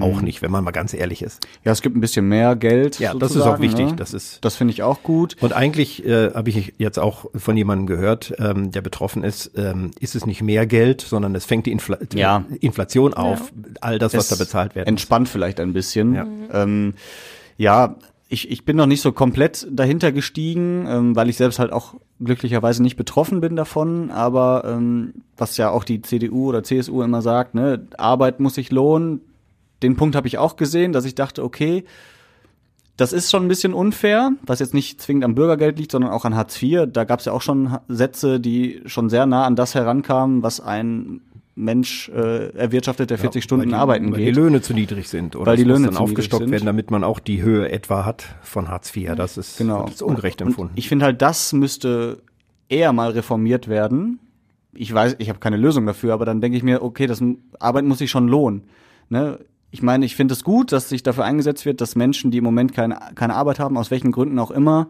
auch 0.00 0.22
nicht, 0.22 0.40
wenn 0.40 0.50
man 0.50 0.64
mal 0.64 0.70
ganz 0.70 0.94
ehrlich 0.94 1.22
ist. 1.22 1.46
Ja, 1.62 1.72
es 1.72 1.82
gibt 1.82 1.96
ein 1.96 2.00
bisschen 2.00 2.26
mehr 2.26 2.56
Geld. 2.56 2.98
Ja, 2.98 3.12
das 3.14 3.36
ist 3.36 3.42
auch 3.42 3.60
wichtig. 3.60 3.90
Ne? 3.90 3.96
Das 3.96 4.14
ist 4.14 4.42
das 4.44 4.56
finde 4.56 4.72
ich 4.72 4.82
auch 4.82 5.02
gut. 5.02 5.36
Und 5.40 5.52
eigentlich 5.52 6.04
äh, 6.06 6.32
habe 6.32 6.48
ich 6.48 6.74
jetzt 6.78 6.98
auch 6.98 7.26
von 7.34 7.56
jemandem 7.56 7.86
gehört, 7.86 8.34
ähm, 8.38 8.70
der 8.70 8.80
betroffen 8.80 9.22
ist, 9.22 9.52
ähm, 9.56 9.90
ist 10.00 10.14
es 10.14 10.24
nicht 10.26 10.42
mehr 10.42 10.66
Geld, 10.66 11.02
sondern 11.02 11.34
es 11.34 11.44
fängt 11.44 11.66
die 11.66 11.72
Infl 11.72 11.98
Ja. 12.14 12.44
Inflation 12.60 13.14
auf, 13.14 13.52
all 13.80 13.98
das, 13.98 14.14
was 14.14 14.30
Es 14.30 14.38
da 14.38 14.42
bezahlt 14.42 14.74
wird. 14.74 14.88
Entspannt 14.88 15.28
vielleicht 15.28 15.60
ein 15.60 15.72
bisschen. 15.72 16.14
Ja. 16.14 16.26
Ähm, 16.52 16.94
ja, 17.58 17.96
ich, 18.28 18.50
ich 18.50 18.64
bin 18.64 18.76
noch 18.76 18.86
nicht 18.86 19.02
so 19.02 19.12
komplett 19.12 19.66
dahinter 19.70 20.10
gestiegen, 20.10 20.86
ähm, 20.88 21.16
weil 21.16 21.28
ich 21.28 21.36
selbst 21.36 21.58
halt 21.58 21.72
auch 21.72 21.94
glücklicherweise 22.20 22.82
nicht 22.82 22.96
betroffen 22.96 23.40
bin 23.40 23.54
davon. 23.54 24.10
Aber 24.10 24.64
ähm, 24.66 25.14
was 25.36 25.56
ja 25.56 25.70
auch 25.70 25.84
die 25.84 26.02
CDU 26.02 26.48
oder 26.48 26.62
CSU 26.62 27.02
immer 27.02 27.22
sagt, 27.22 27.54
ne, 27.54 27.86
Arbeit 27.98 28.40
muss 28.40 28.54
sich 28.54 28.70
lohnen. 28.72 29.20
Den 29.84 29.96
Punkt 29.96 30.16
habe 30.16 30.26
ich 30.26 30.38
auch 30.38 30.56
gesehen, 30.56 30.92
dass 30.92 31.04
ich 31.04 31.14
dachte, 31.14 31.44
okay, 31.44 31.84
das 32.96 33.12
ist 33.12 33.30
schon 33.30 33.44
ein 33.44 33.48
bisschen 33.48 33.74
unfair, 33.74 34.32
was 34.46 34.60
jetzt 34.60 34.72
nicht 34.74 35.00
zwingend 35.00 35.24
am 35.24 35.34
Bürgergeld 35.34 35.78
liegt, 35.78 35.92
sondern 35.92 36.12
auch 36.12 36.24
an 36.24 36.34
Hartz 36.36 36.60
IV. 36.62 36.86
Da 36.92 37.04
gab 37.04 37.18
es 37.18 37.26
ja 37.26 37.32
auch 37.32 37.42
schon 37.42 37.76
Sätze, 37.88 38.38
die 38.40 38.82
schon 38.86 39.08
sehr 39.10 39.26
nah 39.26 39.44
an 39.44 39.56
das 39.56 39.74
herankamen, 39.74 40.42
was 40.42 40.60
ein 40.60 41.20
Mensch 41.56 42.08
äh, 42.08 42.48
erwirtschaftet, 42.56 43.10
der 43.10 43.18
40 43.18 43.42
Stunden 43.44 43.64
weil 43.64 43.68
die, 43.68 43.74
arbeiten 43.74 44.12
weil 44.12 44.18
geht. 44.18 44.28
die 44.28 44.32
Löhne 44.40 44.60
zu 44.60 44.74
niedrig 44.74 45.08
sind 45.08 45.36
oder 45.36 45.46
Weil 45.46 45.56
die 45.56 45.64
Löhne 45.64 45.86
dann 45.86 45.96
aufgestockt 45.96 46.50
werden, 46.50 46.66
damit 46.66 46.90
man 46.90 47.04
auch 47.04 47.20
die 47.20 47.42
Höhe 47.42 47.68
etwa 47.70 48.04
hat 48.04 48.24
von 48.42 48.68
Hartz 48.68 48.94
IV. 48.96 49.14
Das 49.16 49.36
ist, 49.38 49.58
Genau. 49.58 49.84
das 49.84 49.96
ist 49.96 50.02
ungerecht 50.02 50.40
Und 50.40 50.48
empfunden. 50.48 50.72
Ich 50.76 50.88
finde 50.88 51.04
halt, 51.04 51.22
das 51.22 51.52
müsste 51.52 52.22
eher 52.68 52.92
mal 52.92 53.10
reformiert 53.10 53.68
werden. 53.68 54.18
Ich 54.72 54.92
weiß, 54.92 55.16
ich 55.18 55.28
habe 55.28 55.38
keine 55.38 55.56
Lösung 55.56 55.86
dafür, 55.86 56.12
aber 56.14 56.24
dann 56.24 56.40
denke 56.40 56.56
ich 56.56 56.64
mir, 56.64 56.82
okay, 56.82 57.06
das 57.06 57.22
Arbeit 57.60 57.84
muss 57.84 57.98
sich 57.98 58.10
schon 58.10 58.26
lohnen. 58.26 58.64
Ne? 59.08 59.38
Ich 59.74 59.82
meine, 59.82 60.06
ich 60.06 60.14
finde 60.14 60.34
es 60.34 60.44
gut, 60.44 60.70
dass 60.70 60.88
sich 60.88 61.02
dafür 61.02 61.24
eingesetzt 61.24 61.66
wird, 61.66 61.80
dass 61.80 61.96
Menschen, 61.96 62.30
die 62.30 62.38
im 62.38 62.44
Moment 62.44 62.72
keine, 62.74 62.96
keine 63.16 63.34
Arbeit 63.34 63.58
haben, 63.58 63.76
aus 63.76 63.90
welchen 63.90 64.12
Gründen 64.12 64.38
auch 64.38 64.52
immer, 64.52 64.86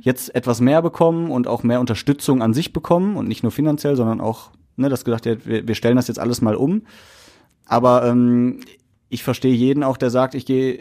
jetzt 0.00 0.34
etwas 0.34 0.62
mehr 0.62 0.80
bekommen 0.80 1.30
und 1.30 1.46
auch 1.46 1.62
mehr 1.64 1.80
Unterstützung 1.80 2.40
an 2.40 2.54
sich 2.54 2.72
bekommen 2.72 3.16
und 3.18 3.28
nicht 3.28 3.42
nur 3.42 3.52
finanziell, 3.52 3.94
sondern 3.94 4.22
auch, 4.22 4.48
ne, 4.76 4.88
dass 4.88 5.04
gesagt 5.04 5.26
wird, 5.26 5.46
wir, 5.46 5.68
wir 5.68 5.74
stellen 5.74 5.96
das 5.96 6.08
jetzt 6.08 6.18
alles 6.18 6.40
mal 6.40 6.54
um. 6.54 6.80
Aber 7.66 8.06
ähm, 8.06 8.60
ich 9.10 9.22
verstehe 9.22 9.54
jeden 9.54 9.82
auch, 9.82 9.98
der 9.98 10.08
sagt, 10.08 10.34
ich 10.34 10.46
gehe 10.46 10.78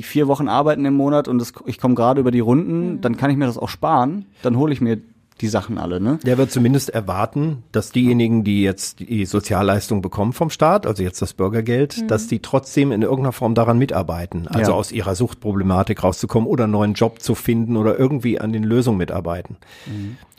vier 0.00 0.26
Wochen 0.26 0.48
arbeiten 0.48 0.86
im 0.86 0.94
Monat 0.94 1.28
und 1.28 1.38
das, 1.40 1.52
ich 1.66 1.76
komme 1.76 1.94
gerade 1.94 2.22
über 2.22 2.30
die 2.30 2.40
Runden, 2.40 3.02
dann 3.02 3.18
kann 3.18 3.30
ich 3.30 3.36
mir 3.36 3.44
das 3.44 3.58
auch 3.58 3.68
sparen. 3.68 4.24
Dann 4.40 4.56
hole 4.56 4.72
ich 4.72 4.80
mir 4.80 4.98
die 5.38 5.48
Sachen 5.48 5.78
alle, 5.78 6.00
ne? 6.00 6.18
Der 6.24 6.38
wird 6.38 6.50
zumindest 6.50 6.90
erwarten, 6.90 7.62
dass 7.72 7.90
diejenigen, 7.90 8.44
die 8.44 8.62
jetzt 8.62 9.00
die 9.00 9.24
Sozialleistung 9.24 10.02
bekommen 10.02 10.32
vom 10.32 10.50
Staat, 10.50 10.86
also 10.86 11.02
jetzt 11.02 11.22
das 11.22 11.32
Bürgergeld, 11.34 12.02
Mhm. 12.02 12.08
dass 12.08 12.26
die 12.26 12.40
trotzdem 12.40 12.92
in 12.92 13.02
irgendeiner 13.02 13.32
Form 13.32 13.54
daran 13.54 13.78
mitarbeiten. 13.78 14.46
Also 14.48 14.72
Ja. 14.72 14.76
aus 14.76 14.92
ihrer 14.92 15.14
Suchtproblematik 15.14 16.02
rauszukommen 16.04 16.48
oder 16.48 16.64
einen 16.64 16.72
neuen 16.72 16.94
Job 16.94 17.20
zu 17.22 17.34
finden 17.34 17.76
oder 17.76 17.98
irgendwie 17.98 18.40
an 18.40 18.52
den 18.52 18.64
Lösungen 18.64 18.98
mitarbeiten. 18.98 19.56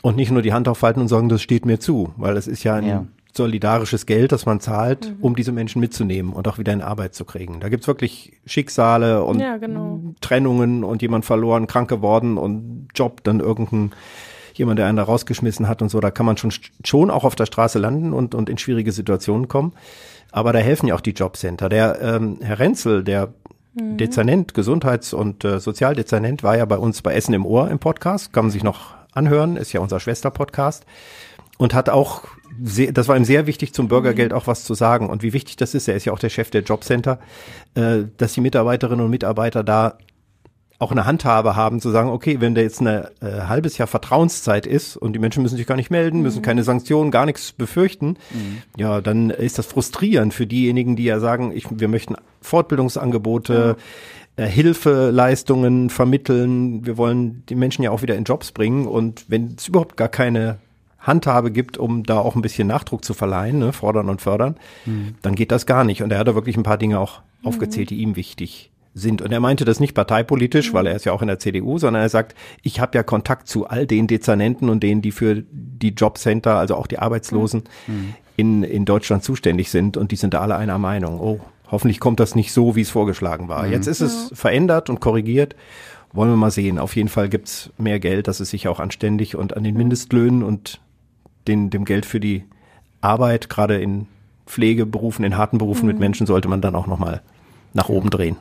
Und 0.02 0.16
nicht 0.16 0.30
nur 0.30 0.42
die 0.42 0.52
Hand 0.52 0.68
aufhalten 0.68 1.00
und 1.00 1.08
sagen, 1.08 1.28
das 1.28 1.42
steht 1.42 1.66
mir 1.66 1.78
zu, 1.80 2.12
weil 2.16 2.34
das 2.34 2.46
ist 2.46 2.64
ja 2.64 2.74
ein 2.76 2.86
Ja. 2.86 3.06
solidarisches 3.32 4.06
Geld, 4.06 4.32
das 4.32 4.44
man 4.44 4.58
zahlt, 4.60 5.14
um 5.20 5.36
diese 5.36 5.52
Menschen 5.52 5.80
mitzunehmen 5.80 6.32
und 6.32 6.48
auch 6.48 6.58
wieder 6.58 6.72
in 6.72 6.82
Arbeit 6.82 7.14
zu 7.14 7.24
kriegen. 7.24 7.60
Da 7.60 7.68
gibt's 7.68 7.86
wirklich 7.86 8.32
Schicksale 8.44 9.22
und 9.22 9.38
Ja, 9.40 9.56
genau. 9.56 10.00
Trennungen 10.20 10.82
und 10.84 11.00
jemand 11.02 11.24
verloren, 11.24 11.66
krank 11.66 11.88
geworden 11.88 12.36
und 12.38 12.88
Job, 12.94 13.22
dann 13.22 13.38
irgendein 13.40 13.92
jemand, 14.60 14.78
der 14.78 14.86
einen 14.86 14.96
da 14.96 15.02
rausgeschmissen 15.02 15.66
hat 15.66 15.82
und 15.82 15.88
so, 15.88 15.98
da 15.98 16.12
kann 16.12 16.26
man 16.26 16.36
schon, 16.36 16.52
schon 16.84 17.10
auch 17.10 17.24
auf 17.24 17.34
der 17.34 17.46
Straße 17.46 17.78
landen 17.78 18.12
und, 18.12 18.34
und 18.34 18.48
in 18.48 18.58
schwierige 18.58 18.92
Situationen 18.92 19.48
kommen. 19.48 19.72
Aber 20.30 20.52
da 20.52 20.60
helfen 20.60 20.86
ja 20.86 20.94
auch 20.94 21.00
die 21.00 21.10
Jobcenter. 21.10 21.68
Der 21.68 22.00
ähm, 22.00 22.38
Herr 22.40 22.60
Renzel, 22.60 23.02
der 23.02 23.34
Dezernent, 23.74 24.54
Gesundheits- 24.54 25.12
und 25.12 25.44
äh, 25.44 25.60
Sozialdezernent, 25.60 26.42
war 26.42 26.56
ja 26.56 26.64
bei 26.64 26.76
uns 26.76 27.02
bei 27.02 27.14
Essen 27.14 27.34
im 27.34 27.46
Ohr 27.46 27.70
im 27.70 27.78
Podcast, 27.78 28.32
kann 28.32 28.44
man 28.44 28.50
sich 28.50 28.64
noch 28.64 28.94
anhören, 29.12 29.56
ist 29.56 29.72
ja 29.72 29.80
unser 29.80 30.00
Schwesterpodcast. 30.00 30.84
Und 31.58 31.74
hat 31.74 31.88
auch 31.90 32.24
sehr, 32.62 32.92
das 32.92 33.06
war 33.06 33.16
ihm 33.16 33.24
sehr 33.24 33.46
wichtig 33.46 33.74
zum 33.74 33.88
Bürgergeld 33.88 34.32
auch 34.32 34.46
was 34.46 34.64
zu 34.64 34.74
sagen. 34.74 35.08
Und 35.08 35.22
wie 35.22 35.32
wichtig 35.32 35.56
das 35.56 35.74
ist, 35.74 35.88
er 35.88 35.94
ist 35.94 36.04
ja 36.04 36.12
auch 36.12 36.18
der 36.18 36.30
Chef 36.30 36.50
der 36.50 36.62
Jobcenter, 36.62 37.18
äh, 37.74 38.04
dass 38.16 38.32
die 38.32 38.40
Mitarbeiterinnen 38.40 39.04
und 39.04 39.10
Mitarbeiter 39.10 39.62
da 39.62 39.98
auch 40.80 40.90
eine 40.90 41.04
Handhabe 41.04 41.54
haben, 41.56 41.78
zu 41.78 41.90
sagen, 41.90 42.08
okay, 42.08 42.40
wenn 42.40 42.54
da 42.54 42.62
jetzt 42.62 42.80
eine 42.80 43.10
äh, 43.20 43.42
halbes 43.42 43.76
Jahr 43.76 43.86
Vertrauenszeit 43.86 44.66
ist 44.66 44.96
und 44.96 45.12
die 45.12 45.18
Menschen 45.18 45.42
müssen 45.42 45.58
sich 45.58 45.66
gar 45.66 45.76
nicht 45.76 45.90
melden, 45.90 46.22
müssen 46.22 46.40
keine 46.40 46.64
Sanktionen, 46.64 47.10
gar 47.10 47.26
nichts 47.26 47.52
befürchten, 47.52 48.16
ja, 48.78 49.02
dann 49.02 49.28
ist 49.28 49.58
das 49.58 49.66
frustrierend 49.66 50.32
für 50.32 50.46
diejenigen, 50.46 50.96
die 50.96 51.04
ja 51.04 51.20
sagen, 51.20 51.52
ich, 51.54 51.66
wir 51.70 51.88
möchten 51.88 52.16
Fortbildungsangebote, 52.40 53.76
äh, 54.36 54.46
Hilfeleistungen 54.46 55.90
vermitteln, 55.90 56.86
wir 56.86 56.96
wollen 56.96 57.42
die 57.50 57.56
Menschen 57.56 57.82
ja 57.82 57.90
auch 57.90 58.00
wieder 58.00 58.16
in 58.16 58.24
Jobs 58.24 58.50
bringen. 58.50 58.86
Und 58.86 59.26
wenn 59.28 59.56
es 59.58 59.68
überhaupt 59.68 59.98
gar 59.98 60.08
keine 60.08 60.56
Handhabe 60.98 61.50
gibt, 61.50 61.76
um 61.76 62.04
da 62.04 62.18
auch 62.18 62.36
ein 62.36 62.42
bisschen 62.42 62.68
Nachdruck 62.68 63.04
zu 63.04 63.12
verleihen, 63.12 63.58
ne, 63.58 63.74
fordern 63.74 64.08
und 64.08 64.22
fördern, 64.22 64.56
dann 65.20 65.34
geht 65.34 65.52
das 65.52 65.66
gar 65.66 65.84
nicht. 65.84 66.02
Und 66.02 66.10
er 66.10 66.18
hat 66.18 66.28
da 66.28 66.34
wirklich 66.34 66.56
ein 66.56 66.62
paar 66.62 66.78
Dinge 66.78 67.00
auch 67.00 67.20
aufgezählt, 67.42 67.90
die 67.90 67.98
ihm 67.98 68.16
wichtig 68.16 68.69
sind. 68.94 69.22
Und 69.22 69.30
er 69.32 69.40
meinte 69.40 69.64
das 69.64 69.78
nicht 69.80 69.94
parteipolitisch, 69.94 70.72
weil 70.74 70.86
er 70.86 70.96
ist 70.96 71.04
ja 71.04 71.12
auch 71.12 71.22
in 71.22 71.28
der 71.28 71.38
CDU, 71.38 71.78
sondern 71.78 72.02
er 72.02 72.08
sagt, 72.08 72.34
ich 72.62 72.80
habe 72.80 72.96
ja 72.98 73.02
Kontakt 73.02 73.46
zu 73.48 73.66
all 73.68 73.86
den 73.86 74.06
Dezernenten 74.06 74.68
und 74.68 74.82
denen, 74.82 75.00
die 75.02 75.12
für 75.12 75.44
die 75.52 75.90
Jobcenter, 75.90 76.56
also 76.56 76.74
auch 76.74 76.86
die 76.86 76.98
Arbeitslosen 76.98 77.64
Mhm. 77.86 78.14
in, 78.36 78.62
in 78.64 78.84
Deutschland 78.84 79.22
zuständig 79.22 79.70
sind 79.70 79.96
und 79.96 80.10
die 80.12 80.16
sind 80.16 80.34
da 80.34 80.40
alle 80.40 80.56
einer 80.56 80.78
Meinung. 80.78 81.20
Oh, 81.20 81.40
hoffentlich 81.70 82.00
kommt 82.00 82.18
das 82.20 82.34
nicht 82.34 82.52
so, 82.52 82.74
wie 82.74 82.80
es 82.80 82.90
vorgeschlagen 82.90 83.48
war. 83.48 83.64
Mhm. 83.66 83.72
Jetzt 83.72 83.86
ist 83.86 84.00
es 84.00 84.30
verändert 84.34 84.90
und 84.90 85.00
korrigiert. 85.00 85.54
Wollen 86.12 86.30
wir 86.30 86.36
mal 86.36 86.50
sehen. 86.50 86.78
Auf 86.80 86.96
jeden 86.96 87.08
Fall 87.08 87.28
gibt's 87.28 87.70
mehr 87.78 88.00
Geld, 88.00 88.26
dass 88.26 88.40
es 88.40 88.50
sich 88.50 88.66
auch 88.66 88.80
anständig 88.80 89.36
und 89.36 89.56
an 89.56 89.62
den 89.62 89.76
Mindestlöhnen 89.76 90.42
und 90.42 90.80
den, 91.46 91.70
dem 91.70 91.84
Geld 91.84 92.04
für 92.06 92.18
die 92.18 92.42
Arbeit, 93.00 93.48
gerade 93.48 93.80
in 93.80 94.08
Pflegeberufen, 94.46 95.24
in 95.24 95.36
harten 95.36 95.58
Berufen 95.58 95.86
mit 95.86 95.96
Mhm. 95.96 96.00
Menschen, 96.00 96.26
sollte 96.26 96.48
man 96.48 96.60
dann 96.60 96.74
auch 96.74 96.88
nochmal 96.88 97.22
nach 97.72 97.88
oben 97.88 98.10
drehen. 98.10 98.36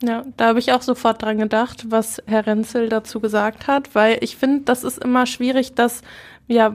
Ja, 0.00 0.22
da 0.36 0.46
habe 0.48 0.60
ich 0.60 0.72
auch 0.72 0.82
sofort 0.82 1.22
dran 1.22 1.38
gedacht, 1.38 1.86
was 1.90 2.22
Herr 2.26 2.46
Renzel 2.46 2.88
dazu 2.88 3.20
gesagt 3.20 3.66
hat, 3.66 3.94
weil 3.94 4.18
ich 4.20 4.36
finde, 4.36 4.60
das 4.64 4.84
ist 4.84 5.02
immer 5.02 5.26
schwierig, 5.26 5.74
das 5.74 6.02
ja 6.46 6.74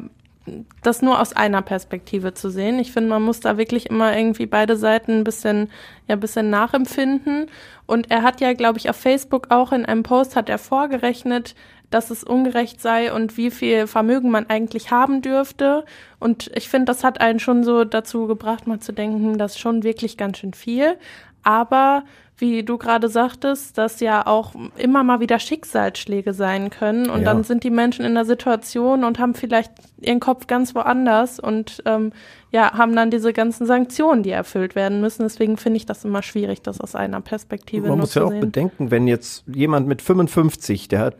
das 0.82 1.01
nur 1.01 1.21
aus 1.21 1.34
einer 1.34 1.61
Perspektive 1.61 2.34
zu 2.34 2.49
sehen. 2.49 2.80
Ich 2.80 2.91
finde, 2.91 3.09
man 3.09 3.21
muss 3.21 3.39
da 3.39 3.57
wirklich 3.57 3.89
immer 3.89 4.15
irgendwie 4.15 4.45
beide 4.45 4.76
Seiten 4.76 5.19
ein 5.19 5.24
bisschen, 5.24 5.69
ja, 6.07 6.15
ein 6.15 6.19
bisschen 6.19 6.49
nachempfinden. 6.49 7.47
Und 7.86 8.11
er 8.11 8.24
hat 8.24 8.41
ja, 8.41 8.53
glaube 8.53 8.78
ich, 8.78 8.89
auf 8.89 8.97
Facebook 8.97 9.51
auch 9.51 9.71
in 9.71 9.86
einem 9.86 10.03
Post 10.03 10.36
hat 10.36 10.49
er 10.49 10.57
vorgerechnet, 10.57 11.55
dass 11.89 12.09
es 12.09 12.24
ungerecht 12.24 12.82
sei 12.82 13.13
und 13.13 13.38
wie 13.38 13.51
viel 13.51 13.88
Vermögen 13.88 14.32
man 14.32 14.49
eigentlich 14.49 14.91
haben 14.91 15.21
dürfte. 15.21 15.86
Und 16.19 16.51
ich 16.55 16.67
finde, 16.67 16.86
das 16.86 17.03
hat 17.03 17.21
einen 17.21 17.39
schon 17.39 17.63
so 17.63 17.86
dazu 17.86 18.28
gebracht, 18.28 18.67
mal 18.67 18.80
zu 18.80 18.91
denken, 18.91 19.38
das 19.38 19.53
ist 19.53 19.59
schon 19.59 19.84
wirklich 19.84 20.17
ganz 20.17 20.39
schön 20.39 20.53
viel. 20.53 20.97
Aber 21.43 22.03
wie 22.38 22.63
du 22.63 22.77
gerade 22.77 23.09
sagtest, 23.09 23.77
dass 23.77 23.99
ja 23.99 24.25
auch 24.25 24.53
immer 24.77 25.03
mal 25.03 25.19
wieder 25.19 25.39
Schicksalsschläge 25.39 26.34
sein 26.34 26.69
können 26.69 27.09
und 27.09 27.21
Ja. 27.21 27.25
dann 27.34 27.43
sind 27.43 27.63
die 27.63 27.69
Menschen 27.69 28.03
in 28.05 28.15
der 28.15 28.25
Situation 28.25 29.03
und 29.03 29.19
haben 29.19 29.34
vielleicht 29.36 29.71
ihren 30.01 30.19
Kopf 30.19 30.47
ganz 30.47 30.73
woanders 30.75 31.39
und 31.39 31.84
ähm, 31.86 32.11
ja, 32.51 32.73
haben 32.73 32.95
dann 32.95 33.11
diese 33.11 33.34
ganzen 33.34 33.65
Sanktionen, 33.65 34.23
die 34.23 34.31
erfüllt 34.31 34.75
werden 34.75 34.99
müssen. 35.01 35.23
Deswegen 35.23 35.57
finde 35.57 35.77
ich 35.77 35.86
das 35.86 36.03
immer 36.05 36.21
schwierig, 36.21 36.61
das 36.61 36.81
aus 36.81 36.95
einer 36.95 37.21
Perspektive 37.21 37.84
Man 37.88 37.89
nur 37.91 37.97
muss 37.99 38.13
ja 38.15 38.21
zu 38.21 38.27
auch 38.27 38.31
sehen. 38.31 38.41
bedenken, 38.41 38.91
wenn 38.91 39.07
jetzt 39.07 39.43
jemand 39.47 39.88
mit 39.88 40.01
55, 40.01 40.88
der 40.88 40.99
hat 40.99 41.15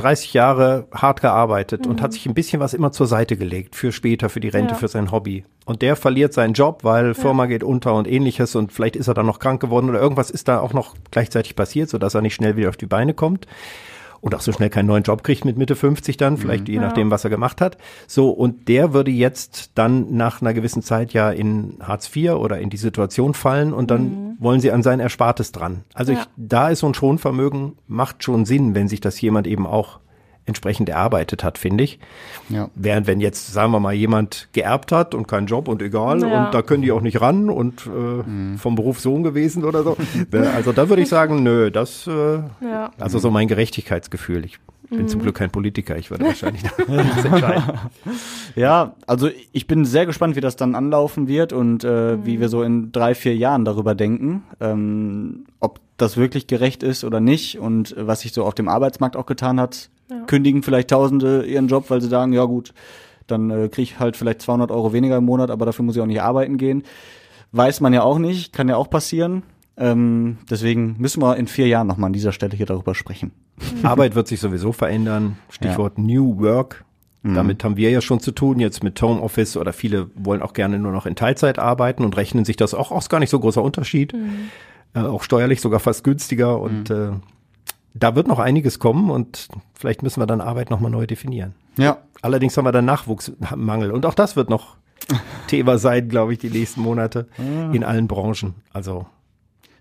30 0.00 0.34
Jahre 0.34 0.86
hart 0.92 1.20
gearbeitet 1.20 1.86
und 1.86 1.98
Mhm. 1.98 2.02
hat 2.02 2.12
sich 2.12 2.26
ein 2.26 2.34
bisschen 2.34 2.60
was 2.60 2.74
immer 2.74 2.92
zur 2.92 3.06
Seite 3.06 3.36
gelegt 3.36 3.76
für 3.76 3.92
später, 3.92 4.28
für 4.28 4.40
die 4.40 4.48
Rente, 4.48 4.72
Ja. 4.74 4.78
für 4.78 4.88
sein 4.88 5.10
Hobby. 5.10 5.44
Und 5.66 5.82
der 5.82 5.94
verliert 5.96 6.32
seinen 6.32 6.54
Job, 6.54 6.80
weil 6.82 7.14
Firma 7.14 7.46
geht 7.46 7.62
unter 7.62 7.94
und 7.94 8.08
ähnliches 8.08 8.56
und 8.56 8.72
vielleicht 8.72 8.96
ist 8.96 9.08
er 9.08 9.14
dann 9.14 9.26
noch 9.26 9.38
krank 9.38 9.60
geworden 9.60 9.88
oder 9.90 10.00
irgendwas 10.00 10.30
ist 10.30 10.48
da 10.48 10.60
auch 10.60 10.72
noch 10.72 10.94
gleichzeitig 11.10 11.54
passiert, 11.56 11.88
sodass 11.88 12.14
er 12.14 12.22
nicht 12.22 12.34
schnell 12.34 12.56
wieder 12.56 12.68
auf 12.70 12.76
die 12.76 12.86
Beine 12.86 13.14
kommt. 13.14 13.46
Und 14.22 14.34
auch 14.34 14.42
so 14.42 14.52
schnell 14.52 14.68
keinen 14.68 14.84
neuen 14.86 15.02
Job 15.02 15.22
kriegt 15.22 15.46
mit 15.46 15.56
Mitte 15.56 15.74
50 15.76 16.18
dann, 16.18 16.36
vielleicht 16.36 16.68
je 16.68 16.74
Ja. 16.74 16.82
nachdem, 16.82 17.10
was 17.10 17.24
er 17.24 17.30
gemacht 17.30 17.62
hat. 17.62 17.78
So, 18.06 18.28
und 18.30 18.68
der 18.68 18.92
würde 18.92 19.10
jetzt 19.10 19.70
dann 19.76 20.14
nach 20.14 20.42
einer 20.42 20.52
gewissen 20.52 20.82
Zeit 20.82 21.14
ja 21.14 21.30
in 21.30 21.78
Hartz 21.80 22.14
IV 22.14 22.32
oder 22.32 22.58
in 22.58 22.68
die 22.68 22.76
Situation 22.76 23.32
fallen 23.32 23.72
und 23.72 23.90
dann 23.90 24.29
wollen 24.40 24.58
sie 24.60 24.72
an 24.72 24.82
sein 24.82 24.98
Erspartes 25.00 25.52
dran. 25.52 25.84
Also 25.94 26.12
Ja. 26.12 26.18
ich, 26.20 26.24
da 26.36 26.68
ist 26.70 26.80
so 26.80 26.88
ein 26.88 26.94
Schonvermögen, 26.94 27.76
macht 27.86 28.24
schon 28.24 28.44
Sinn, 28.46 28.74
wenn 28.74 28.88
sich 28.88 29.00
das 29.00 29.20
jemand 29.20 29.46
eben 29.46 29.66
auch 29.66 30.00
entsprechend 30.46 30.88
erarbeitet 30.88 31.44
hat, 31.44 31.58
finde 31.58 31.84
ich. 31.84 32.00
Ja. 32.48 32.70
Während 32.74 33.06
wenn 33.06 33.20
jetzt, 33.20 33.52
sagen 33.52 33.70
wir 33.70 33.78
mal, 33.78 33.92
jemand 33.92 34.48
geerbt 34.52 34.90
hat 34.90 35.14
und 35.14 35.28
keinen 35.28 35.46
Job 35.46 35.68
und 35.68 35.80
egal 35.82 36.22
Ja. 36.22 36.46
und 36.46 36.54
da 36.54 36.62
können 36.62 36.82
die 36.82 36.90
auch 36.90 37.02
nicht 37.02 37.20
ran 37.20 37.50
und 37.50 37.86
äh, 37.86 38.56
vom 38.56 38.74
Beruf 38.74 38.98
Sohn 38.98 39.22
gewesen 39.22 39.62
oder 39.64 39.84
so. 39.84 39.96
Äh, 40.32 40.38
also 40.38 40.72
da 40.72 40.88
würde 40.88 41.02
ich 41.02 41.08
sagen, 41.08 41.42
nö, 41.42 41.70
das, 41.70 42.06
äh, 42.08 42.38
Ja. 42.62 42.90
also 42.98 43.18
so 43.18 43.30
mein 43.30 43.46
Gerechtigkeitsgefühl. 43.46 44.44
Ich 44.46 44.58
bin 44.90 45.02
Mhm. 45.02 45.08
zum 45.08 45.22
Glück 45.22 45.36
kein 45.36 45.50
Politiker, 45.50 45.96
ich 45.96 46.10
würde 46.10 46.24
wahrscheinlich 46.26 46.62
das 46.62 47.24
entscheiden. 47.24 47.62
Ja, 48.56 48.94
also 49.06 49.28
ich 49.52 49.66
bin 49.66 49.84
sehr 49.84 50.06
gespannt, 50.06 50.36
wie 50.36 50.40
das 50.40 50.56
dann 50.56 50.74
anlaufen 50.74 51.28
wird 51.28 51.52
und 51.52 51.84
äh, 51.84 52.24
wie 52.24 52.40
wir 52.40 52.48
so 52.48 52.62
in 52.62 52.92
drei, 52.92 53.14
vier 53.14 53.36
Jahren 53.36 53.64
darüber 53.64 53.94
denken, 53.94 54.42
ähm, 54.60 55.46
ob 55.60 55.80
das 55.96 56.16
wirklich 56.16 56.46
gerecht 56.46 56.82
ist 56.82 57.04
oder 57.04 57.20
nicht 57.20 57.58
und 57.58 57.94
was 57.98 58.20
sich 58.20 58.32
so 58.32 58.44
auf 58.44 58.54
dem 58.54 58.68
Arbeitsmarkt 58.68 59.16
auch 59.16 59.26
getan 59.26 59.60
hat. 59.60 59.90
Ja. 60.10 60.20
Kündigen 60.26 60.62
vielleicht 60.62 60.90
Tausende 60.90 61.44
ihren 61.44 61.68
Job, 61.68 61.84
weil 61.88 62.00
sie 62.00 62.08
sagen, 62.08 62.32
ja 62.32 62.44
gut, 62.44 62.72
dann 63.26 63.50
äh, 63.50 63.68
kriege 63.68 63.82
ich 63.82 64.00
halt 64.00 64.16
vielleicht 64.16 64.42
200 64.42 64.70
Euro 64.72 64.92
weniger 64.92 65.16
im 65.18 65.24
Monat, 65.24 65.50
aber 65.50 65.66
dafür 65.66 65.84
muss 65.84 65.94
ich 65.94 66.02
auch 66.02 66.06
nicht 66.06 66.22
arbeiten 66.22 66.56
gehen. 66.58 66.82
Weiß 67.52 67.80
man 67.80 67.92
ja 67.92 68.02
auch 68.02 68.18
nicht, 68.18 68.52
kann 68.52 68.68
ja 68.68 68.76
auch 68.76 68.90
passieren. 68.90 69.42
Ähm, 69.80 70.36
deswegen 70.50 70.96
müssen 70.98 71.22
wir 71.22 71.36
in 71.38 71.46
vier 71.46 71.66
Jahren 71.66 71.86
nochmal 71.86 72.08
an 72.08 72.12
dieser 72.12 72.32
Stelle 72.32 72.54
hier 72.54 72.66
darüber 72.66 72.94
sprechen. 72.94 73.32
Arbeit 73.82 74.14
wird 74.14 74.28
sich 74.28 74.38
sowieso 74.38 74.72
verändern. 74.72 75.38
Stichwort 75.48 75.98
New 75.98 76.38
Work. 76.38 76.84
Mhm. 77.22 77.34
Damit 77.34 77.64
haben 77.64 77.76
wir 77.78 77.90
ja 77.90 78.02
schon 78.02 78.20
zu 78.20 78.30
tun, 78.30 78.60
jetzt 78.60 78.84
mit 78.84 79.00
Homeoffice 79.00 79.56
oder 79.56 79.72
viele 79.72 80.10
wollen 80.14 80.42
auch 80.42 80.52
gerne 80.52 80.78
nur 80.78 80.92
noch 80.92 81.06
in 81.06 81.16
Teilzeit 81.16 81.58
arbeiten 81.58 82.04
und 82.04 82.16
rechnen 82.16 82.44
sich 82.44 82.56
das 82.56 82.74
auch 82.74 82.90
aus 82.90 83.08
gar 83.08 83.20
nicht 83.20 83.30
so 83.30 83.40
großer 83.40 83.62
Unterschied. 83.62 84.14
Äh, 84.94 85.00
auch 85.00 85.22
steuerlich 85.22 85.62
sogar 85.62 85.80
fast 85.80 86.04
günstiger 86.04 86.60
und 86.60 86.90
äh, 86.90 87.12
da 87.94 88.14
wird 88.14 88.28
noch 88.28 88.38
einiges 88.38 88.78
kommen 88.78 89.10
und 89.10 89.48
vielleicht 89.74 90.02
müssen 90.02 90.20
wir 90.20 90.26
dann 90.26 90.42
Arbeit 90.42 90.70
nochmal 90.70 90.90
neu 90.90 91.06
definieren. 91.06 91.54
Ja. 91.78 91.98
Allerdings 92.22 92.56
haben 92.56 92.66
wir 92.66 92.72
dann 92.72 92.84
Nachwuchsmangel 92.84 93.92
und 93.92 94.04
auch 94.04 94.14
das 94.14 94.36
wird 94.36 94.50
noch 94.50 94.76
Thema 95.46 95.78
sein, 95.78 96.08
glaube 96.08 96.34
ich, 96.34 96.38
die 96.38 96.50
nächsten 96.50 96.82
Monate 96.82 97.28
in 97.72 97.82
allen 97.82 98.06
Branchen. 98.08 98.54
Also 98.72 99.06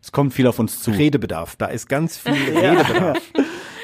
es 0.01 0.11
kommt 0.11 0.33
viel 0.33 0.47
auf 0.47 0.59
uns 0.59 0.81
zu. 0.81 0.91
Redebedarf, 0.91 1.55
da 1.55 1.67
ist 1.67 1.89
ganz 1.89 2.17
viel 2.17 2.33
Redebedarf. 2.55 3.19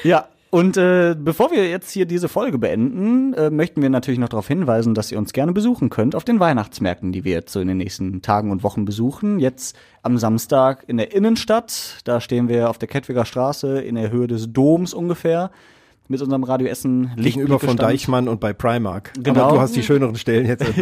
Ja, 0.04 0.28
und 0.50 0.76
äh, 0.76 1.16
bevor 1.18 1.50
wir 1.50 1.68
jetzt 1.68 1.90
hier 1.90 2.06
diese 2.06 2.28
Folge 2.28 2.58
beenden, 2.58 3.34
äh, 3.34 3.50
möchten 3.50 3.82
wir 3.82 3.90
natürlich 3.90 4.20
noch 4.20 4.28
darauf 4.28 4.48
hinweisen, 4.48 4.94
dass 4.94 5.10
ihr 5.10 5.18
uns 5.18 5.32
gerne 5.32 5.52
besuchen 5.52 5.90
könnt 5.90 6.14
auf 6.14 6.24
den 6.24 6.40
Weihnachtsmärkten, 6.40 7.12
die 7.12 7.24
wir 7.24 7.32
jetzt 7.32 7.52
so 7.52 7.60
in 7.60 7.68
den 7.68 7.76
nächsten 7.76 8.22
Tagen 8.22 8.50
und 8.50 8.62
Wochen 8.62 8.84
besuchen. 8.84 9.38
Jetzt 9.40 9.76
am 10.02 10.18
Samstag 10.18 10.84
in 10.86 10.96
der 10.96 11.12
Innenstadt, 11.12 11.98
da 12.04 12.20
stehen 12.20 12.48
wir 12.48 12.70
auf 12.70 12.78
der 12.78 12.88
Kettwiger 12.88 13.24
Straße 13.24 13.80
in 13.80 13.96
der 13.96 14.10
Höhe 14.10 14.28
des 14.28 14.52
Doms 14.52 14.94
ungefähr 14.94 15.50
mit 16.08 16.20
unserem 16.22 16.44
Radio 16.44 16.68
Essen 16.68 17.12
Gegenüber 17.16 17.58
von. 17.58 17.76
Deichmann 17.76 18.28
und 18.28 18.40
bei 18.40 18.52
Primark. 18.52 19.12
Genau. 19.22 19.44
Aber 19.44 19.54
du 19.54 19.60
hast 19.60 19.76
die 19.76 19.82
schöneren 19.82 20.16
Stellen 20.16 20.46
jetzt. 20.46 20.64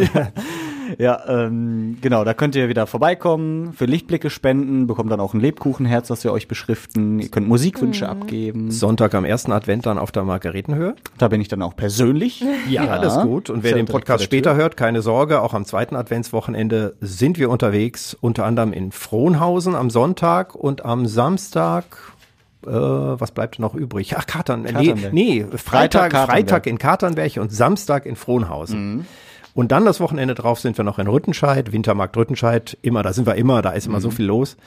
Ja, 0.97 1.21
ähm, 1.27 1.97
genau, 2.01 2.23
da 2.23 2.33
könnt 2.33 2.55
ihr 2.55 2.69
wieder 2.69 2.87
vorbeikommen, 2.87 3.73
für 3.73 3.85
Lichtblicke 3.85 4.29
spenden, 4.29 4.87
bekommt 4.87 5.11
dann 5.11 5.19
auch 5.19 5.33
ein 5.33 5.39
Lebkuchenherz, 5.39 6.07
das 6.07 6.23
wir 6.23 6.31
euch 6.31 6.47
beschriften. 6.47 7.19
Ihr 7.19 7.29
könnt 7.29 7.47
Musikwünsche 7.47 8.07
abgeben. 8.07 8.71
Sonntag 8.71 9.13
am 9.13 9.25
ersten 9.25 9.51
Advent 9.51 9.85
dann 9.85 9.97
auf 9.97 10.11
der 10.11 10.23
Margaretenhöhe. 10.23 10.95
Da 11.17 11.27
bin 11.27 11.41
ich 11.41 11.47
dann 11.47 11.61
auch 11.61 11.75
persönlich. 11.75 12.43
Ja, 12.69 12.99
das 12.99 13.17
ist 13.17 13.23
gut. 13.23 13.49
Und 13.49 13.63
wer 13.63 13.71
ja 13.71 13.77
den 13.77 13.85
Podcast 13.85 14.23
später 14.23 14.55
hört, 14.55 14.77
keine 14.77 15.01
Sorge, 15.01 15.41
auch 15.41 15.53
am 15.53 15.65
zweiten 15.65 15.95
Adventswochenende 15.95 16.95
sind 17.01 17.39
wir 17.39 17.49
unterwegs, 17.49 18.15
unter 18.19 18.45
anderem 18.45 18.73
in 18.73 18.91
Frohnhausen 18.91 19.75
am 19.75 19.89
Sonntag 19.89 20.55
und 20.55 20.85
am 20.85 21.05
Samstag. 21.05 21.85
Äh, 22.65 23.19
was 23.19 23.31
bleibt 23.31 23.59
noch 23.59 23.75
übrig? 23.75 24.15
Ach, 24.17 24.25
Katern. 24.25 24.63
Nee, 24.63 24.95
nee, 25.11 25.45
Freitag 25.55 26.11
Freitag. 26.11 26.29
Freitag 26.29 26.67
in 26.67 26.77
Katernberg 26.77 27.37
und 27.37 27.51
Samstag 27.51 28.05
in 28.05 28.15
Frohnhausen. 28.15 29.05
Und 29.55 29.71
dann 29.71 29.85
das 29.85 30.01
Wochenende 30.01 30.35
drauf 30.35 30.59
sind 30.59 30.77
wir 30.77 30.83
noch 30.83 30.99
in 30.99 31.07
Rüttenscheid, 31.07 31.71
Wintermarkt 31.71 32.17
Rüttenscheid, 32.17 32.77
immer, 32.81 33.03
da 33.03 33.13
sind 33.13 33.25
wir 33.25 33.35
immer, 33.35 33.61
da 33.61 33.71
ist 33.71 33.87
immer 33.87 34.01
so 34.01 34.11
viel 34.11 34.25
los. 34.25 34.57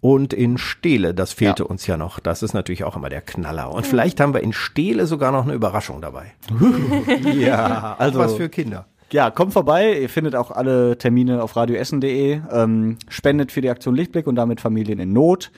Und 0.00 0.32
in 0.32 0.56
Steele, 0.56 1.12
das 1.12 1.34
fehlte 1.34 1.66
uns 1.66 1.86
ja 1.86 1.98
noch. 1.98 2.20
Das 2.20 2.42
ist 2.42 2.54
natürlich 2.54 2.84
auch 2.84 2.96
immer 2.96 3.10
der 3.10 3.20
Knaller. 3.20 3.70
Und 3.70 3.86
vielleicht 3.86 4.18
haben 4.18 4.32
wir 4.32 4.42
in 4.42 4.54
Steele 4.54 5.06
sogar 5.06 5.30
noch 5.30 5.44
eine 5.44 5.52
Überraschung 5.52 6.00
dabei. 6.00 6.32
ja, 7.34 7.96
also 7.98 8.18
was 8.18 8.34
für 8.34 8.48
Kinder. 8.48 8.86
Ja, 9.12 9.30
kommt 9.30 9.52
vorbei. 9.52 9.98
Ihr 10.00 10.08
findet 10.08 10.34
auch 10.36 10.50
alle 10.50 10.96
Termine 10.96 11.42
auf 11.42 11.54
radioessen.de. 11.56 12.40
Ähm, 12.50 12.96
spendet 13.08 13.52
für 13.52 13.60
die 13.60 13.68
Aktion 13.68 13.94
Lichtblick 13.94 14.26
und 14.26 14.36
damit 14.36 14.62
Familien 14.62 15.00
in 15.00 15.12
Not. 15.12 15.50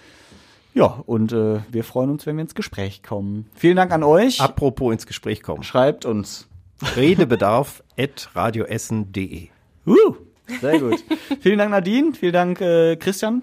Ja, 0.75 0.87
und 1.07 1.33
äh, 1.33 1.61
wir 1.71 1.85
freuen 1.85 2.11
uns, 2.11 2.25
wenn 2.27 2.37
wir 2.37 2.43
ins 2.43 2.55
Gespräch 2.55 3.03
kommen. 3.03 3.47
Vielen 3.55 3.77
Dank 3.77 3.93
an 3.93 4.03
euch. 4.03 4.41
Apropos 4.41 4.93
ins 4.93 5.07
Gespräch 5.07 5.43
kommen. 5.43 5.63
Schreibt 5.63 6.05
uns. 6.07 6.49
Redebedarf 6.97 7.83
at 7.99 8.31
radioessen.de. 8.35 9.49
Uh, 9.87 10.15
sehr 10.61 10.79
gut. 10.81 11.05
Vielen 11.41 11.59
Dank, 11.59 11.71
Nadine. 11.73 12.13
Vielen 12.15 12.33
Dank, 12.33 12.61
äh, 12.61 12.97
Christian. 12.97 13.43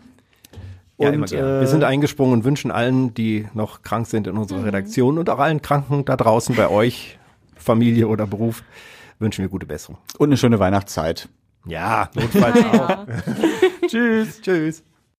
Ja, 0.98 1.08
Und, 1.10 1.14
immer 1.14 1.26
gerne. 1.28 1.58
äh, 1.58 1.62
Wir 1.62 1.68
sind 1.68 1.84
eingesprungen 1.84 2.34
und 2.34 2.44
wünschen 2.46 2.72
allen, 2.72 3.14
die 3.14 3.48
noch 3.54 3.84
krank 3.84 4.08
sind 4.08 4.28
in 4.28 4.38
unserer 4.38 4.66
Redaktion 4.66 5.18
und 5.18 5.30
auch 5.30 5.40
allen 5.40 5.62
Kranken 5.62 6.04
da 6.06 6.18
draußen 6.18 6.56
bei 6.56 6.70
euch, 6.70 7.18
Familie 7.56 8.08
oder 8.08 8.26
Beruf, 8.28 8.64
wünschen 9.20 9.42
wir 9.44 9.50
gute 9.50 9.66
Besserung. 9.66 9.98
Und 10.18 10.30
eine 10.30 10.38
schöne 10.38 10.60
Weihnachtszeit. 10.60 11.30
Ja, 11.66 12.10
notfalls 12.16 12.66
auch. 12.66 13.06
Tschüss. 13.88 14.42
Tschüss. 14.42 14.84